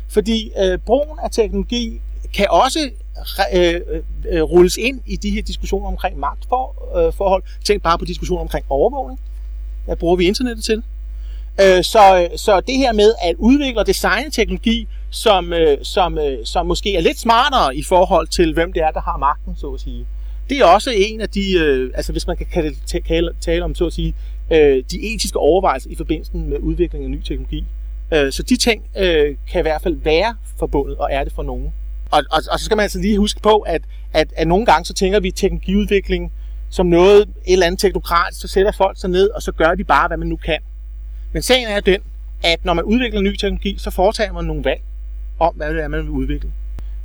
Fordi 0.10 0.52
øh, 0.60 0.78
brugen 0.78 1.19
af 1.24 1.32
teknologi 1.32 2.02
kan 2.34 2.48
også 2.50 2.89
øh, 3.54 3.74
øh, 3.74 3.82
øh, 4.32 4.41
rulles 4.41 4.78
ind 4.78 5.02
i 5.06 5.15
de 5.15 5.30
her 5.30 5.41
diskussioner 5.41 5.88
omkring 5.88 6.19
magtforhold. 6.19 7.43
Øh, 7.46 7.65
Tænk 7.65 7.84
bare 7.84 7.98
på 7.98 8.06
diskussioner 8.06 8.41
omkring 8.41 8.65
overvågning. 8.69 9.19
Hvad 9.86 9.96
bruger 9.96 10.15
vi 10.15 10.28
internettet 10.28 10.63
til? 10.65 10.84
Øh, 11.62 11.84
så, 11.84 12.28
så 12.36 12.60
det 12.60 12.78
her 12.78 12.93
med 12.93 13.13
at 13.22 13.36
udvikle 13.38 13.80
og 13.80 13.88
designe 13.88 14.30
teknologi, 14.32 14.88
som, 15.13 15.54
øh, 15.54 15.78
som, 15.84 16.17
øh, 16.17 16.45
som 16.45 16.65
måske 16.65 16.95
er 16.95 17.02
lidt 17.02 17.19
smartere 17.19 17.76
i 17.76 17.84
forhold 17.84 18.28
til, 18.28 18.54
hvem 18.54 18.73
det 18.73 18.84
er, 18.84 18.91
der 18.91 19.02
har 19.02 19.17
magten, 19.17 19.56
så 19.56 19.67
at 19.67 19.82
sige. 19.82 20.06
Det 20.49 20.58
er 20.58 20.65
også 20.65 20.91
en 20.95 21.21
af 21.21 21.30
de, 21.30 21.54
øh, 21.60 21.91
altså 21.95 22.12
hvis 22.12 22.28
man 22.28 22.38
kan 22.38 22.76
tale, 23.08 23.34
tale 23.41 23.63
om, 23.63 23.76
så 23.76 23.86
at 23.86 23.93
sige, 23.93 24.15
øh, 24.52 24.84
de 24.91 25.13
etiske 25.13 25.39
overvejelser 25.39 25.89
i 25.89 25.95
forbindelse 25.95 26.38
med 26.38 26.58
udvikling 26.60 27.06
af 27.06 27.12
ny 27.12 27.21
teknologi. 27.21 27.65
Øh, 28.13 28.32
så 28.32 28.43
de 28.43 28.58
ting 28.58 28.84
øh, 28.97 29.36
kan 29.52 29.60
i 29.60 29.62
hvert 29.62 29.82
fald 29.82 29.95
være 30.04 30.36
forbundet, 30.60 30.97
og 30.97 31.10
er 31.12 31.23
det 31.23 31.34
for 31.34 31.43
nogen. 31.43 31.73
Og, 32.12 32.23
og, 32.32 32.41
og 32.52 32.60
så 32.60 32.65
skal 32.65 32.78
man 32.78 32.84
altså 32.84 32.99
lige 32.99 33.17
huske 33.17 33.41
på, 33.41 33.56
at, 33.58 33.82
at, 34.13 34.34
at 34.36 34.47
nogle 34.47 34.65
gange 34.65 34.86
så 34.86 34.93
tænker 34.93 35.19
vi 35.19 35.32
teknologiudvikling 35.32 36.32
som 36.69 36.86
noget, 36.86 37.21
et 37.21 37.28
eller 37.45 37.65
andet 37.65 37.80
teknokratisk, 37.80 38.41
så 38.41 38.47
sætter 38.47 38.71
folk 38.71 38.99
sig 38.99 39.10
ned, 39.10 39.30
og 39.30 39.41
så 39.41 39.52
gør 39.52 39.76
de 39.76 39.84
bare, 39.84 40.08
hvad 40.08 40.17
man 40.17 40.28
nu 40.28 40.36
kan. 40.36 40.60
Men 41.34 41.41
sagen 41.41 41.67
er 41.67 41.80
den, 41.80 42.02
at 42.43 42.65
når 42.65 42.73
man 42.73 42.84
udvikler 42.84 43.21
ny 43.21 43.36
teknologi, 43.36 43.76
så 43.78 43.91
foretager 43.91 44.34
man 44.34 44.45
nogle 44.45 44.63
valg 44.63 44.82
om, 45.39 45.54
hvad 45.56 45.74
det 45.74 45.84
er, 45.84 45.88
man 45.88 46.00
vil 46.00 46.10
udvikle. 46.10 46.52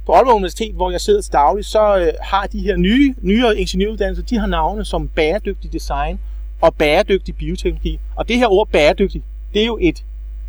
På 0.07 0.13
Aalborg 0.13 0.35
Universitet, 0.35 0.75
hvor 0.75 0.91
jeg 0.91 1.01
sidder 1.01 1.23
til 1.23 1.33
daglig, 1.33 1.65
så 1.65 1.99
øh, 1.99 2.13
har 2.23 2.47
de 2.47 2.61
her 2.61 2.77
nye, 2.77 3.15
nyere 3.23 3.59
ingeniøruddannelser, 3.59 4.25
de 4.25 4.39
har 4.39 4.47
navne 4.47 4.85
som 4.85 5.09
bæredygtig 5.09 5.73
design 5.73 6.19
og 6.61 6.75
bæredygtig 6.75 7.37
bioteknologi. 7.37 8.01
Og 8.17 8.29
det 8.29 8.37
her 8.37 8.53
ord 8.53 8.69
bæredygtig, 8.69 9.23
det 9.55 9.63
er 9.63 9.67
jo 9.67 9.79
et, 9.81 10.05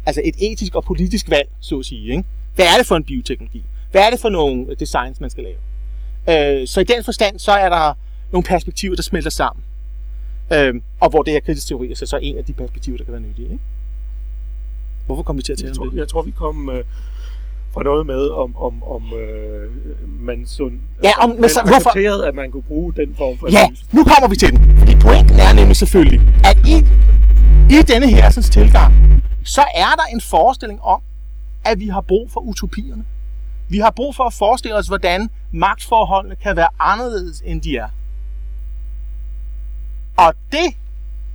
altså 0.06 0.22
et 0.26 0.36
etisk 0.52 0.76
og 0.76 0.84
politisk 0.84 1.30
valg, 1.30 1.50
så 1.60 1.80
at 1.80 1.86
sige. 1.86 2.12
Ikke? 2.12 2.24
Hvad 2.56 2.66
er 2.66 2.78
det 2.78 2.86
for 2.86 2.96
en 2.96 3.04
bioteknologi? 3.04 3.64
Hvad 3.92 4.02
er 4.02 4.10
det 4.10 4.20
for 4.20 4.30
nogle 4.30 4.76
designs, 4.80 5.22
man 5.22 5.30
skal 5.30 5.44
lave? 5.44 6.62
Øh, 6.62 6.68
så 6.68 6.80
i 6.80 6.84
den 6.84 7.04
forstand, 7.04 7.40
så 7.40 7.52
er 7.52 7.70
der 7.70 7.94
nogle 8.32 8.44
perspektiver, 8.44 8.96
der 8.96 9.04
smelter 9.04 9.30
sammen. 9.30 9.64
Øh, 10.54 10.74
og 11.00 11.10
hvor 11.10 11.24
det 11.24 11.34
her 11.34 11.40
kritisk 11.40 11.68
teori 11.68 11.92
er 11.92 11.96
så, 11.96 12.06
så 12.06 12.20
en 12.22 12.38
af 12.38 12.46
de 12.46 12.54
perspektiver, 12.54 12.98
der 12.98 13.04
kan 13.04 13.14
være 13.14 13.22
nyttige. 13.22 13.52
Ikke? 13.52 13.64
Hvorfor 15.06 15.24
kom 15.24 15.38
vi 15.38 15.42
til 15.42 15.52
at 15.52 15.58
tale 15.58 15.74
om 15.80 15.90
det? 15.90 15.98
Jeg 15.98 16.08
tror, 16.08 16.22
vi 16.22 16.32
kom 16.32 16.70
øh, 16.70 16.84
fra 17.74 17.84
noget 17.84 18.06
med, 18.06 18.30
om, 18.30 18.58
om, 18.58 18.84
om 18.84 19.04
øh, 19.14 19.72
man 20.20 20.46
sådan, 20.46 20.82
ja, 21.04 21.12
om, 21.24 21.30
men 21.30 21.50
så, 21.50 21.62
hvorfor? 21.66 22.24
at 22.28 22.36
man 22.36 22.52
kunne 22.52 22.64
bruge 22.64 22.94
den 22.94 23.16
form 23.16 23.38
for 23.38 23.52
Ja, 23.52 23.68
nu 23.92 24.04
kommer 24.04 24.28
vi 24.30 24.36
til 24.36 24.52
den. 24.52 24.80
Fordi 24.80 24.96
pointen 24.96 25.40
er 25.40 25.54
nemlig 25.54 25.76
selvfølgelig, 25.76 26.22
at 26.46 26.58
i, 26.68 26.78
i 27.76 27.82
denne 27.82 28.08
her 28.08 28.32
tilgang, 28.32 28.94
så 29.44 29.62
er 29.76 29.94
der 29.96 30.14
en 30.14 30.22
forestilling 30.22 30.82
om, 30.82 31.02
at 31.66 31.80
vi 31.80 31.88
har 31.88 32.02
brug 32.02 32.32
for 32.32 32.40
utopierne. 32.40 33.06
Vi 33.70 33.78
har 33.78 33.92
brug 33.92 34.16
for 34.16 34.24
at 34.24 34.34
forestille 34.34 34.76
os, 34.78 34.88
hvordan 34.88 35.30
magtforholdene 35.52 36.36
kan 36.36 36.56
være 36.56 36.68
anderledes, 36.80 37.42
end 37.46 37.62
de 37.62 37.78
er. 37.78 37.90
Og 40.18 40.34
det 40.52 40.76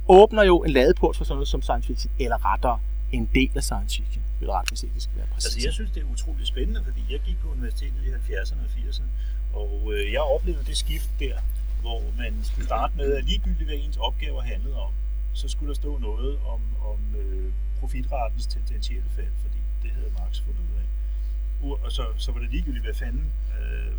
åbner 0.08 0.42
jo 0.42 0.62
en 0.62 0.70
ladeport 0.70 1.16
for 1.16 1.24
sådan 1.24 1.36
noget 1.36 1.48
som 1.48 1.62
science 1.62 1.86
fiction, 1.86 2.12
eller 2.18 2.52
rettere 2.52 2.78
en 3.12 3.28
del 3.34 3.50
af 3.56 3.62
science 3.62 4.02
fiction, 4.02 4.23
vil 4.40 4.50
ret 4.50 4.68
beset, 4.68 4.90
det 4.94 5.02
skal 5.02 5.16
være 5.16 5.26
præcis. 5.26 5.46
Altså, 5.46 5.66
jeg 5.66 5.72
synes, 5.72 5.90
det 5.90 6.00
er 6.02 6.06
utroligt 6.06 6.48
spændende, 6.48 6.84
fordi 6.84 7.02
jeg 7.10 7.20
gik 7.20 7.38
på 7.38 7.48
universitetet 7.50 8.00
i 8.06 8.08
70'erne 8.08 8.62
og 8.66 8.70
80'erne, 8.76 9.08
og 9.52 9.92
øh, 9.94 10.12
jeg 10.12 10.20
oplevede 10.20 10.64
det 10.64 10.76
skift 10.76 11.10
der 11.20 11.38
hvor 11.84 12.02
man 12.18 12.44
skulle 12.44 12.66
starte 12.66 12.96
med, 12.96 13.12
at 13.12 13.24
ligegyldigt 13.24 13.68
hvad 13.68 13.78
ens 13.78 13.96
opgaver 13.96 14.42
handlede 14.42 14.76
om, 14.76 14.92
så 15.32 15.48
skulle 15.48 15.68
der 15.68 15.74
stå 15.74 15.98
noget 15.98 16.38
om, 16.46 16.60
om 16.92 17.00
øh, 17.20 17.52
profitratens 17.80 18.46
tendentielle 18.46 19.10
fald, 19.16 19.34
fordi 19.42 19.58
det 19.82 19.90
havde 19.90 20.10
Marx 20.18 20.40
fundet 20.40 20.60
ud 20.60 20.76
af. 20.82 21.84
Og 21.84 21.92
så, 21.92 22.04
så 22.16 22.32
var 22.32 22.40
det 22.40 22.50
ligegyldigt, 22.50 22.84
hvad 22.84 22.94
fanden 22.94 23.32
øh, 23.60 23.92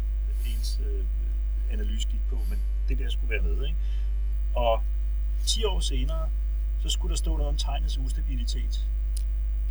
ens 0.51 0.79
øh, 0.87 1.03
analyse 1.71 2.07
gik 2.07 2.19
på, 2.29 2.37
men 2.49 2.59
det 2.89 2.99
der 2.99 3.09
skulle 3.09 3.29
være 3.29 3.41
med. 3.41 3.67
Ikke? 3.67 3.79
Og 4.55 4.83
10 5.45 5.63
år 5.63 5.79
senere, 5.79 6.29
så 6.83 6.89
skulle 6.89 7.11
der 7.11 7.17
stå 7.17 7.31
noget 7.37 7.49
om 7.49 7.57
tegnets 7.57 7.97
ustabilitet. 7.97 8.85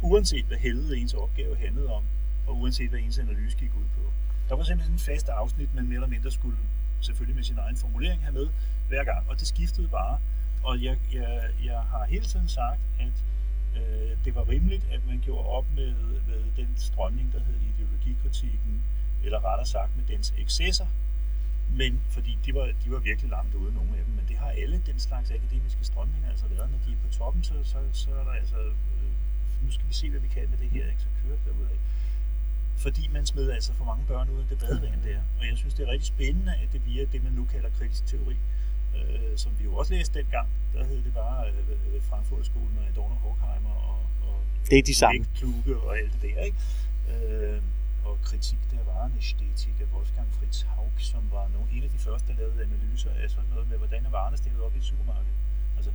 Uanset 0.02 0.44
hvad 0.44 0.58
helvede 0.58 0.98
ens 0.98 1.14
opgave 1.14 1.56
handlede 1.56 1.92
om, 1.92 2.04
og 2.46 2.56
uanset 2.56 2.90
hvad 2.90 3.00
ens 3.00 3.18
analyse 3.18 3.56
gik 3.56 3.70
ud 3.76 3.84
på. 3.96 4.12
Der 4.48 4.56
var 4.56 4.64
simpelthen 4.64 4.94
en 4.94 4.98
fast 4.98 5.28
afsnit, 5.28 5.74
man 5.74 5.84
mere 5.84 5.94
eller 5.94 6.08
mindre 6.08 6.30
skulle 6.30 6.56
selvfølgelig 7.00 7.36
med 7.36 7.44
sin 7.44 7.58
egen 7.58 7.76
formulering 7.76 8.22
have 8.22 8.32
med 8.32 8.48
hver 8.88 9.04
gang, 9.04 9.30
og 9.30 9.40
det 9.40 9.46
skiftede 9.46 9.88
bare. 9.88 10.18
Og 10.62 10.82
jeg, 10.82 10.98
jeg, 11.12 11.50
jeg 11.64 11.80
har 11.80 12.04
hele 12.04 12.24
tiden 12.24 12.48
sagt, 12.48 12.80
at 13.00 13.16
øh, 13.76 14.24
det 14.24 14.34
var 14.34 14.48
rimeligt, 14.48 14.84
at 14.92 15.00
man 15.06 15.20
gjorde 15.24 15.48
op 15.48 15.66
med, 15.76 15.94
med 16.28 16.42
den 16.56 16.68
strømning, 16.76 17.32
der 17.32 17.38
hed 17.38 17.54
ideologikritikken, 17.70 18.82
eller 19.24 19.44
rettere 19.44 19.66
sagt 19.66 19.96
med 19.96 20.04
dens 20.08 20.34
excesser, 20.38 20.86
men 21.70 22.00
fordi 22.10 22.38
de 22.44 22.54
var, 22.54 22.66
de 22.84 22.90
var 22.90 22.98
virkelig 22.98 23.30
langt 23.30 23.54
ude, 23.54 23.74
nogle 23.74 23.90
af 23.98 24.04
dem, 24.04 24.14
men 24.14 24.24
det 24.28 24.36
har 24.36 24.50
alle 24.50 24.82
den 24.86 24.98
slags 24.98 25.30
akademiske 25.30 25.84
strømninger 25.84 26.30
altså 26.30 26.46
været. 26.46 26.70
Når 26.70 26.78
de 26.86 26.92
er 26.92 26.96
på 27.06 27.12
toppen, 27.18 27.44
så, 27.44 27.54
så, 27.64 27.78
så 27.92 28.10
er 28.10 28.24
der 28.24 28.30
altså, 28.30 28.56
nu 29.64 29.70
skal 29.70 29.86
vi 29.88 29.94
se, 30.00 30.10
hvad 30.10 30.20
vi 30.20 30.28
kan 30.28 30.50
med 30.50 30.58
det 30.62 30.70
her, 30.70 30.86
ikke? 30.92 31.02
så 31.02 31.08
kører 31.20 31.36
det 31.36 31.44
derudad 31.46 31.78
fordi 32.84 33.08
man 33.12 33.26
smed 33.26 33.50
altså 33.50 33.72
for 33.72 33.84
mange 33.84 34.04
børn 34.06 34.28
ud 34.34 34.40
af 34.40 34.48
det 34.48 34.58
badevand 34.58 35.02
der. 35.08 35.20
Og 35.38 35.46
jeg 35.50 35.56
synes, 35.56 35.74
det 35.74 35.82
er 35.86 35.90
rigtig 35.92 36.06
spændende, 36.06 36.52
at 36.62 36.68
det 36.72 36.86
via 36.86 37.04
det, 37.12 37.24
man 37.24 37.32
nu 37.32 37.44
kalder 37.44 37.68
kritisk 37.78 38.06
teori, 38.06 38.36
øh, 38.96 39.36
som 39.36 39.52
vi 39.58 39.64
jo 39.64 39.74
også 39.76 39.94
læste 39.94 40.18
dengang, 40.18 40.48
der 40.74 40.84
hed 40.84 41.04
det 41.04 41.14
bare 41.14 41.48
øh, 41.48 42.02
Frankfurterskolen 42.02 42.78
og 42.80 42.86
Adorno 42.90 43.14
Horkheimer 43.14 43.74
og, 43.90 44.00
og 44.26 44.36
det 44.70 44.78
er 44.78 44.82
de 44.82 44.94
samme. 44.94 45.26
Kluge 45.36 45.76
og 45.76 45.98
alt 45.98 46.12
det 46.12 46.22
der, 46.22 46.40
ikke? 46.48 46.58
Øh, 47.12 47.62
og 48.04 48.18
kritik 48.22 48.58
der 48.70 48.82
var 48.92 49.06
en 49.06 49.14
æstetik 49.18 49.76
af 49.80 49.86
Wolfgang 49.94 50.28
Fritz 50.32 50.62
Haug, 50.62 50.92
som 50.98 51.22
var 51.32 51.48
nogle, 51.54 51.68
en 51.76 51.82
af 51.82 51.90
de 51.90 51.98
første, 51.98 52.28
der 52.28 52.38
lavede 52.38 52.62
analyser 52.62 53.10
af 53.22 53.30
sådan 53.30 53.50
noget 53.50 53.68
med, 53.68 53.76
hvordan 53.78 54.06
er 54.06 54.10
varerne 54.10 54.36
stillet 54.36 54.60
op 54.62 54.74
i 54.74 54.78
et 54.78 54.84
supermarked. 54.84 55.32
Altså, 55.76 55.90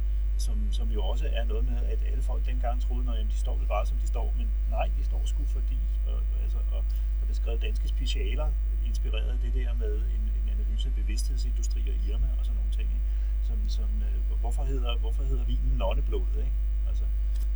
som, 0.46 0.58
som 0.72 0.88
jo 0.92 1.02
også 1.04 1.26
er 1.40 1.44
noget 1.44 1.66
med, 1.66 1.78
at 1.94 2.00
alle 2.12 2.22
folk 2.22 2.46
dengang 2.46 2.82
troede, 2.82 3.18
at 3.20 3.26
de 3.34 3.38
står 3.38 3.62
bare 3.68 3.86
som 3.86 3.98
de 3.98 4.08
står, 4.08 4.34
men 4.38 4.48
nej, 4.70 4.90
de 4.98 5.04
står 5.06 5.22
sgu 5.26 5.46
fordi, 5.46 5.80
og, 6.08 6.20
altså, 6.44 6.58
og, 6.76 6.82
og 7.22 7.28
det 7.28 7.36
skrev 7.36 7.60
danske 7.62 7.88
specialer, 7.88 8.48
inspireret 8.86 9.30
af 9.36 9.40
det 9.44 9.54
der 9.54 9.74
med 9.74 9.96
en, 9.96 10.24
en 10.40 10.50
analyse 10.56 10.88
af 10.88 10.96
bevidsthedsindustri 10.96 11.82
og 11.90 11.96
Irma 12.08 12.28
og 12.40 12.46
sådan 12.46 12.56
nogle 12.56 12.72
ting, 12.72 12.90
ikke? 12.98 13.06
som, 13.48 13.58
som 13.78 13.90
øh, 14.08 14.40
hvorfor, 14.40 14.64
hedder, 14.64 14.98
hvorfor 14.98 15.24
hedder 15.24 15.44
vinen 15.44 15.74
nonneblod, 15.78 16.28
ikke? 16.46 16.58
Altså, 16.90 17.04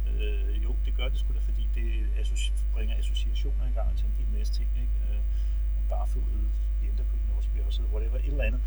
øh, 0.07 0.63
jo, 0.63 0.75
det 0.85 0.95
gør 0.95 1.07
det 1.09 1.19
sgu 1.19 1.33
da, 1.33 1.39
fordi 1.39 1.67
det 1.75 1.87
associ- 2.21 2.53
bringer 2.73 2.95
associationer 2.97 3.65
i 3.71 3.73
gang 3.79 3.97
til 3.97 4.05
en 4.05 4.15
hel 4.19 4.37
masse 4.37 4.53
ting, 4.53 4.69
ikke? 4.83 4.95
Øh, 5.09 5.19
barfodet 5.89 6.45
jenter 6.83 7.03
på 7.03 7.15
Nordsbjerg, 7.29 7.91
whatever, 7.93 8.17
et 8.17 8.25
eller 8.25 8.43
andet. 8.43 8.61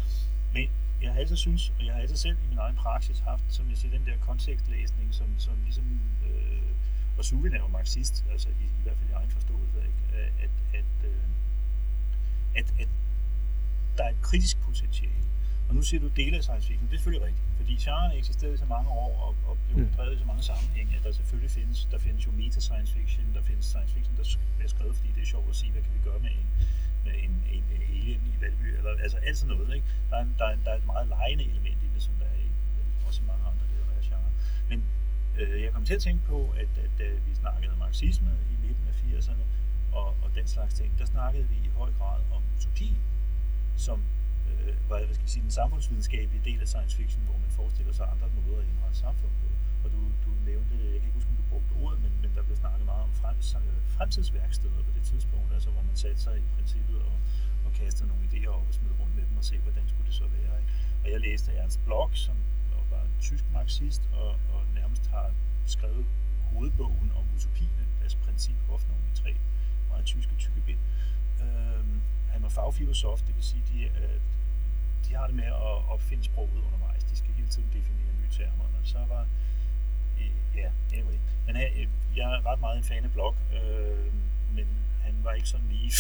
Men 0.57 0.69
jeg 1.03 1.13
har 1.13 1.21
altid 1.21 1.37
synes, 1.37 1.73
og 1.79 1.87
jeg 1.87 1.95
har 1.95 2.01
altid 2.01 2.17
selv 2.17 2.37
i 2.45 2.49
min 2.49 2.59
egen 2.59 2.77
praksis 2.77 3.19
haft, 3.19 3.45
som 3.49 3.71
jeg 3.71 3.77
siger, 3.79 3.99
den 3.99 4.07
der 4.07 4.17
kontekstlæsning, 4.21 5.15
som, 5.15 5.29
som 5.39 5.55
ligesom, 5.65 6.01
øh, 6.29 7.19
og 7.19 7.25
Suvin 7.25 7.55
er 7.55 7.59
jo 7.59 7.67
marxist, 7.67 8.25
altså 8.33 8.49
i, 8.49 8.65
i 8.81 8.83
hvert 8.83 8.97
fald 8.99 9.11
i 9.11 9.13
egen 9.13 9.31
forståelse, 9.31 9.79
ikke? 9.89 10.03
At, 10.45 10.51
at, 10.79 11.09
øh, 11.11 11.27
at, 12.55 12.75
at 12.83 12.89
der 13.97 14.05
er 14.05 14.11
et 14.11 14.23
kritisk 14.23 14.57
potentiale. 14.61 15.23
Og 15.69 15.75
nu 15.75 15.83
siger 15.83 16.01
du 16.01 16.09
dele 16.09 16.37
af 16.37 16.43
science 16.43 16.67
fiction, 16.69 16.89
det 16.89 16.95
er 16.95 16.99
selvfølgelig 16.99 17.27
rigtigt, 17.27 17.47
fordi 17.57 17.73
genren 17.85 18.11
har 18.11 18.19
eksisteret 18.19 18.55
i 18.55 18.57
så 18.57 18.65
mange 18.65 18.91
år 18.91 19.13
og, 19.27 19.51
og 19.51 19.57
blevet 19.69 19.91
mm. 19.91 19.97
drevet 19.97 20.15
i 20.17 20.19
så 20.19 20.25
mange 20.25 20.43
sammenhænge, 20.43 20.97
at 20.97 21.05
der 21.05 21.13
selvfølgelig 21.13 21.51
findes, 21.51 21.89
der 21.91 21.99
findes 21.99 22.27
jo 22.27 22.31
meta 22.31 22.61
science 22.61 22.93
fiction, 22.93 23.35
der 23.35 23.43
findes 23.43 23.67
science 23.67 23.95
fiction, 23.95 24.17
der 24.17 24.25
er 24.65 24.69
skrevet, 24.69 24.97
fordi 24.97 25.11
det 25.17 25.23
er 25.23 25.27
sjovt 25.27 25.49
at 25.49 25.57
sige, 25.57 25.73
hvad 25.73 25.83
kan 25.83 25.93
vi 25.95 26.01
gøre 26.09 26.19
med 26.19 26.31
en, 26.31 26.47
en, 27.13 27.35
en, 27.55 27.65
en 27.75 27.83
alien 27.83 28.23
i 28.33 28.41
Valby, 28.41 28.69
eller 28.79 28.91
altså 29.03 29.17
alt 29.17 29.39
sådan 29.39 29.57
noget. 29.57 29.75
Ikke? 29.75 29.87
Der, 30.11 30.17
er, 30.17 30.27
der, 30.39 30.45
er, 30.45 30.57
der 30.65 30.71
er 30.71 30.77
et 30.77 30.87
meget 30.87 31.09
lejende 31.09 31.45
element 31.45 31.83
i 31.83 31.89
det, 31.95 32.03
som 32.03 32.15
der 32.21 32.27
er 32.27 32.39
i, 32.47 32.51
også 33.07 33.23
i 33.23 33.27
mange 33.27 33.45
andre 33.51 33.65
litterære 33.71 34.03
genrer. 34.09 34.33
Men 34.71 34.85
øh, 35.39 35.63
jeg 35.63 35.73
kom 35.73 35.85
til 35.85 35.95
at 35.95 36.03
tænke 36.03 36.23
på, 36.25 36.55
at, 36.63 36.71
at 36.85 36.91
da 36.99 37.05
vi 37.27 37.35
snakkede 37.35 37.73
om 37.73 37.79
marxisme 37.79 38.31
i 38.53 38.67
midten 38.67 38.85
af 38.89 38.95
80'erne, 39.03 39.45
og, 39.93 40.09
og 40.23 40.29
den 40.35 40.47
slags 40.47 40.75
ting, 40.75 40.99
der 40.99 41.05
snakkede 41.05 41.49
vi 41.49 41.57
i 41.57 41.71
høj 41.77 41.91
grad 41.99 42.21
om 42.33 42.43
utopi, 42.57 42.97
som 43.77 44.03
øh, 44.51 44.91
var 44.91 44.99
hvad 44.99 45.15
skal 45.15 45.23
jeg 45.23 45.31
sige, 45.31 45.43
den 45.43 45.51
samfundsvidenskabelige 45.51 46.43
del 46.45 46.61
af 46.61 46.69
science 46.69 46.97
fiction, 46.97 47.23
hvor 47.25 47.39
man 47.45 47.51
forestiller 47.51 47.93
sig 47.93 48.07
andre 48.13 48.29
måder 48.37 48.59
at 48.59 48.67
indrette 48.73 48.99
samfund 48.99 49.33
på. 49.43 49.49
Og 49.87 49.91
du, 49.97 50.03
du 50.25 50.31
nævnte, 50.51 50.73
jeg 50.93 50.99
kan 51.01 51.09
ikke 51.09 51.19
huske, 51.19 51.31
om 51.33 51.39
du 51.43 51.47
brugte 51.53 51.73
ordet, 51.83 51.99
men, 52.05 52.13
men 52.23 52.31
der 52.37 52.43
blev 52.47 52.57
snakket 52.63 52.87
meget 52.93 53.03
om 53.09 53.13
frem, 53.21 53.37
øh, 53.71 53.81
fremtidsværksteder 53.97 54.81
på 54.89 54.93
det 54.97 55.05
tidspunkt, 55.11 55.49
altså 55.57 55.71
hvor 55.75 55.85
man 55.91 55.97
satte 56.05 56.21
sig 56.27 56.35
i 56.43 56.45
princippet 56.55 56.97
og, 57.11 57.17
og 57.67 57.71
kastede 57.81 58.09
nogle 58.11 58.25
idéer 58.29 58.51
op 58.59 58.67
og 58.71 58.75
smed 58.79 58.93
rundt 59.01 59.15
med 59.19 59.25
dem 59.29 59.37
og 59.41 59.45
se, 59.51 59.57
hvordan 59.67 59.85
skulle 59.91 60.07
det 60.11 60.17
så 60.23 60.27
være. 60.39 60.53
Ikke? 60.61 60.73
Og 61.03 61.07
jeg 61.13 61.21
læste 61.21 61.49
Ernst 61.61 61.81
blog, 61.87 62.11
som 62.27 62.37
var 62.91 63.03
en 63.09 63.17
tysk 63.21 63.45
marxist 63.53 64.03
og, 64.23 64.31
og 64.55 64.61
nærmest 64.75 65.07
har 65.07 65.29
skrevet 65.67 66.07
hovedbogen 66.53 67.13
om 67.19 67.25
utopien, 67.37 67.89
deres 68.01 68.15
princip 68.15 68.57
Hoffnung 68.69 69.01
i 69.13 69.17
tre 69.17 69.37
meget 69.89 70.05
tyske 70.05 70.35
tykke 70.39 70.61
bind. 70.67 70.79
Øhm, 71.45 72.01
han 72.33 72.43
var 72.43 72.49
fagfilosof, 72.49 73.21
det 73.27 73.35
vil 73.37 73.45
sige, 73.45 73.63
de, 73.73 73.79
øh, 73.85 74.21
de 75.05 75.15
har 75.15 75.27
det 75.27 75.37
med 75.37 75.45
at 75.45 75.89
opfinde 75.95 76.25
sproget 76.25 76.63
undervejs. 76.67 77.05
De 77.05 77.17
skal 77.17 77.33
hele 77.33 77.49
tiden 77.49 77.69
definere 77.73 78.13
nye 78.21 78.31
termer. 78.31 78.65
Og 78.65 78.87
så 78.87 78.99
var 79.09 79.27
ja, 80.57 80.71
anyway. 80.97 81.19
Men 81.47 81.57
øh, 81.57 81.89
jeg 82.17 82.25
er 82.35 82.47
ret 82.47 82.61
meget 82.61 82.79
en 82.79 82.85
fan 82.85 83.05
af 83.05 83.13
blog, 83.13 83.35
øh, 83.57 84.13
men 84.57 84.67
han 85.05 85.15
var 85.25 85.33
ikke 85.33 85.49
sådan 85.49 85.69
lige 85.69 85.93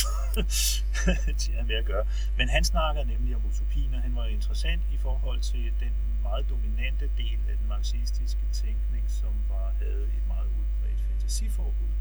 til 1.42 1.53
at 1.53 1.66
med 1.66 1.77
at 1.77 1.85
gøre. 1.85 2.05
Men 2.38 2.49
han 2.49 2.64
snakker 2.64 3.05
nemlig 3.05 3.37
om 3.37 3.42
utopien, 3.47 3.95
og 3.95 4.01
han 4.01 4.16
var 4.16 4.27
interessant 4.27 4.83
i 4.92 4.97
forhold 4.97 5.40
til 5.40 5.73
den 5.81 5.92
meget 6.23 6.49
dominante 6.51 7.11
del 7.19 7.38
af 7.51 7.57
den 7.61 7.69
marxistiske 7.69 8.45
tænkning, 8.53 9.05
som 9.21 9.35
var, 9.49 9.73
havde 9.79 10.05
et 10.16 10.27
meget 10.29 10.49
udbredt 10.59 11.01
fantasiforbud 11.09 11.95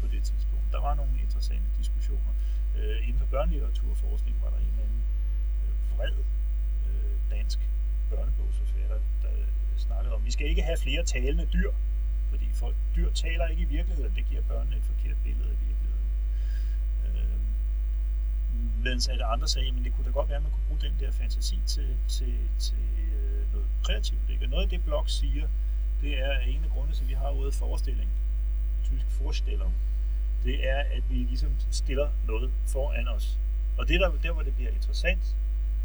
på 0.00 0.06
det 0.06 0.22
tidspunkt. 0.22 0.66
Der 0.72 0.80
var 0.80 0.94
nogle 0.94 1.20
interessante 1.20 1.68
diskussioner. 1.78 2.32
Øh, 2.76 3.08
inden 3.08 3.18
for 3.18 3.26
børnelitteraturforskning 3.26 4.36
var 4.42 4.50
der 4.50 4.56
en 4.56 4.70
eller 4.72 4.82
anden 4.82 5.02
øh, 5.64 5.98
vred 5.98 6.16
øh, 6.88 7.14
dansk 7.30 7.58
børnebogsforfatter, 8.10 8.98
der 9.22 9.30
snakket 9.78 10.12
om, 10.12 10.24
vi 10.24 10.30
skal 10.30 10.46
ikke 10.48 10.62
have 10.62 10.78
flere 10.78 11.04
talende 11.04 11.48
dyr, 11.52 11.70
fordi 12.30 12.48
folk, 12.52 12.76
dyr 12.96 13.10
taler 13.12 13.46
ikke 13.46 13.62
i 13.62 13.64
virkeligheden, 13.76 14.14
det 14.16 14.24
giver 14.30 14.42
børnene 14.42 14.76
et 14.76 14.82
forkert 14.82 15.16
billede 15.24 15.50
af 15.50 15.58
virkeligheden. 15.66 16.08
Øh, 17.06 17.38
mens 18.84 19.08
at 19.08 19.20
andre 19.20 19.48
sagde, 19.48 19.72
men 19.72 19.84
det 19.84 19.92
kunne 19.94 20.04
da 20.04 20.10
godt 20.10 20.28
være, 20.28 20.36
at 20.36 20.42
man 20.42 20.52
kunne 20.52 20.66
bruge 20.68 20.80
den 20.80 20.96
der 21.00 21.12
fantasi 21.12 21.58
til, 21.66 21.96
til, 22.08 22.38
til 22.58 22.84
øh, 22.98 23.52
noget 23.52 23.66
kreativt. 23.82 24.30
Ikke? 24.30 24.44
Og 24.44 24.50
noget 24.50 24.62
af 24.62 24.68
det 24.70 24.84
blog 24.84 25.10
siger, 25.10 25.48
det 26.02 26.18
er 26.18 26.38
en 26.38 26.64
af 26.64 26.70
grundene 26.70 26.94
til, 26.94 27.02
at 27.02 27.08
vi 27.08 27.14
har 27.14 27.28
ordet 27.28 27.54
forestilling, 27.54 28.10
tysk 28.84 29.06
forestilling, 29.10 29.74
det 30.44 30.68
er, 30.68 30.78
at 30.78 31.02
vi 31.10 31.14
ligesom 31.14 31.56
stiller 31.70 32.08
noget 32.26 32.52
foran 32.66 33.08
os. 33.08 33.38
Og 33.78 33.88
det 33.88 34.00
der, 34.00 34.10
der 34.22 34.32
hvor 34.32 34.42
det 34.42 34.54
bliver 34.54 34.70
interessant, 34.70 35.36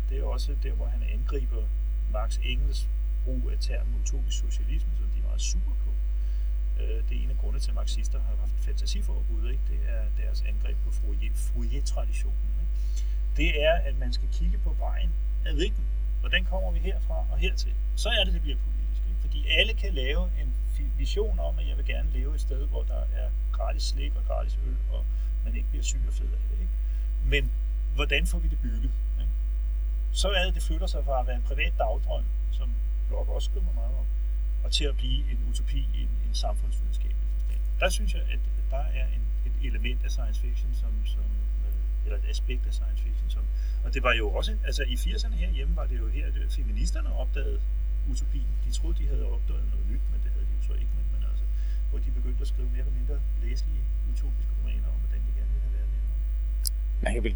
det 0.10 0.20
er 0.20 0.24
også 0.24 0.56
der, 0.64 0.74
hvor 0.74 0.86
han 0.86 1.04
angriber 1.04 1.64
Marx 2.12 2.40
Engels 2.44 2.88
brug 3.26 3.52
af 3.52 3.58
termen 3.60 3.94
utopisk 4.02 4.38
socialisme, 4.40 4.92
som 4.98 5.08
de 5.14 5.20
er 5.20 5.28
meget 5.30 5.42
super 5.42 5.74
på. 5.84 5.92
Øh, 6.82 7.10
det 7.10 7.14
er 7.18 7.22
en 7.24 7.30
af 7.30 7.38
grunde 7.38 7.60
til, 7.60 7.70
at 7.72 7.76
marxister 7.76 8.20
har 8.20 8.36
haft 8.36 8.56
fantasiforbud. 8.68 9.50
Ikke? 9.50 9.64
Det 9.72 9.80
er 9.96 10.04
deres 10.22 10.42
angreb 10.42 10.78
på 10.86 10.92
Fourier-traditionen. 10.92 12.52
Ikke? 12.64 12.74
Det 13.38 13.64
er, 13.64 13.74
at 13.74 13.96
man 14.00 14.14
skal 14.14 14.30
kigge 14.32 14.58
på 14.58 14.72
vejen 14.80 15.12
af 15.46 15.54
rigten. 15.54 15.86
Hvordan 16.20 16.44
kommer 16.46 16.72
vi 16.72 16.80
herfra 16.80 17.26
og 17.32 17.38
hertil? 17.38 17.74
Så 17.96 18.10
er 18.10 18.24
det, 18.24 18.34
det 18.34 18.42
bliver 18.42 18.58
politisk. 18.58 19.02
Ikke? 19.10 19.22
Fordi 19.22 19.48
alle 19.48 19.74
kan 19.74 19.94
lave 19.94 20.24
en 20.42 20.54
vision 20.98 21.40
om, 21.40 21.60
at 21.60 21.68
jeg 21.68 21.78
vil 21.78 21.86
gerne 21.86 22.10
leve 22.14 22.36
et 22.36 22.42
sted, 22.42 22.68
hvor 22.68 22.84
der 22.84 23.02
er 23.22 23.30
gratis 23.52 23.84
slik 23.84 24.16
og 24.16 24.24
gratis 24.28 24.60
øl, 24.68 24.76
og 24.96 25.06
man 25.46 25.56
ikke 25.56 25.70
bliver 25.70 25.84
syg 25.84 26.02
og 26.08 26.14
fed 26.14 26.26
af 26.26 26.40
det. 26.50 26.60
Ikke? 26.64 26.74
Men 27.26 27.52
hvordan 27.96 28.28
får 28.28 28.40
vi 28.40 28.48
det 28.48 28.60
bygget? 28.62 28.92
Ikke? 29.22 29.34
Så 30.12 30.28
er 30.30 30.44
det, 30.46 30.56
det 30.56 30.64
flytter 30.64 30.88
sig 30.88 31.06
fra 31.06 31.20
at 31.20 31.28
være 31.28 31.36
en 31.36 31.48
privat 31.52 31.74
dagdrøm, 31.78 32.26
som 32.52 32.70
blog 33.12 33.36
også 33.36 33.48
skriver 33.52 33.74
meget 33.82 33.96
om, 34.02 34.08
og 34.64 34.70
til 34.78 34.86
at 34.92 34.96
blive 35.02 35.20
en 35.32 35.40
utopi 35.50 35.82
i 35.98 36.00
en, 36.06 36.14
en 36.28 36.36
samfundsvidenskabelig 36.44 37.28
forstand. 37.36 37.62
Der 37.82 37.90
synes 37.98 38.12
jeg, 38.18 38.24
at, 38.36 38.42
at 38.60 38.66
der 38.76 38.84
er 39.00 39.08
en, 39.16 39.24
et 39.48 39.56
element 39.68 40.00
af 40.08 40.12
science 40.12 40.40
fiction, 40.46 40.72
som, 40.82 40.92
som 41.14 41.28
øh, 41.66 42.06
eller 42.06 42.18
et 42.24 42.28
aspekt 42.36 42.64
af 42.70 42.74
science 42.80 43.02
fiction, 43.04 43.30
som, 43.36 43.44
og 43.86 43.90
det 43.94 44.02
var 44.08 44.14
jo 44.22 44.26
også, 44.40 44.52
altså 44.70 44.84
i 44.94 44.96
80'erne 45.06 45.36
herhjemme 45.44 45.76
var 45.76 45.86
det 45.92 45.98
jo 46.04 46.08
her, 46.08 46.26
at 46.28 46.36
feministerne 46.60 47.10
opdagede 47.24 47.60
utopien. 48.12 48.52
De 48.66 48.72
troede, 48.78 48.96
de 49.02 49.08
havde 49.08 49.26
opdaget 49.36 49.66
noget 49.74 49.86
nyt, 49.92 50.04
men 50.12 50.20
det 50.24 50.30
havde 50.36 50.46
de 50.50 50.54
jo 50.60 50.64
så 50.70 50.74
ikke, 50.82 50.94
men, 50.98 51.06
men 51.14 51.22
altså, 51.32 51.46
hvor 51.90 52.00
de 52.00 52.12
begyndte 52.18 52.42
at 52.42 52.48
skrive 52.54 52.70
mere 52.74 52.84
eller 52.86 52.98
mindre 53.00 53.18
læselige 53.44 53.84
utopiske 54.12 54.52
romaner 54.60 54.88
om, 54.94 54.98
hvordan 55.04 55.22
de 55.28 55.32
gerne 55.40 55.52
ville 55.54 55.66
have 55.68 55.76
verden 55.78 55.94
indrettet 56.00 56.28
man 57.02 57.14
kan 57.14 57.24
vel, 57.24 57.36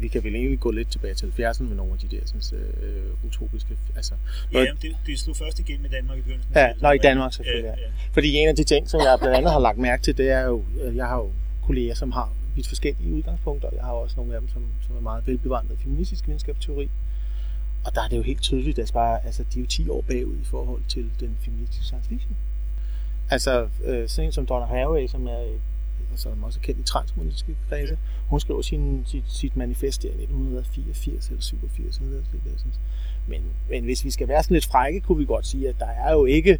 vi 0.00 0.08
kan 0.08 0.24
vel 0.24 0.34
egentlig 0.34 0.60
gå 0.60 0.70
lidt 0.70 0.90
tilbage 0.90 1.14
til 1.14 1.26
70'erne 1.26 1.62
med 1.62 1.76
nogle 1.76 1.92
af 1.92 1.98
de 1.98 2.16
der 2.16 2.22
sådan, 2.24 2.64
øh, 2.82 3.24
utopiske... 3.26 3.76
Altså, 3.96 4.14
Ja, 4.52 4.66
det, 4.82 4.96
det 5.06 5.18
slog 5.18 5.36
først 5.36 5.58
igennem 5.58 5.84
i 5.84 5.88
Danmark 5.88 6.18
i 6.18 6.20
begyndelsen. 6.20 6.52
Ja, 6.54 6.72
nå, 6.80 6.90
i 6.90 6.98
Danmark 6.98 7.32
selvfølgelig, 7.32 7.64
Ja, 7.64 7.82
ja. 7.82 7.90
Fordi 8.12 8.34
en 8.34 8.48
af 8.48 8.56
de 8.56 8.64
ting, 8.64 8.90
som 8.90 9.00
jeg 9.00 9.18
blandt 9.20 9.36
andet 9.36 9.52
har 9.52 9.60
lagt 9.60 9.78
mærke 9.78 10.02
til, 10.02 10.18
det 10.18 10.30
er 10.30 10.40
jo, 10.40 10.64
at 10.82 10.96
jeg 10.96 11.06
har 11.06 11.16
jo 11.16 11.30
kolleger, 11.66 11.94
som 11.94 12.12
har 12.12 12.32
vidt 12.54 12.68
forskellige 12.68 13.14
udgangspunkter. 13.14 13.68
Jeg 13.72 13.84
har 13.84 13.92
også 13.92 14.16
nogle 14.16 14.34
af 14.34 14.40
dem, 14.40 14.48
som, 14.48 14.62
som 14.86 14.96
er 14.96 15.00
meget 15.00 15.26
velbevandret 15.26 15.76
i 15.78 15.82
feministisk 15.82 16.26
videnskabsteori. 16.26 16.90
Og 17.84 17.94
der 17.94 18.02
er 18.02 18.08
det 18.08 18.16
jo 18.16 18.22
helt 18.22 18.42
tydeligt, 18.42 18.78
at 18.78 18.90
bare, 18.92 19.26
altså, 19.26 19.44
de 19.54 19.58
er 19.58 19.62
jo 19.62 19.66
10 19.66 19.88
år 19.88 20.00
bagud 20.00 20.36
i 20.36 20.44
forhold 20.44 20.82
til 20.88 21.10
den 21.20 21.36
feministiske 21.40 21.84
science 21.84 22.08
fiction. 22.08 22.36
Altså, 23.30 23.68
øh, 23.84 24.08
sådan 24.08 24.32
som 24.32 24.46
Donna 24.46 24.66
Haraway, 24.66 25.06
som 25.06 25.26
er 25.26 25.42
øh, 25.42 25.58
som 26.16 26.44
også 26.44 26.58
er 26.62 26.64
kendt 26.64 26.80
i 26.80 26.82
transmonistiske 26.82 27.56
kredse, 27.68 27.98
hun 28.26 28.40
skrev 28.40 28.62
sin, 28.62 29.02
sit, 29.06 29.24
sit 29.28 29.56
manifest 29.56 30.02
der 30.02 30.08
i 30.08 30.12
1984 30.12 31.28
eller 31.28 31.42
87 31.42 31.96
eller 31.96 32.10
noget, 32.10 32.24
det 32.32 32.40
der, 32.44 32.58
synes. 32.58 32.80
Men, 33.26 33.42
men 33.70 33.84
hvis 33.84 34.04
vi 34.04 34.10
skal 34.10 34.28
være 34.28 34.42
sådan 34.42 34.54
lidt 34.54 34.66
frække, 34.66 35.00
kunne 35.00 35.18
vi 35.18 35.24
godt 35.24 35.46
sige, 35.46 35.68
at 35.68 35.74
der 35.78 35.86
er 35.86 36.12
jo 36.12 36.24
ikke 36.24 36.58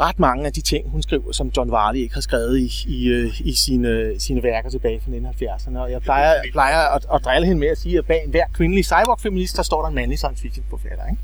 ret 0.00 0.18
mange 0.18 0.46
af 0.46 0.52
de 0.52 0.60
ting, 0.60 0.90
hun 0.90 1.02
skriver, 1.02 1.32
som 1.32 1.52
John 1.56 1.70
Varley 1.70 2.00
ikke 2.00 2.14
har 2.14 2.20
skrevet 2.20 2.58
i, 2.58 2.70
i, 2.86 3.08
øh, 3.08 3.40
i 3.40 3.54
sine, 3.54 4.20
sine 4.20 4.42
værker 4.42 4.70
tilbage 4.70 5.00
fra 5.00 5.10
1970'erne. 5.10 5.78
Og 5.78 5.90
jeg 5.90 6.02
plejer, 6.02 6.34
plejer 6.52 6.94
at, 6.94 7.06
at 7.14 7.24
drille 7.24 7.46
hende 7.46 7.60
med 7.60 7.68
at 7.68 7.78
sige, 7.78 7.98
at 7.98 8.06
bag 8.06 8.24
hver 8.28 8.44
kvindelig 8.52 8.84
cyborg-feminist, 8.84 9.56
der 9.56 9.62
står 9.62 9.80
der 9.80 9.88
en 9.88 9.94
mandlig 9.94 10.18
science 10.18 10.42
fiction 10.42 10.64
forfatter. 10.70 11.06
Ikke? 11.06 11.22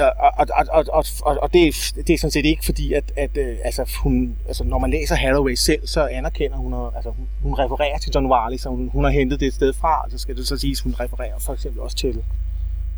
Og, 0.00 0.12
og, 0.38 0.46
og, 0.72 0.84
og, 0.92 1.04
og, 1.22 1.38
og, 1.42 1.52
det, 1.52 1.66
er- 1.68 2.02
det 2.06 2.10
er 2.14 2.18
sådan 2.18 2.30
set 2.30 2.44
ikke 2.44 2.64
fordi, 2.64 2.92
at, 2.92 3.04
at 3.16 3.36
øh, 3.36 3.56
altså, 3.64 3.98
hun, 4.02 4.36
altså, 4.46 4.64
når 4.64 4.78
man 4.78 4.90
læser 4.90 5.14
Hathaway 5.14 5.54
selv, 5.54 5.86
så 5.86 6.06
anerkender 6.06 6.56
hun, 6.56 6.74
altså, 6.96 7.10
hun, 7.10 7.26
hun 7.42 7.54
refererer 7.54 7.98
til 7.98 8.12
John 8.14 8.32
Wiley, 8.32 8.58
så 8.58 8.68
hun, 8.68 8.88
hun 8.92 9.04
har 9.04 9.10
hentet 9.10 9.40
det 9.40 9.46
et 9.46 9.54
sted 9.54 9.72
fra, 9.72 10.06
så 10.10 10.18
skal 10.18 10.36
det 10.36 10.46
så 10.48 10.56
siges, 10.56 10.80
hun 10.80 10.94
refererer 11.00 11.38
for 11.38 11.52
eksempel 11.52 11.80
også 11.80 11.96
til, 11.96 12.22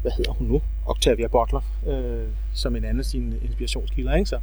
hvad 0.03 0.13
hedder 0.17 0.33
hun 0.33 0.47
nu? 0.47 0.61
Octavia 0.87 1.27
Butler, 1.29 1.61
øh, 1.87 2.25
som 2.55 2.77
en 2.77 2.85
anden 2.85 2.99
af 3.01 3.05
sine 3.05 3.37
inspirationskilder, 3.43 4.15
ikke? 4.15 4.29
Så, 4.29 4.39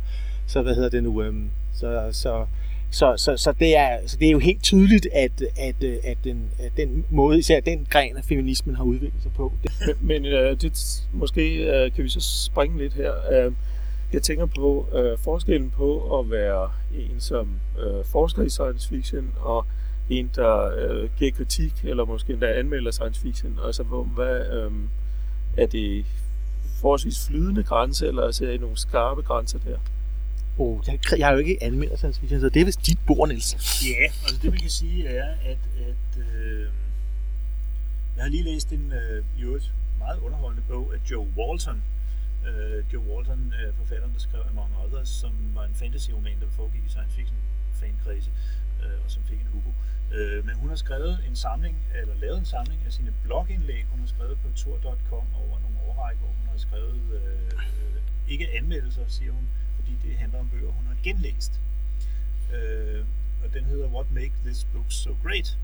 så 0.47 0.61
hvad 0.61 0.75
hedder 0.75 0.89
det 0.89 1.03
nu? 1.03 1.21
Øh, 1.21 1.35
så, 1.73 2.09
så, 2.11 2.45
så, 2.91 3.13
så, 3.17 3.37
så, 3.37 3.51
det 3.51 3.77
er, 3.77 3.97
så 4.05 4.17
det 4.19 4.27
er 4.27 4.31
jo 4.31 4.39
helt 4.39 4.63
tydeligt, 4.63 5.07
at, 5.13 5.31
at, 5.57 5.83
at, 5.83 6.17
den, 6.23 6.51
at 6.59 6.71
den 6.77 7.05
måde, 7.09 7.39
især 7.39 7.59
den 7.59 7.87
gren 7.89 8.17
af 8.17 8.23
feminismen 8.23 8.75
har 8.75 8.83
udviklet 8.83 9.23
sig 9.23 9.31
på. 9.35 9.53
Det, 9.63 9.71
Men, 10.01 10.21
men 10.21 10.25
øh, 10.25 10.61
det, 10.61 11.03
måske 11.13 11.55
øh, 11.55 11.91
kan 11.91 12.03
vi 12.03 12.09
så 12.09 12.21
springe 12.45 12.77
lidt 12.77 12.93
her. 12.93 13.13
Øh, 13.31 13.51
jeg 14.13 14.21
tænker 14.21 14.45
på 14.45 14.87
øh, 14.95 15.17
forskellen 15.17 15.69
på 15.69 16.19
at 16.19 16.31
være 16.31 16.71
en, 16.95 17.19
som 17.19 17.49
øh, 17.79 18.05
forsker 18.05 18.43
i 18.43 18.49
science 18.49 18.89
fiction, 18.89 19.35
og 19.39 19.65
en, 20.09 20.31
der 20.35 20.71
øh, 20.77 21.09
giver 21.19 21.31
kritik, 21.31 21.73
eller 21.83 22.05
måske 22.05 22.33
endda 22.33 22.59
anmelder 22.59 22.91
science 22.91 23.21
fiction. 23.21 23.59
Altså, 23.65 23.83
hvor, 23.83 24.03
hvad, 24.03 24.39
øh, 24.39 24.71
er 25.57 25.65
det 25.65 26.05
forholdsvis 26.81 27.27
flydende 27.27 27.63
grænse, 27.63 28.07
eller 28.07 28.31
ser 28.31 28.51
I 28.51 28.57
nogle 28.57 28.77
skarpe 28.77 29.21
grænser 29.21 29.59
der? 29.59 29.77
Oh, 30.57 30.83
jeg, 30.87 30.99
jeg 31.17 31.27
har 31.27 31.33
jo 31.33 31.39
ikke 31.39 31.63
anmeldt 31.63 31.99
så 31.99 32.49
det 32.53 32.61
er 32.61 32.65
vist 32.65 32.85
dit 32.85 32.99
bord, 33.07 33.27
Niels. 33.27 33.53
Ja, 33.85 34.03
altså 34.23 34.39
det 34.43 34.53
vi 34.53 34.57
kan 34.57 34.69
sige 34.69 35.07
er, 35.07 35.29
at, 35.51 35.57
at 35.89 36.21
øh, 36.35 36.67
jeg 38.15 38.23
har 38.23 38.29
lige 38.29 38.43
læst 38.43 38.71
en 38.71 38.93
øh, 38.93 39.23
i 39.39 39.41
øvrigt 39.41 39.71
meget 39.97 40.19
underholdende 40.19 40.63
bog 40.69 40.93
af 40.93 41.11
Joe 41.11 41.27
Walton. 41.37 41.83
Øh, 42.47 42.93
Joe 42.93 43.03
Walton 43.09 43.53
er 43.61 43.71
forfatteren, 43.77 44.13
der 44.13 44.19
skrev 44.19 44.41
Among 44.49 44.71
Others, 44.85 45.09
som 45.09 45.31
var 45.55 45.63
en 45.63 45.75
fantasy-roman, 45.75 46.39
der 46.41 46.49
foregik 46.49 46.83
i 46.87 46.89
science 46.89 47.15
fiction 47.15 47.37
fankredse, 47.73 48.31
øh, 48.83 48.97
og 49.05 49.11
som 49.11 49.23
fik 49.29 49.39
en 49.39 49.47
Hugo. 49.53 49.71
Øh, 50.15 50.45
men 50.45 50.55
hun 50.55 50.69
har 50.69 50.75
skrevet 50.75 51.19
en 51.29 51.35
samling, 51.35 51.77
eller 52.01 52.15
lavet 52.15 52.37
en 52.39 52.45
samling 52.45 52.81
af 52.85 52.93
sine 52.93 53.13
blogindlæg. 53.23 53.83
Hun 53.91 53.99
har 53.99 54.07
skrevet 54.07 54.37
på 54.43 54.47
tor.com 54.55 55.27
over 55.43 55.59
nogle 55.63 55.77
årrække, 55.87 56.19
hvor 56.19 56.33
hun 56.39 56.47
har 56.51 56.57
skrevet, 56.57 57.01
øh, 57.13 57.47
øh 57.57 58.01
ikke 58.29 58.47
anmeldelser, 58.57 59.01
siger 59.07 59.31
hun, 59.31 59.47
fordi 59.87 60.09
det 60.09 60.17
handler 60.17 60.39
om 60.39 60.49
bøger, 60.49 60.71
hun 60.71 60.85
har 60.87 60.97
genlæst. 61.03 61.61
Øh, 62.55 63.05
og 63.43 63.53
den 63.53 63.63
hedder 63.65 63.87
What 63.87 64.11
Make 64.11 64.33
This 64.45 64.67
Book 64.73 64.85
So 64.89 65.11
Great. 65.23 65.57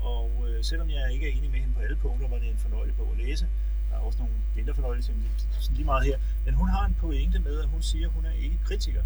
Og 0.00 0.30
øh, 0.48 0.64
selvom 0.64 0.90
jeg 0.90 1.12
ikke 1.12 1.28
er 1.28 1.32
enig 1.36 1.50
med 1.50 1.60
hende 1.60 1.74
på 1.74 1.80
alle 1.80 1.96
punkter, 1.96 2.28
var 2.28 2.38
det 2.38 2.48
en 2.48 2.58
fornøjelig 2.58 2.96
bog 2.96 3.08
at 3.12 3.18
læse. 3.26 3.46
Der 3.90 3.96
er 3.96 4.00
også 4.00 4.18
nogle 4.18 4.34
mindre 4.56 4.74
fornøjelige, 4.74 5.12
men 5.12 5.30
sådan 5.60 5.76
lige 5.76 5.84
meget 5.84 6.04
her. 6.06 6.18
Men 6.44 6.54
hun 6.54 6.68
har 6.68 6.86
en 6.86 6.94
pointe 6.94 7.38
med, 7.38 7.60
at 7.60 7.68
hun 7.68 7.82
siger, 7.82 8.08
at 8.08 8.14
hun 8.14 8.24
er 8.24 8.30
ikke 8.30 8.58
kritiker. 8.64 9.02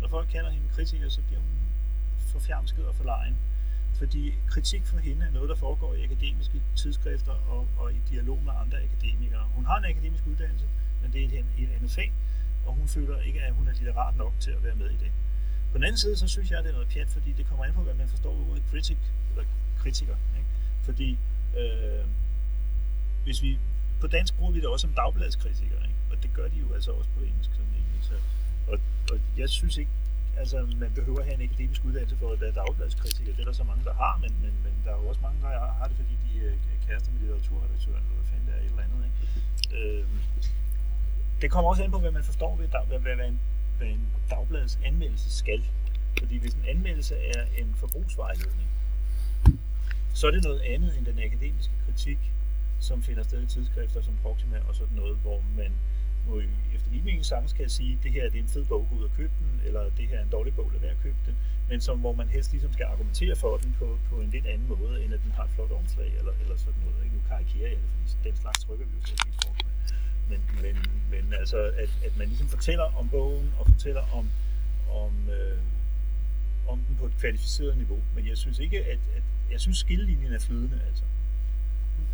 Når 0.00 0.08
folk 0.08 0.28
kalder 0.28 0.50
hende 0.50 0.68
kritiker, 0.74 1.08
så 1.08 1.20
bliver 1.26 1.40
hun 1.40 1.56
forfjamsket 2.18 2.86
og 2.86 2.94
forlegen. 2.94 3.36
Fordi 3.98 4.34
kritik 4.46 4.86
for 4.86 4.98
hende 4.98 5.26
er 5.26 5.30
noget, 5.30 5.48
der 5.48 5.56
foregår 5.56 5.94
i 5.94 6.04
akademiske 6.04 6.62
tidsskrifter 6.76 7.32
og, 7.32 7.66
og 7.78 7.92
i 7.92 7.96
dialog 8.10 8.42
med 8.44 8.52
andre 8.60 8.78
akademikere. 8.82 9.44
Hun 9.54 9.64
har 9.64 9.76
en 9.78 9.84
akademisk 9.84 10.26
uddannelse, 10.26 10.66
men 11.02 11.12
det 11.12 11.22
er 11.22 11.26
et, 11.26 11.44
et 11.58 11.70
andet 11.76 11.90
fag, 11.90 12.12
og 12.68 12.74
hun 12.74 12.88
føler 12.88 13.20
ikke, 13.28 13.40
at 13.40 13.52
hun 13.58 13.68
er 13.68 13.72
litterat 13.72 14.16
nok 14.16 14.34
til 14.40 14.50
at 14.50 14.62
være 14.64 14.74
med 14.74 14.90
i 14.90 14.98
det. 15.04 15.12
På 15.72 15.78
den 15.78 15.84
anden 15.84 15.98
side, 15.98 16.16
så 16.16 16.28
synes 16.28 16.50
jeg, 16.50 16.58
at 16.58 16.64
det 16.64 16.70
er 16.70 16.78
noget 16.78 16.88
pjat, 16.88 17.08
fordi 17.16 17.30
det 17.32 17.46
kommer 17.46 17.64
an 17.64 17.74
på, 17.74 17.82
hvad 17.82 17.94
man 17.94 18.08
forstår 18.08 18.34
ved 18.34 18.44
ordet 18.50 18.62
kritik, 18.70 18.98
eller 19.30 19.44
kritiker. 19.82 20.16
Ikke? 20.38 20.48
Fordi 20.82 21.18
øh, 21.60 22.04
hvis 23.24 23.42
vi, 23.42 23.58
på 24.00 24.06
dansk 24.06 24.36
bruger 24.36 24.52
vi 24.52 24.60
det 24.60 24.68
også 24.68 24.86
som 24.86 24.94
dagbladskritiker, 24.94 25.80
ikke? 25.88 26.00
og 26.10 26.22
det 26.22 26.30
gør 26.34 26.48
de 26.48 26.58
jo 26.64 26.74
altså 26.74 26.90
også 26.92 27.10
på 27.16 27.20
engelsk. 27.20 27.50
Sådan 27.50 27.72
egentlig. 27.78 28.04
Så, 28.10 28.14
og, 28.70 28.78
og 29.12 29.18
jeg 29.36 29.48
synes 29.48 29.76
ikke, 29.76 29.90
altså 30.36 30.56
man 30.76 30.92
behøver 30.94 31.20
at 31.20 31.26
have 31.26 31.36
en 31.40 31.48
akademisk 31.48 31.84
uddannelse 31.84 32.16
for 32.16 32.32
at 32.32 32.40
være 32.40 32.52
dagbladskritiker. 32.52 33.32
Det 33.32 33.40
er 33.40 33.44
der 33.44 33.52
så 33.62 33.64
mange, 33.64 33.84
der 33.84 33.94
har, 33.94 34.14
men, 34.22 34.32
men, 34.42 34.52
men 34.64 34.72
der 34.84 34.90
er 34.90 34.98
jo 35.02 35.08
også 35.08 35.20
mange, 35.20 35.38
der 35.42 35.48
har 35.78 35.86
det, 35.88 35.96
fordi 35.96 36.14
de 36.24 36.38
øh, 36.38 36.52
er 36.52 36.86
kærester 36.86 37.10
med 37.12 37.20
litteraturredaktøren, 37.20 38.02
eller 38.04 38.16
hvad 38.20 38.28
fanden 38.30 38.46
det 38.46 38.54
er, 38.54 38.60
et 38.60 38.70
eller 38.70 38.82
andet. 38.86 39.00
Ikke? 39.08 39.18
Øh, 39.78 40.04
det 41.42 41.50
kommer 41.50 41.70
også 41.70 41.84
an 41.84 41.90
på, 41.90 41.98
hvad 41.98 42.10
man 42.10 42.24
forstår 42.24 42.56
ved, 42.56 42.68
hvad, 42.68 42.98
hvad, 43.00 43.14
hvad, 43.16 43.28
en, 43.28 43.40
hvad 43.78 43.88
en 43.88 44.08
dagbladets 44.30 44.78
anmeldelse 44.84 45.30
skal. 45.30 45.62
Fordi 46.18 46.38
hvis 46.38 46.54
en 46.54 46.64
anmeldelse 46.68 47.16
er 47.16 47.44
en 47.58 47.74
forbrugsvejledning, 47.74 48.68
så 50.14 50.26
er 50.26 50.30
det 50.30 50.44
noget 50.44 50.60
andet 50.60 50.98
end 50.98 51.06
den 51.06 51.18
akademiske 51.18 51.72
kritik, 51.86 52.18
som 52.80 53.02
finder 53.02 53.22
sted 53.22 53.42
i 53.42 53.46
tidsskrifter 53.46 54.00
som 54.02 54.14
Proxima 54.22 54.58
og 54.68 54.74
sådan 54.74 54.96
noget, 54.96 55.16
hvor 55.16 55.42
man 55.56 55.72
må 56.28 56.40
efter 56.74 56.90
min 56.90 57.04
mening 57.04 57.24
sagtens 57.24 57.52
kan 57.52 57.68
sige, 57.68 57.98
det 58.02 58.12
her 58.12 58.30
det 58.30 58.38
er 58.38 58.42
en 58.42 58.48
fed 58.48 58.64
bog, 58.64 58.86
gå 58.90 58.96
ud 58.96 59.04
og 59.04 59.10
køb 59.16 59.30
den, 59.38 59.60
eller 59.64 59.82
det 59.98 60.08
her 60.08 60.18
er 60.18 60.22
en 60.22 60.28
dårlig 60.30 60.54
bog, 60.54 60.70
lad 60.72 60.80
være 60.80 60.90
at 60.90 61.02
købe 61.02 61.16
den, 61.26 61.36
men 61.68 61.80
som, 61.80 61.98
hvor 61.98 62.12
man 62.12 62.28
helst 62.28 62.52
ligesom 62.52 62.72
skal 62.72 62.84
argumentere 62.84 63.36
for 63.36 63.56
den 63.56 63.76
på, 63.78 63.98
på 64.10 64.20
en 64.20 64.30
lidt 64.30 64.46
anden 64.46 64.68
måde, 64.68 65.04
end 65.04 65.14
at 65.14 65.20
den 65.24 65.32
har 65.32 65.44
et 65.44 65.50
flot 65.50 65.70
omslag, 65.70 66.12
eller, 66.18 66.32
eller 66.42 66.56
sådan 66.56 66.80
noget. 66.84 67.04
Ikke? 67.04 67.16
Nu 67.16 67.22
karikerer 67.28 67.68
jeg 67.68 67.78
det, 67.78 67.88
fordi 67.92 68.28
den 68.28 68.36
slags 68.36 68.58
trykker 68.64 68.86
vi 68.86 68.92
jo 69.00 69.06
selv 69.06 69.20
i 69.28 69.67
men, 70.28 70.40
men, 70.62 70.76
men 71.10 71.32
altså, 71.32 71.56
at, 71.56 71.90
at 72.04 72.16
man 72.16 72.28
ligesom 72.28 72.48
fortæller 72.48 72.84
om 72.98 73.08
bogen, 73.08 73.54
og 73.58 73.66
fortæller 73.66 74.02
om, 74.12 74.30
om, 74.90 75.30
øh, 75.30 75.58
om 76.68 76.78
den 76.88 76.96
på 76.96 77.06
et 77.06 77.12
kvalificeret 77.18 77.76
niveau. 77.76 78.00
Men 78.14 78.26
jeg 78.26 78.36
synes 78.36 78.58
ikke, 78.58 78.84
at, 78.84 79.00
at 79.16 79.22
jeg 79.50 79.60
synes 79.60 79.78
skillelinjen 79.78 80.32
er 80.32 80.38
flydende, 80.38 80.80
altså. 80.86 81.04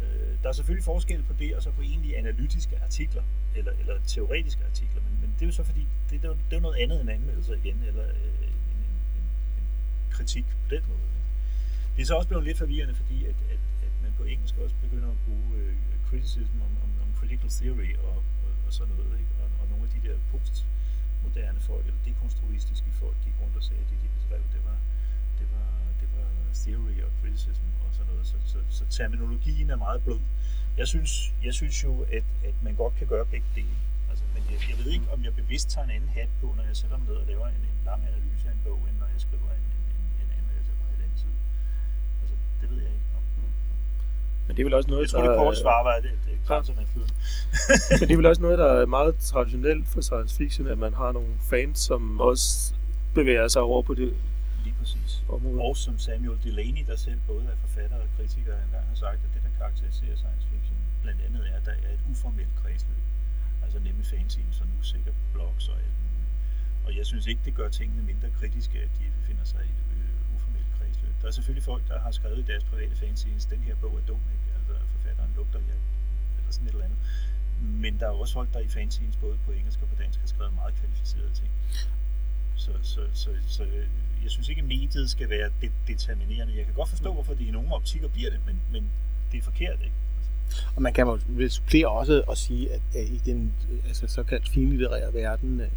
Øh, 0.03 0.43
der 0.43 0.49
er 0.49 0.53
selvfølgelig 0.53 0.85
forskel 0.85 1.23
på 1.23 1.33
det, 1.39 1.57
og 1.57 1.63
så 1.63 1.71
på 1.71 1.83
egentlig 1.83 2.19
analytiske 2.19 2.79
artikler, 2.83 3.23
eller, 3.57 3.73
eller 3.81 3.95
teoretiske 4.07 4.65
artikler, 4.65 5.03
men, 5.03 5.21
men 5.21 5.35
det 5.35 5.43
er 5.43 5.47
jo 5.47 5.53
så 5.53 5.65
fordi, 5.65 5.87
det, 6.11 6.23
det, 6.23 6.31
er, 6.31 6.37
det 6.51 6.57
er 6.57 6.61
noget 6.61 6.77
andet 6.77 7.01
end 7.01 7.11
anmeldelser 7.11 7.55
igen, 7.55 7.83
eller 7.87 8.05
øh, 8.05 8.49
en, 8.49 8.81
en, 8.85 8.97
en, 9.19 9.27
en 9.59 9.67
kritik 10.11 10.45
på 10.45 10.75
den 10.75 10.83
måde. 10.89 10.99
Ikke? 10.99 11.25
Det 11.97 12.03
er 12.03 12.07
så 12.07 12.15
også 12.15 12.29
blevet 12.29 12.45
lidt 12.45 12.59
forvirrende, 12.59 12.95
fordi 12.95 13.25
at, 13.25 13.37
at, 13.51 13.63
at 13.87 13.95
man 14.03 14.13
på 14.19 14.25
engelsk 14.25 14.59
også 14.59 14.75
begynder 14.83 15.11
at 15.11 15.17
bruge 15.27 15.57
øh, 15.57 15.75
criticism 16.09 16.57
om 16.63 16.84
critical 17.25 17.51
theory 17.61 17.91
og, 18.09 18.17
og, 18.45 18.53
og 18.67 18.73
sådan 18.77 18.95
noget, 18.95 19.13
ikke? 19.21 19.33
Og, 19.43 19.49
og 19.61 19.65
nogle 19.71 19.85
af 19.87 19.91
de 19.95 20.01
der 20.09 20.17
postmoderne 20.31 21.61
folk, 21.61 21.85
eller 21.89 22.03
dekonstruistiske 22.09 22.91
folk, 23.01 23.17
gik 23.25 23.37
rundt 23.41 23.57
og 23.57 23.63
sagde, 23.69 23.81
at 23.85 23.89
det 23.91 23.99
de 24.03 24.09
beskrev, 24.19 24.43
det 24.55 24.63
var, 24.69 24.79
det 25.39 25.47
var, 25.55 25.71
det 26.01 26.09
var 26.17 26.29
theory 26.63 26.97
og 27.07 27.11
criticism 27.21 27.67
og 27.85 27.91
sådan 27.97 28.13
noget. 28.13 28.27
Så, 28.27 28.37
så, 28.53 28.59
så 28.79 28.85
terminologien 28.97 29.71
er 29.71 29.77
meget 29.77 30.01
blød. 30.05 30.21
Jeg 30.81 30.89
synes, 30.89 31.33
jeg 31.47 31.55
synes 31.55 31.85
jo, 31.85 31.93
at, 32.17 32.27
at 32.49 32.57
man 32.63 32.75
godt 32.75 32.95
kan 32.99 33.07
gøre 33.07 33.27
begge 33.27 33.49
dele. 33.55 33.77
Altså, 34.11 34.25
men 34.35 34.43
jeg, 34.53 34.59
jeg 34.71 34.77
ved 34.79 34.93
ikke, 34.97 35.09
om 35.15 35.25
jeg 35.25 35.35
bevidst 35.35 35.71
tager 35.71 35.85
en 35.85 35.95
anden 35.97 36.09
hat 36.09 36.31
på, 36.41 36.47
når 36.57 36.65
jeg 36.71 36.77
sætter 36.77 36.97
mig 36.99 37.07
ned 37.09 37.17
og 37.23 37.27
laver 37.27 37.47
en, 37.47 37.63
en 37.73 37.81
lang 37.85 38.01
analyse 38.11 38.49
af 38.49 38.53
en 38.53 38.61
bog, 38.65 38.81
end 38.89 38.97
når 39.03 39.09
jeg 39.15 39.21
skriver 39.27 39.51
en, 39.59 39.67
en, 39.79 40.05
en, 40.23 40.31
anmeldelse 40.39 40.73
på 40.81 40.85
en 40.95 41.01
anden 41.05 41.19
side. 41.25 41.39
Altså, 42.21 42.37
det 42.61 42.71
ved 42.71 42.79
jeg 42.87 42.93
ikke. 42.99 43.14
Men 44.47 44.57
det 44.57 44.63
er 44.63 44.65
vel 44.65 44.75
også 44.75 44.91
noget, 44.91 45.03
jeg 45.03 45.11
tror, 45.11 45.23
det 45.23 45.31
der, 45.31 45.37
korte 45.37 45.59
svar 45.59 45.83
var, 45.83 45.95
at 45.99 46.03
det, 46.03 46.11
det 46.27 46.35
er 46.49 46.87
flydende. 46.93 47.15
Men 48.01 48.09
det 48.09 48.15
er 48.15 48.21
vel 48.23 48.27
også 48.27 48.43
noget, 48.43 48.59
der 48.59 48.71
er 48.81 48.87
meget 48.87 49.13
traditionelt 49.33 49.89
for 49.89 50.01
science 50.01 50.37
fiction, 50.37 50.67
at 50.67 50.79
man 50.79 50.95
har 50.95 51.13
nogle 51.13 51.33
fans, 51.51 51.79
som 51.79 52.21
også 52.21 52.75
bevæger 53.15 53.49
sig 53.49 53.63
over 53.63 53.83
på 53.83 53.95
det 53.95 54.15
Lige 54.65 54.77
præcis. 54.81 55.11
område. 55.29 55.59
Og 55.67 55.77
som 55.77 55.99
Samuel 55.99 56.39
Delaney, 56.45 56.85
der 56.91 56.97
selv 56.97 57.19
både 57.31 57.45
er 57.53 57.57
forfatter 57.67 57.97
og 57.97 58.09
kritiker, 58.17 58.55
engang 58.67 58.87
har 58.93 58.99
sagt, 59.05 59.21
at 59.27 59.31
det, 59.35 59.41
der 59.47 59.53
karakteriserer 59.61 60.17
science 60.23 60.47
fiction, 60.53 60.77
blandt 61.03 61.21
andet 61.27 61.43
er, 61.51 61.57
at 61.61 61.65
der 61.69 61.77
er 61.89 61.93
et 61.99 62.05
uformelt 62.13 62.55
kredsløb. 62.63 63.05
Altså 63.65 63.79
nemlig 63.89 64.07
fanzines 64.13 64.61
og 64.63 64.67
nu 64.73 64.79
sikkert 64.83 65.17
blogs 65.35 65.65
og 65.73 65.77
alt 65.85 65.97
muligt. 66.05 66.31
Og 66.87 66.91
jeg 66.99 67.07
synes 67.11 67.27
ikke, 67.31 67.43
det 67.45 67.55
gør 67.61 67.69
tingene 67.69 68.03
mindre 68.11 68.29
kritiske, 68.39 68.77
at 68.87 68.91
de 68.99 69.05
befinder 69.19 69.45
sig 69.53 69.61
i 69.69 69.71
et 69.75 69.81
øh. 69.93 69.94
Der 71.25 71.31
er 71.31 71.39
selvfølgelig 71.39 71.65
folk, 71.73 71.83
der 71.89 71.99
har 72.01 72.11
skrevet 72.11 72.39
i 72.39 72.47
deres 72.53 72.65
private 72.65 72.97
fanzines, 72.97 73.45
den 73.47 73.59
her 73.59 73.75
bog 73.75 73.93
er 74.01 74.07
dum, 74.09 74.23
ikke? 74.35 74.49
Altså 74.59 74.75
forfatteren 74.93 75.31
lugter, 75.37 75.59
ja, 75.59 75.77
eller 76.39 76.53
sådan 76.53 76.67
et 76.69 76.73
eller 76.73 76.85
andet. 76.85 76.99
Men 77.61 78.01
der 78.01 78.07
er 78.07 78.11
også 78.11 78.35
folk, 78.35 78.53
der 78.55 78.61
i 78.61 78.69
fanzines, 78.69 79.17
både 79.17 79.37
på 79.47 79.53
engelsk 79.53 79.83
og 79.83 79.89
på 79.89 79.95
dansk, 80.03 80.21
har 80.21 80.27
skrevet 80.27 80.55
meget 80.55 80.75
kvalificerede 80.75 81.33
ting. 81.41 81.51
Så, 82.57 82.73
så, 82.83 83.01
så, 83.13 83.31
så 83.47 83.63
jeg 84.23 84.31
synes 84.31 84.49
ikke, 84.49 84.63
at 84.63 84.69
mediet 84.69 85.11
skal 85.11 85.31
være 85.31 85.51
det 85.61 85.71
determinerende. 85.89 86.57
Jeg 86.57 86.65
kan 86.65 86.75
godt 86.75 86.89
forstå, 86.89 87.13
hvorfor 87.13 87.35
det 87.35 87.47
i 87.47 87.51
nogle 87.51 87.75
optikker 87.75 88.09
bliver 88.09 88.31
det, 88.31 88.41
men, 88.47 88.57
men 88.73 88.91
det 89.33 89.39
er 89.39 89.43
forkert, 89.43 89.79
ikke? 89.81 89.97
Og 90.77 90.83
man 90.83 90.93
kan 90.93 91.07
jo 91.07 91.19
vel 91.27 91.51
supplere 91.51 91.89
også 91.89 92.23
at 92.31 92.39
sige, 92.39 92.73
at, 92.73 92.81
at 92.95 93.09
i 93.09 93.19
den 93.25 93.53
altså, 93.89 94.07
såkaldt 94.07 94.49
finlitterære 94.49 95.15
verden, 95.15 95.61
øh, 95.61 95.69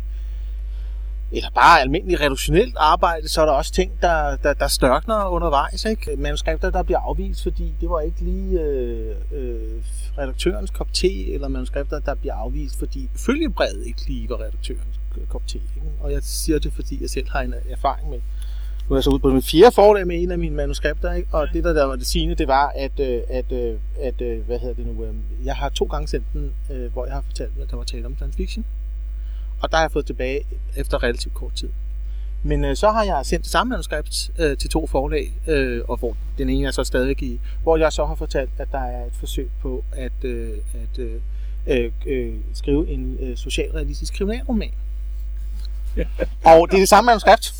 eller 1.31 1.49
bare 1.55 1.81
almindelig 1.81 2.21
reduktionelt 2.21 2.75
arbejde, 2.77 3.29
så 3.29 3.41
er 3.41 3.45
der 3.45 3.53
også 3.53 3.71
ting, 3.71 3.91
der, 4.01 4.35
der, 4.35 4.53
der 4.53 4.67
størkner 4.67 5.25
undervejs. 5.25 5.85
Ikke? 5.85 6.15
Manuskripter, 6.17 6.69
der 6.69 6.83
bliver 6.83 6.99
afvist, 6.99 7.43
fordi 7.43 7.73
det 7.81 7.89
var 7.89 7.99
ikke 7.99 8.21
lige 8.21 8.61
øh, 8.61 9.15
øh, 9.31 9.81
redaktørens 10.17 10.69
kop 10.69 10.93
te, 10.93 11.33
eller 11.33 11.47
manuskripter, 11.47 11.99
der 11.99 12.15
bliver 12.15 12.33
afvist, 12.33 12.79
fordi 12.79 13.09
følgebrevet 13.15 13.87
ikke 13.87 14.07
lige 14.07 14.29
var 14.29 14.35
redaktørens 14.35 14.99
kop 15.29 15.47
te. 15.47 15.57
Ikke? 15.57 15.87
Og 15.99 16.11
jeg 16.11 16.23
siger 16.23 16.59
det, 16.59 16.73
fordi 16.73 17.01
jeg 17.01 17.09
selv 17.09 17.29
har 17.29 17.41
en 17.41 17.53
erfaring 17.69 18.09
med, 18.09 18.19
nu 18.89 18.93
er 18.93 18.97
jeg 18.97 19.03
så 19.03 19.09
ude 19.09 19.19
på 19.19 19.29
min 19.29 19.41
fjerde 19.41 19.75
forlag 19.75 20.07
med 20.07 20.23
en 20.23 20.31
af 20.31 20.37
mine 20.39 20.55
manuskripter, 20.55 21.13
ikke? 21.13 21.29
og 21.31 21.47
det 21.53 21.63
der, 21.63 21.73
der 21.73 21.85
var 21.85 21.95
det 21.95 22.07
sigende, 22.07 22.35
det 22.35 22.47
var, 22.47 22.71
at, 22.75 22.99
øh, 22.99 23.21
at, 23.29 23.51
øh, 23.51 23.75
at, 24.01 24.21
at 24.21 24.37
hvad 24.37 24.59
hedder 24.59 24.75
det 24.75 24.85
nu, 24.85 25.05
jeg 25.43 25.55
har 25.55 25.69
to 25.69 25.85
gange 25.85 26.07
sendt 26.07 26.25
den, 26.33 26.53
hvor 26.93 27.05
jeg 27.05 27.13
har 27.13 27.21
fortalt, 27.21 27.51
at 27.61 27.71
der 27.71 27.77
var 27.77 27.83
tale 27.83 28.05
om 28.05 28.15
science 28.15 28.37
fiction. 28.37 28.65
Og 29.61 29.71
der 29.71 29.77
har 29.77 29.83
jeg 29.83 29.91
fået 29.91 30.05
tilbage 30.05 30.41
efter 30.75 31.03
relativt 31.03 31.33
kort 31.33 31.53
tid. 31.53 31.69
Men 32.43 32.65
øh, 32.65 32.75
så 32.75 32.89
har 32.89 33.03
jeg 33.03 33.25
sendt 33.25 33.43
det 33.43 33.51
samme 33.51 33.69
manuskript 33.69 34.31
øh, 34.37 34.57
til 34.57 34.69
to 34.69 34.87
forlag, 34.87 35.33
øh, 35.47 35.81
og 35.87 35.97
hvor 35.97 36.15
den 36.37 36.49
ene 36.49 36.67
er 36.67 36.71
så 36.71 36.83
stadig 36.83 37.23
i, 37.23 37.39
hvor 37.63 37.77
jeg 37.77 37.93
så 37.93 38.05
har 38.05 38.15
fortalt, 38.15 38.49
at 38.57 38.67
der 38.71 38.79
er 38.79 39.05
et 39.05 39.13
forsøg 39.13 39.49
på 39.61 39.83
at, 39.91 40.23
øh, 40.23 40.57
at 40.73 40.99
øh, 40.99 41.91
øh, 42.05 42.33
skrive 42.53 42.89
en 42.89 43.17
øh, 43.21 43.37
socialrealistisk 43.37 44.13
kriminalroman. 44.13 44.71
Ja. 45.97 46.05
og 46.45 46.67
det 46.71 46.75
er 46.75 46.81
det 46.81 46.89
samme 46.89 47.05
manuskript. 47.05 47.53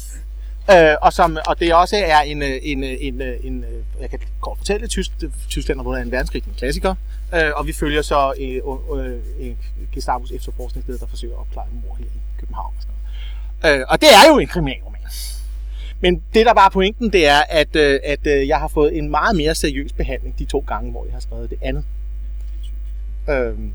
Øh, 0.71 0.95
og, 1.01 1.13
som, 1.13 1.37
og 1.47 1.59
det 1.59 1.73
også 1.73 1.95
er 2.05 2.19
en, 2.19 2.41
øh, 2.41 2.59
en, 2.61 2.83
øh, 2.83 2.89
en, 2.99 3.21
øh, 3.21 3.37
en, 3.43 3.53
en 3.53 3.65
jeg 4.01 4.09
kan 4.09 4.19
kort 4.41 4.57
fortælle 4.57 4.87
Tysk, 4.87 5.11
Tyskland 5.49 5.81
har 5.81 5.95
en 5.95 6.11
verdenskrig, 6.11 6.47
en 6.47 6.53
klassiker, 6.57 6.95
øh, 7.35 7.51
og 7.55 7.67
vi 7.67 7.73
følger 7.73 8.01
så 8.01 8.33
en, 8.37 8.61
øh, 8.99 9.19
en 9.39 9.57
Gestapos 9.93 10.31
efterforskningsleder, 10.31 10.99
der 10.99 11.07
forsøger 11.07 11.33
at 11.33 11.39
opklare 11.39 11.67
mor 11.87 11.95
her 11.95 12.05
i 12.05 12.39
København. 12.39 12.73
Og, 12.77 12.81
sådan 12.81 12.95
noget. 13.63 13.79
Øh, 13.79 13.85
og 13.89 14.01
det 14.01 14.09
er 14.09 14.33
jo 14.33 14.39
en 14.39 14.47
kriminalroman. 14.47 14.97
Men 16.01 16.23
det, 16.33 16.45
der 16.45 16.53
bare 16.53 16.65
er 16.65 16.69
pointen, 16.69 17.13
det 17.13 17.27
er, 17.27 17.41
at, 17.49 17.75
at 17.75 18.47
jeg 18.47 18.59
har 18.59 18.67
fået 18.67 18.97
en 18.97 19.09
meget 19.09 19.35
mere 19.35 19.55
seriøs 19.55 19.93
behandling 19.93 20.39
de 20.39 20.45
to 20.45 20.63
gange, 20.67 20.91
hvor 20.91 21.05
jeg 21.05 21.13
har 21.13 21.19
skrevet 21.19 21.49
det 21.49 21.57
andet. 21.61 21.83
Øhm, 23.29 23.71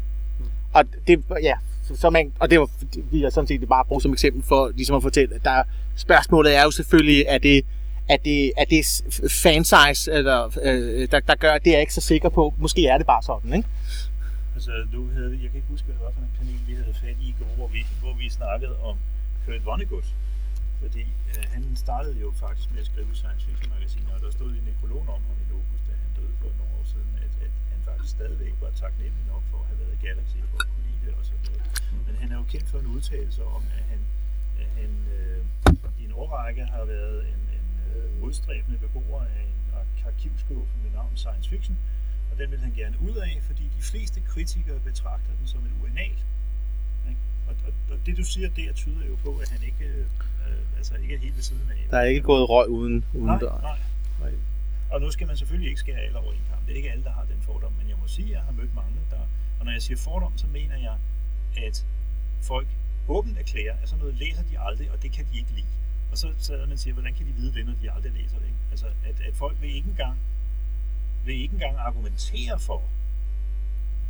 og 0.73 0.85
det, 1.07 1.25
ja, 1.43 1.55
så 1.95 2.11
man, 2.11 2.33
og 2.39 2.51
det 2.51 2.61
var, 2.61 2.69
vi 3.11 3.23
har 3.23 3.31
sådan 3.31 3.49
set 3.49 3.69
bare 3.69 3.85
brugt 3.85 4.03
som 4.03 4.13
eksempel 4.13 4.43
for 4.43 4.69
ligesom 4.75 4.97
at 4.97 5.03
fortælle, 5.03 5.35
at 5.35 5.45
der, 5.45 5.63
spørgsmålet 5.97 6.57
er 6.57 6.63
jo 6.63 6.71
selvfølgelig, 6.71 7.25
er 7.29 7.39
det, 7.39 7.65
er 8.09 8.17
det, 8.17 8.53
er 8.57 8.65
det 8.65 8.83
fansize, 9.43 10.13
eller, 10.13 10.59
øh, 10.63 11.09
der, 11.11 11.21
der 11.21 11.35
gør, 11.35 11.59
det 11.59 11.67
er 11.67 11.73
jeg 11.73 11.81
ikke 11.81 11.95
så 11.95 12.01
sikker 12.01 12.29
på. 12.29 12.55
Måske 12.59 12.87
er 12.87 12.99
det 12.99 13.07
bare 13.07 13.23
sådan, 13.23 13.55
ikke? 13.55 13.69
Altså, 14.55 14.73
du 14.93 15.01
havde, 15.17 15.33
jeg 15.43 15.49
kan 15.51 15.59
ikke 15.61 15.73
huske, 15.75 15.87
hvad 15.87 15.97
det 15.97 16.05
var 16.05 16.13
for 16.17 16.23
en 16.29 16.35
panel, 16.39 16.59
vi 16.69 16.75
havde 16.81 16.95
fat 17.03 17.17
i 17.21 17.29
i 17.33 17.35
går, 17.39 17.53
hvor 17.59 17.69
vi, 17.77 17.81
hvor 18.03 18.15
vi 18.23 18.27
snakkede 18.41 18.75
om 18.91 18.97
Kurt 19.45 19.65
Vonnegut. 19.67 20.09
Fordi 20.83 21.05
øh, 21.31 21.45
han 21.55 21.63
startede 21.85 22.17
jo 22.25 22.29
faktisk 22.45 22.69
med 22.73 22.81
at 22.85 22.89
skrive 22.93 23.13
science 23.21 23.43
fiction 23.47 23.69
magasiner, 23.75 24.13
og 24.17 24.21
der 24.25 24.31
stod 24.39 24.51
en 24.59 24.65
nekrolog 24.71 25.03
om 25.17 25.23
ham 25.29 25.37
i 25.45 25.47
Locus, 25.53 25.81
da 25.87 25.93
han 26.03 26.11
døde 26.19 26.35
for 26.41 26.49
nogle 26.59 26.73
år 26.79 26.87
siden, 26.93 27.13
at, 27.25 27.33
at 27.47 27.53
han 27.73 27.79
faktisk 27.89 28.13
stadigvæk 28.19 28.55
var 28.65 28.71
taknemmelig 28.85 29.27
nok 29.33 29.45
for 29.51 29.59
at 29.63 29.67
have 29.71 29.79
været 29.83 29.95
i 29.99 30.01
Galaxy 30.07 30.39
for 30.51 30.59
at 30.63 30.69
kunne 30.71 30.87
lide 30.89 31.01
det 31.07 31.13
og 31.19 31.25
sådan 31.29 31.45
noget. 31.49 31.63
Men 32.07 32.15
han 32.21 32.29
er 32.33 32.39
jo 32.43 32.47
kendt 32.53 32.67
for 32.73 32.79
en 32.83 32.89
udtalelse 32.97 33.43
om, 33.57 33.63
at 33.79 33.85
han, 33.91 34.01
han 34.59 34.91
øh, 35.19 35.45
i 36.01 36.05
en 36.05 36.13
årrække 36.13 36.65
har 36.65 36.85
været 36.85 37.19
en, 37.33 37.43
en 37.59 37.69
øh, 37.97 38.21
modstræbende 38.21 38.79
beboer 38.79 39.23
af 39.23 39.43
en 39.43 39.63
arkivskuffe 40.07 40.75
med 40.83 40.91
navn 40.95 41.17
Science 41.17 41.51
Fiction, 41.51 41.79
og 42.33 42.39
den 42.39 42.51
vil 42.51 42.59
han 42.59 42.73
gerne 42.77 42.97
ud 43.01 43.17
af, 43.17 43.39
fordi 43.43 43.63
de 43.63 43.83
fleste 43.83 44.21
kritikere 44.21 44.81
betragter 44.81 45.31
den 45.39 45.47
som 45.47 45.61
en 45.61 45.73
urinal. 45.83 46.17
Og, 47.49 47.55
og, 47.67 47.73
og 47.93 47.99
det 48.07 48.17
du 48.17 48.25
siger 48.25 48.49
der 48.49 48.73
tyder 48.73 49.07
jo 49.07 49.17
på, 49.25 49.31
at 49.43 49.49
han 49.51 49.63
ikke, 49.63 49.85
øh, 49.85 50.07
altså 50.77 50.95
ikke 50.95 51.15
er 51.15 51.19
helt 51.19 51.37
ved 51.37 51.43
siden 51.43 51.71
af. 51.71 51.87
Der 51.91 51.99
er 51.99 52.05
ikke 52.05 52.21
gået 52.21 52.49
røg 52.49 52.69
uden, 52.69 53.05
uden 53.15 53.27
nej. 53.27 53.39
Nej, 53.41 53.79
nej. 54.21 54.33
Og 54.91 55.01
nu 55.01 55.11
skal 55.11 55.27
man 55.27 55.37
selvfølgelig 55.37 55.69
ikke 55.69 55.81
skære 55.81 55.99
alle 55.99 56.19
over 56.19 56.33
en 56.33 56.47
kamp. 56.51 56.67
Det 56.67 56.73
er 56.73 56.77
ikke 56.77 56.91
alle, 56.91 57.05
der 57.05 57.13
har 57.13 57.25
den 57.25 57.43
fordom, 57.43 57.73
men 57.73 57.89
jeg 57.89 57.97
må 58.01 58.07
sige, 58.07 58.27
at 58.27 58.33
jeg 58.33 58.41
har 58.41 58.53
mødt 58.53 58.75
mange, 58.75 58.97
der... 59.11 59.21
Og 59.59 59.65
når 59.65 59.73
jeg 59.73 59.83
siger 59.83 59.99
fordom, 59.99 60.39
så 60.39 60.47
mener 60.47 60.77
jeg, 60.77 60.97
at 61.67 61.87
folk 62.41 62.69
åbent 63.09 63.39
erklærer, 63.39 63.77
at 63.83 63.89
sådan 63.89 63.99
noget 63.99 64.15
læser 64.15 64.43
de 64.43 64.59
aldrig, 64.59 64.91
og 64.91 65.03
det 65.03 65.13
kan 65.13 65.27
de 65.33 65.39
ikke 65.39 65.53
lide. 65.53 65.67
Og 66.11 66.19
så, 66.19 66.33
så 66.39 66.65
man 66.69 66.79
siger, 66.79 66.95
hvordan 66.95 67.15
kan 67.15 67.27
de 67.27 67.33
vide 67.33 67.55
det, 67.55 67.67
når 67.67 67.75
de 67.83 67.93
aldrig 67.93 68.13
læser 68.13 68.39
det? 68.39 68.47
Ikke? 68.47 68.59
Altså, 68.71 68.87
at, 68.87 69.21
at 69.29 69.35
folk 69.35 69.57
vil 69.61 69.75
ikke 69.75 69.91
engang, 69.91 70.19
vil 71.25 71.43
ikke 71.43 71.55
engang 71.55 71.77
argumentere 71.77 72.59
for. 72.59 72.83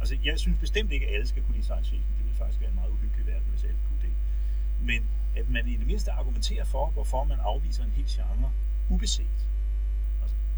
Altså, 0.00 0.16
jeg 0.24 0.38
synes 0.38 0.58
bestemt 0.60 0.92
ikke, 0.92 1.06
at 1.06 1.14
alle 1.14 1.28
skal 1.28 1.42
kunne 1.42 1.54
lide 1.54 1.64
science 1.64 1.90
fiction. 1.90 2.12
Det 2.16 2.24
ville 2.24 2.38
faktisk 2.38 2.60
være 2.60 2.68
en 2.68 2.74
meget 2.74 2.90
uhyggelig 2.90 3.26
verden, 3.26 3.48
hvis 3.50 3.64
alle 3.64 3.76
kunne 3.88 4.02
det. 4.02 4.12
Men 4.80 5.06
at 5.36 5.48
man 5.48 5.68
i 5.68 5.76
det 5.76 5.86
mindste 5.86 6.10
argumenterer 6.10 6.64
for, 6.64 6.90
hvorfor 6.90 7.24
man 7.24 7.38
afviser 7.40 7.84
en 7.84 7.90
hel 7.90 8.06
genre 8.08 8.52
ubeset 8.88 9.46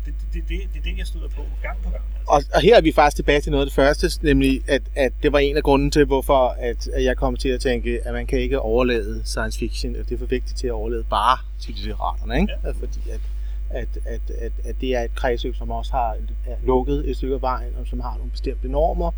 det, 0.07 0.15
det, 0.35 0.43
det, 0.49 0.59
det 0.73 0.79
er 0.79 0.83
det, 0.85 0.99
jeg 0.99 1.07
støder 1.07 1.29
på 1.29 1.43
gang 1.63 1.83
på 1.83 1.91
gang. 1.91 2.03
Og, 2.29 2.43
og 2.55 2.61
her 2.61 2.77
er 2.77 2.81
vi 2.81 2.93
faktisk 2.93 3.17
tilbage 3.17 3.41
til 3.41 3.51
noget 3.53 3.63
af 3.63 3.67
det 3.67 3.75
første, 3.75 4.11
nemlig 4.23 4.63
at, 4.69 4.83
at 4.95 5.13
det 5.23 5.33
var 5.33 5.39
en 5.39 5.57
af 5.57 5.63
grunden 5.63 5.91
til, 5.91 6.05
hvorfor 6.05 6.49
at, 6.49 6.89
at 6.89 7.05
jeg 7.05 7.17
kom 7.17 7.37
til 7.37 7.49
at 7.49 7.61
tænke, 7.61 8.01
at 8.07 8.13
man 8.13 8.27
kan 8.27 8.39
ikke 8.39 8.61
overlade 8.61 9.23
science 9.25 9.59
fiction, 9.59 9.97
at 9.97 10.09
det 10.09 10.15
er 10.15 10.19
for 10.19 10.27
vigtigt 10.27 10.59
til 10.59 10.67
at 10.67 10.73
overlade 10.73 11.05
bare 11.11 11.39
til 11.61 11.75
litteraterne, 11.75 12.41
ikke? 12.41 12.53
Ja. 12.65 12.71
Fordi 12.71 13.01
at, 13.11 13.21
at, 13.71 13.89
at, 14.05 14.21
at, 14.31 14.53
at 14.65 14.81
det 14.81 14.95
er 14.95 15.01
et 15.01 15.15
kredsløb, 15.15 15.55
som 15.55 15.71
også 15.71 15.93
har 15.93 16.17
er 16.47 16.57
lukket 16.67 17.11
et 17.11 17.17
stykke 17.17 17.35
af 17.35 17.43
vejen, 17.43 17.73
og 17.81 17.87
som 17.87 18.01
har 18.01 18.17
nogle 18.17 18.31
bestemte 18.31 18.69
normer, 18.69 19.11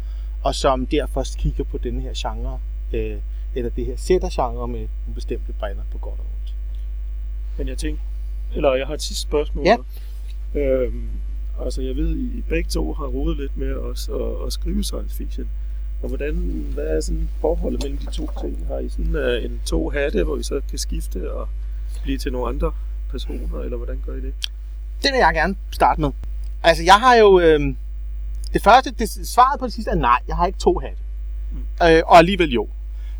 og 0.43 0.55
som 0.55 0.87
derfor 0.87 1.25
kigger 1.39 1.65
på 1.65 1.79
den 1.79 2.01
her 2.01 2.13
genre, 2.17 2.61
øh, 2.93 3.19
eller 3.55 3.71
det 3.71 3.87
her 3.87 3.97
sætter 3.97 4.29
genre 4.33 4.69
med 4.69 4.79
nogle 4.81 5.15
bestemte 5.15 5.53
briller 5.53 5.83
på 5.93 5.99
godt 5.99 6.21
og 6.21 6.27
ondt. 6.41 6.55
Men 7.59 7.69
jeg 7.69 7.79
tænker, 7.79 8.03
eller 8.55 8.75
jeg 8.75 8.87
har 8.87 8.95
et 8.95 9.03
sidste 9.03 9.23
spørgsmål. 9.23 9.67
Ja. 9.67 9.77
Øhm, 10.57 11.09
altså 11.65 11.83
jeg 11.83 11.97
ved, 11.97 12.17
I 12.17 12.43
begge 12.49 12.71
to 12.71 12.93
har 12.93 13.07
rodet 13.07 13.37
lidt 13.37 13.57
med 13.57 13.75
os 13.75 14.09
at, 14.09 14.47
at 14.47 14.53
skrive 14.53 14.85
science 14.85 15.17
fiction. 15.17 15.49
Og 16.03 16.09
hvordan, 16.09 16.35
hvad 16.75 16.85
er 16.85 17.01
sådan 17.01 17.29
forholdet 17.41 17.83
mellem 17.83 17.99
de 17.99 18.07
to 18.07 18.31
ting? 18.41 18.67
Har 18.67 18.79
I 18.79 18.89
sådan 18.89 19.17
uh, 19.17 19.45
en 19.45 19.61
to 19.67 19.91
hatte, 19.91 20.25
hvor 20.25 20.37
I 20.37 20.43
så 20.43 20.61
kan 20.71 20.79
skifte 20.79 21.33
og 21.33 21.49
blive 22.03 22.19
til 22.19 22.33
nogle 22.33 22.49
andre 22.49 22.73
personer, 23.11 23.61
eller 23.61 23.77
hvordan 23.77 24.03
gør 24.07 24.13
I 24.13 24.21
det? 24.21 24.35
Det 25.03 25.13
vil 25.13 25.19
jeg 25.19 25.35
gerne 25.35 25.57
starte 25.71 26.01
med. 26.01 26.11
Altså 26.63 26.85
jeg 26.85 26.95
har 26.95 27.15
jo, 27.15 27.41
øh, 27.41 27.61
det 28.53 28.63
første, 28.63 28.91
det, 28.91 29.09
svaret 29.11 29.61
på 29.61 29.67
det 29.67 29.73
sidste 29.73 29.91
er 29.91 29.95
nej, 29.95 30.19
jeg 30.29 30.37
har 30.37 30.47
ikke 30.47 30.59
to 30.59 30.79
hatte. 30.79 31.03
Mm. 31.53 31.87
Øh, 31.87 32.03
og 32.07 32.19
alligevel 32.19 32.53
jo. 32.53 32.69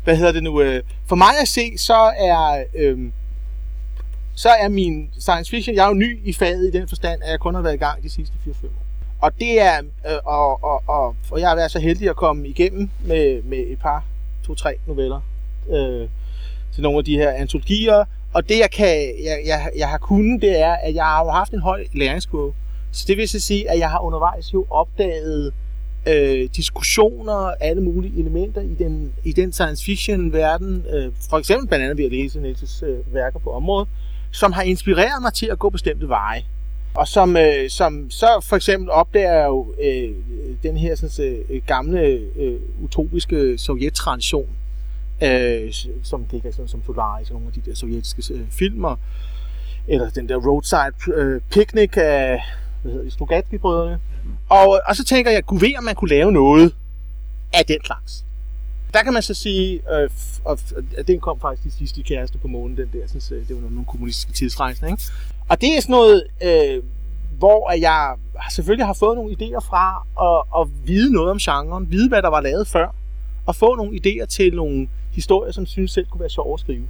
Hvad 0.03 0.17
hedder 0.17 0.31
det 0.31 0.43
nu? 0.43 0.61
Øh, 0.61 0.83
for 1.05 1.15
mig 1.15 1.29
at 1.41 1.47
se, 1.47 1.77
så 1.77 2.13
er 2.17 2.63
øh, 2.75 3.11
så 4.37 4.49
er 4.49 4.69
min 4.69 5.09
science 5.19 5.51
fiction, 5.51 5.75
jeg 5.75 5.83
er 5.83 5.87
jo 5.87 5.93
ny 5.93 6.19
i 6.27 6.33
faget 6.33 6.67
i 6.67 6.71
den 6.71 6.87
forstand, 6.87 7.21
at 7.23 7.31
jeg 7.31 7.39
kun 7.39 7.55
har 7.55 7.61
været 7.61 7.73
i 7.73 7.77
gang 7.77 8.03
de 8.03 8.09
sidste 8.09 8.35
4-5 8.47 8.65
år. 8.65 8.69
Og 9.21 9.31
det 9.39 9.61
er, 9.61 9.77
øh, 10.07 10.17
og, 10.25 10.63
og, 10.63 10.83
og, 10.87 11.15
og 11.31 11.39
jeg 11.39 11.49
har 11.49 11.55
været 11.55 11.71
så 11.71 11.79
heldig 11.79 12.09
at 12.09 12.15
komme 12.15 12.47
igennem 12.47 12.89
med, 13.05 13.43
med 13.43 13.57
et 13.57 13.79
par, 13.79 14.05
to-tre 14.45 14.75
noveller 14.87 15.21
øh, 15.69 16.09
til 16.73 16.83
nogle 16.83 16.97
af 16.97 17.05
de 17.05 17.17
her 17.17 17.31
antologier. 17.31 18.03
Og 18.33 18.49
det 18.49 18.59
jeg, 18.59 18.71
kan, 18.71 18.97
jeg, 19.23 19.41
jeg, 19.45 19.69
jeg 19.77 19.89
har 19.89 19.97
kunnet, 19.97 20.41
det 20.41 20.61
er, 20.61 20.73
at 20.73 20.95
jeg 20.95 21.03
har 21.03 21.23
jo 21.23 21.29
haft 21.29 21.53
en 21.53 21.61
høj 21.61 21.85
læringskurve. 21.93 22.53
Så 22.91 23.05
det 23.07 23.17
vil 23.17 23.29
så 23.29 23.39
sige, 23.39 23.71
at 23.71 23.79
jeg 23.79 23.89
har 23.89 23.99
undervejs 23.99 24.53
jo 24.53 24.65
opdaget 24.69 25.53
øh, 26.07 26.49
diskussioner, 26.55 27.53
alle 27.59 27.81
mulige 27.81 28.19
elementer 28.19 28.61
i 28.61 28.73
den, 28.79 29.13
i 29.23 29.31
den 29.31 29.51
science 29.51 29.85
fiction 29.85 30.33
verden. 30.33 30.85
Øh, 30.93 31.11
for 31.29 31.37
eksempel 31.37 31.67
blandt 31.67 31.83
andet 31.83 31.97
ved 31.97 32.05
at 32.05 32.11
læse 32.11 32.39
Niels' 32.39 32.85
øh, 32.85 33.13
værker 33.13 33.39
på 33.39 33.51
området 33.51 33.87
som 34.37 34.51
har 34.51 34.61
inspireret 34.61 35.21
mig 35.21 35.33
til 35.33 35.45
at 35.45 35.59
gå 35.59 35.69
bestemte 35.69 36.09
veje. 36.09 36.43
Og 36.95 37.07
som, 37.07 37.37
øh, 37.37 37.69
som 37.69 38.09
så 38.09 38.27
for 38.43 38.55
eksempel 38.55 38.89
opdager 38.89 39.33
jeg 39.33 39.47
jo 39.47 39.73
øh, 39.83 40.15
den 40.63 40.77
her 40.77 40.95
sådan, 40.95 41.43
øh, 41.49 41.61
gamle 41.67 42.01
øh, 42.35 42.59
utopiske 42.83 43.57
sovjet-tradition, 43.57 44.49
øh, 45.23 45.73
som 46.03 46.25
det 46.25 46.41
kan 46.41 46.53
sådan, 46.53 46.67
som 46.67 46.81
Solaris 46.85 47.29
og 47.29 47.33
nogle 47.33 47.47
af 47.47 47.53
de 47.53 47.69
der 47.69 47.75
sovjetiske 47.75 48.33
øh, 48.33 48.41
filmer, 48.51 48.95
eller 49.87 50.09
den 50.09 50.29
der 50.29 50.35
roadside 50.35 51.15
øh, 51.15 51.41
picnic 51.51 51.97
af 51.97 52.41
hvad 52.81 52.91
hedder 52.91 53.03
det, 53.03 53.13
Strugatsky-brødrene. 53.13 53.99
Og, 54.49 54.81
og 54.85 54.95
så 54.95 55.03
tænker 55.03 55.31
jeg, 55.31 55.45
kunne 55.45 55.61
ved, 55.61 55.77
om 55.77 55.83
man 55.83 55.95
kunne 55.95 56.09
lave 56.09 56.31
noget 56.31 56.73
af 57.53 57.65
den 57.65 57.77
slags. 57.85 58.25
Der 58.97 59.03
kan 59.03 59.13
man 59.13 59.21
så 59.21 59.33
sige, 59.33 59.81
øh, 59.93 60.09
og 60.45 60.59
den 61.07 61.19
kom 61.19 61.39
faktisk 61.39 61.63
de 61.63 61.71
sidste 61.71 62.03
kæreste 62.03 62.37
på 62.37 62.47
månen, 62.47 62.77
den 62.77 62.89
der, 62.93 63.07
synes, 63.07 63.27
det 63.47 63.55
var 63.55 63.69
nogle 63.69 63.85
kommunistiske 63.85 64.31
tidsrejser, 64.31 64.87
ikke? 64.87 65.03
Og 65.49 65.61
det 65.61 65.77
er 65.77 65.81
sådan 65.81 65.93
noget, 65.93 66.23
øh, 66.43 66.83
hvor 67.37 67.71
jeg 67.71 68.15
selvfølgelig 68.51 68.85
har 68.85 68.93
fået 68.93 69.17
nogle 69.17 69.31
idéer 69.31 69.59
fra 69.59 69.85
at, 70.27 70.61
at 70.61 70.87
vide 70.87 71.13
noget 71.13 71.31
om 71.31 71.37
genren, 71.37 71.91
vide 71.91 72.09
hvad 72.09 72.21
der 72.21 72.27
var 72.27 72.41
lavet 72.41 72.67
før, 72.67 72.95
og 73.45 73.55
få 73.55 73.75
nogle 73.75 73.99
idéer 73.99 74.25
til 74.25 74.55
nogle 74.55 74.87
historier, 75.11 75.51
som 75.51 75.65
synes 75.65 75.91
selv 75.91 76.05
kunne 76.05 76.21
være 76.21 76.29
sjov 76.29 76.53
at 76.53 76.59
skrive. 76.59 76.87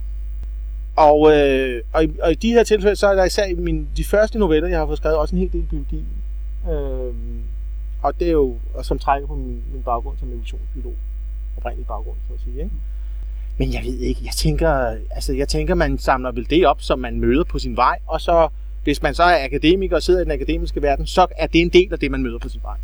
Og, 0.96 1.32
øh, 1.38 1.82
og, 1.94 2.04
i, 2.04 2.10
og 2.24 2.32
i 2.32 2.36
de 2.36 2.52
her 2.52 2.64
tilfælde, 2.64 2.96
så 2.96 3.08
er 3.08 3.16
der 3.16 3.24
især 3.24 3.46
i 3.46 3.54
min, 3.54 3.88
de 3.98 4.04
første 4.04 4.40
noveller, 4.40 4.70
jeg 4.70 4.80
har 4.80 4.86
fået 4.86 4.98
skrevet, 4.98 5.18
også 5.18 5.36
en 5.36 5.42
hel 5.42 5.54
del 5.54 5.68
biologi. 5.70 6.04
Øh, 6.72 7.14
og 8.02 8.20
det 8.20 8.28
er 8.28 8.32
jo, 8.32 8.56
og 8.74 8.86
som 8.86 9.00
trækker 9.00 9.28
på 9.28 9.36
min, 9.36 9.64
min 9.74 9.84
baggrund 9.86 10.18
som 10.18 10.30
evolutionsbiolog. 10.30 10.94
Oprindelig 11.68 11.88
baggrund, 11.88 12.18
så 12.28 12.34
at 12.34 12.40
sige. 12.40 12.64
Ikke? 12.64 12.72
Men 13.58 13.74
jeg 13.74 13.84
ved 13.84 13.98
ikke, 13.98 14.22
jeg 14.24 14.34
tænker, 14.34 14.70
altså 15.12 15.34
jeg 15.34 15.48
tænker, 15.48 15.76
man 15.76 15.98
samler 15.98 16.32
vel 16.32 16.50
det 16.50 16.68
op, 16.68 16.82
som 16.82 17.00
man 17.00 17.20
møder 17.20 17.44
på 17.44 17.60
sin 17.60 17.76
vej, 17.76 18.00
og 18.08 18.22
så, 18.22 18.50
hvis 18.84 19.02
man 19.02 19.14
så 19.14 19.24
er 19.24 19.46
akademiker 19.46 19.96
og 19.96 20.04
sidder 20.04 20.20
i 20.20 20.24
den 20.24 20.32
akademiske 20.32 20.82
verden, 20.82 21.08
så 21.08 21.28
er 21.38 21.48
det 21.48 21.62
en 21.62 21.70
del 21.70 21.94
af 21.94 22.00
det, 22.00 22.12
man 22.12 22.24
møder 22.24 22.40
på 22.40 22.50
sin 22.50 22.62
vej. 22.64 22.78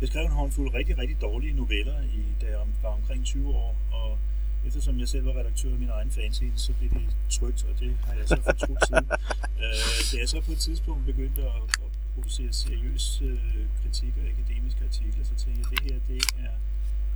Jeg 0.00 0.08
skrev 0.08 0.24
en 0.24 0.30
håndfuld 0.30 0.74
rigtig, 0.74 0.98
rigtig 0.98 1.16
dårlige 1.20 1.56
noveller, 1.56 1.94
i, 2.00 2.22
da 2.40 2.46
jeg 2.46 2.58
var 2.82 2.90
omkring 2.90 3.24
20 3.24 3.48
år, 3.48 3.76
og 3.92 4.18
eftersom 4.66 5.00
jeg 5.00 5.08
selv 5.08 5.26
var 5.26 5.32
redaktør 5.40 5.72
af 5.72 5.78
min 5.78 5.88
egen 5.88 6.10
fanzine, 6.10 6.52
så 6.56 6.72
blev 6.78 6.90
det 6.90 7.16
trygt, 7.30 7.66
og 7.70 7.80
det 7.80 7.96
har 8.06 8.14
jeg 8.18 8.28
så 8.28 8.36
fortrudt 8.44 8.86
siden. 8.86 9.06
Øh, 9.64 10.00
da 10.12 10.16
jeg 10.20 10.28
så 10.28 10.40
på 10.40 10.52
et 10.52 10.58
tidspunkt 10.58 11.06
begyndte 11.06 11.40
at, 11.42 11.62
at 11.84 11.90
producere 12.14 12.52
seriøs 12.52 13.22
øh, 13.24 13.38
kritik 13.82 14.12
og 14.20 14.24
akademiske 14.34 14.80
artikler, 14.88 15.24
så 15.24 15.34
tænkte 15.44 15.60
jeg, 15.60 15.66
at 15.72 15.82
det 15.84 15.92
her 15.92 15.98
det 16.08 16.22
er 16.46 16.54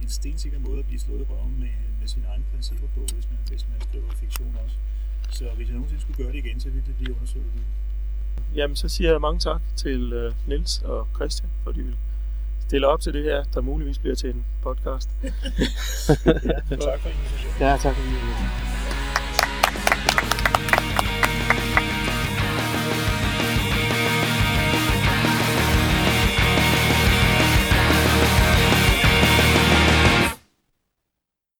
en 0.05 0.11
stensikker 0.11 0.59
måde 0.59 0.78
at 0.78 0.86
blive 0.86 1.00
slået 1.00 1.20
i 1.20 1.26
røven 1.30 1.55
med, 1.61 1.74
med 2.00 2.09
sine 2.09 2.26
egne 2.32 2.44
principper 2.52 2.88
på, 2.94 3.00
hvis 3.00 3.26
man, 3.30 3.38
hvis 3.48 3.64
man 3.70 3.80
skriver 3.88 4.11
fiktion 4.22 4.57
også. 4.64 4.76
Så 5.38 5.44
hvis 5.57 5.66
jeg 5.68 5.74
nogensinde 5.74 6.02
skulle 6.02 6.16
gøre 6.22 6.32
det 6.32 6.38
igen, 6.44 6.61
så 6.61 6.68
ville 6.68 6.86
det 6.86 6.96
blive 6.96 7.14
undersøgt. 7.16 7.44
Jamen, 8.55 8.76
så 8.76 8.88
siger 8.88 9.11
jeg 9.11 9.20
mange 9.20 9.38
tak 9.38 9.61
til 9.76 10.26
uh, 10.26 10.48
Nils 10.48 10.82
og 10.82 11.09
Christian, 11.14 11.50
for 11.62 11.72
de 11.72 11.82
vil 11.82 11.96
stille 12.66 12.86
op 12.86 13.00
til 13.00 13.12
det 13.14 13.24
her, 13.24 13.44
der 13.44 13.61
muligvis 13.61 13.98
bliver 13.98 14.14
til 14.14 14.30
en 14.30 14.44
podcast. 14.62 15.11
ja, 15.22 15.30
tak 16.76 17.00
for 17.00 17.09
invitationen. 17.09 17.61
Ja, 17.61 17.76
tak 17.82 17.94
for 17.94 18.02
invitationen. 18.02 18.64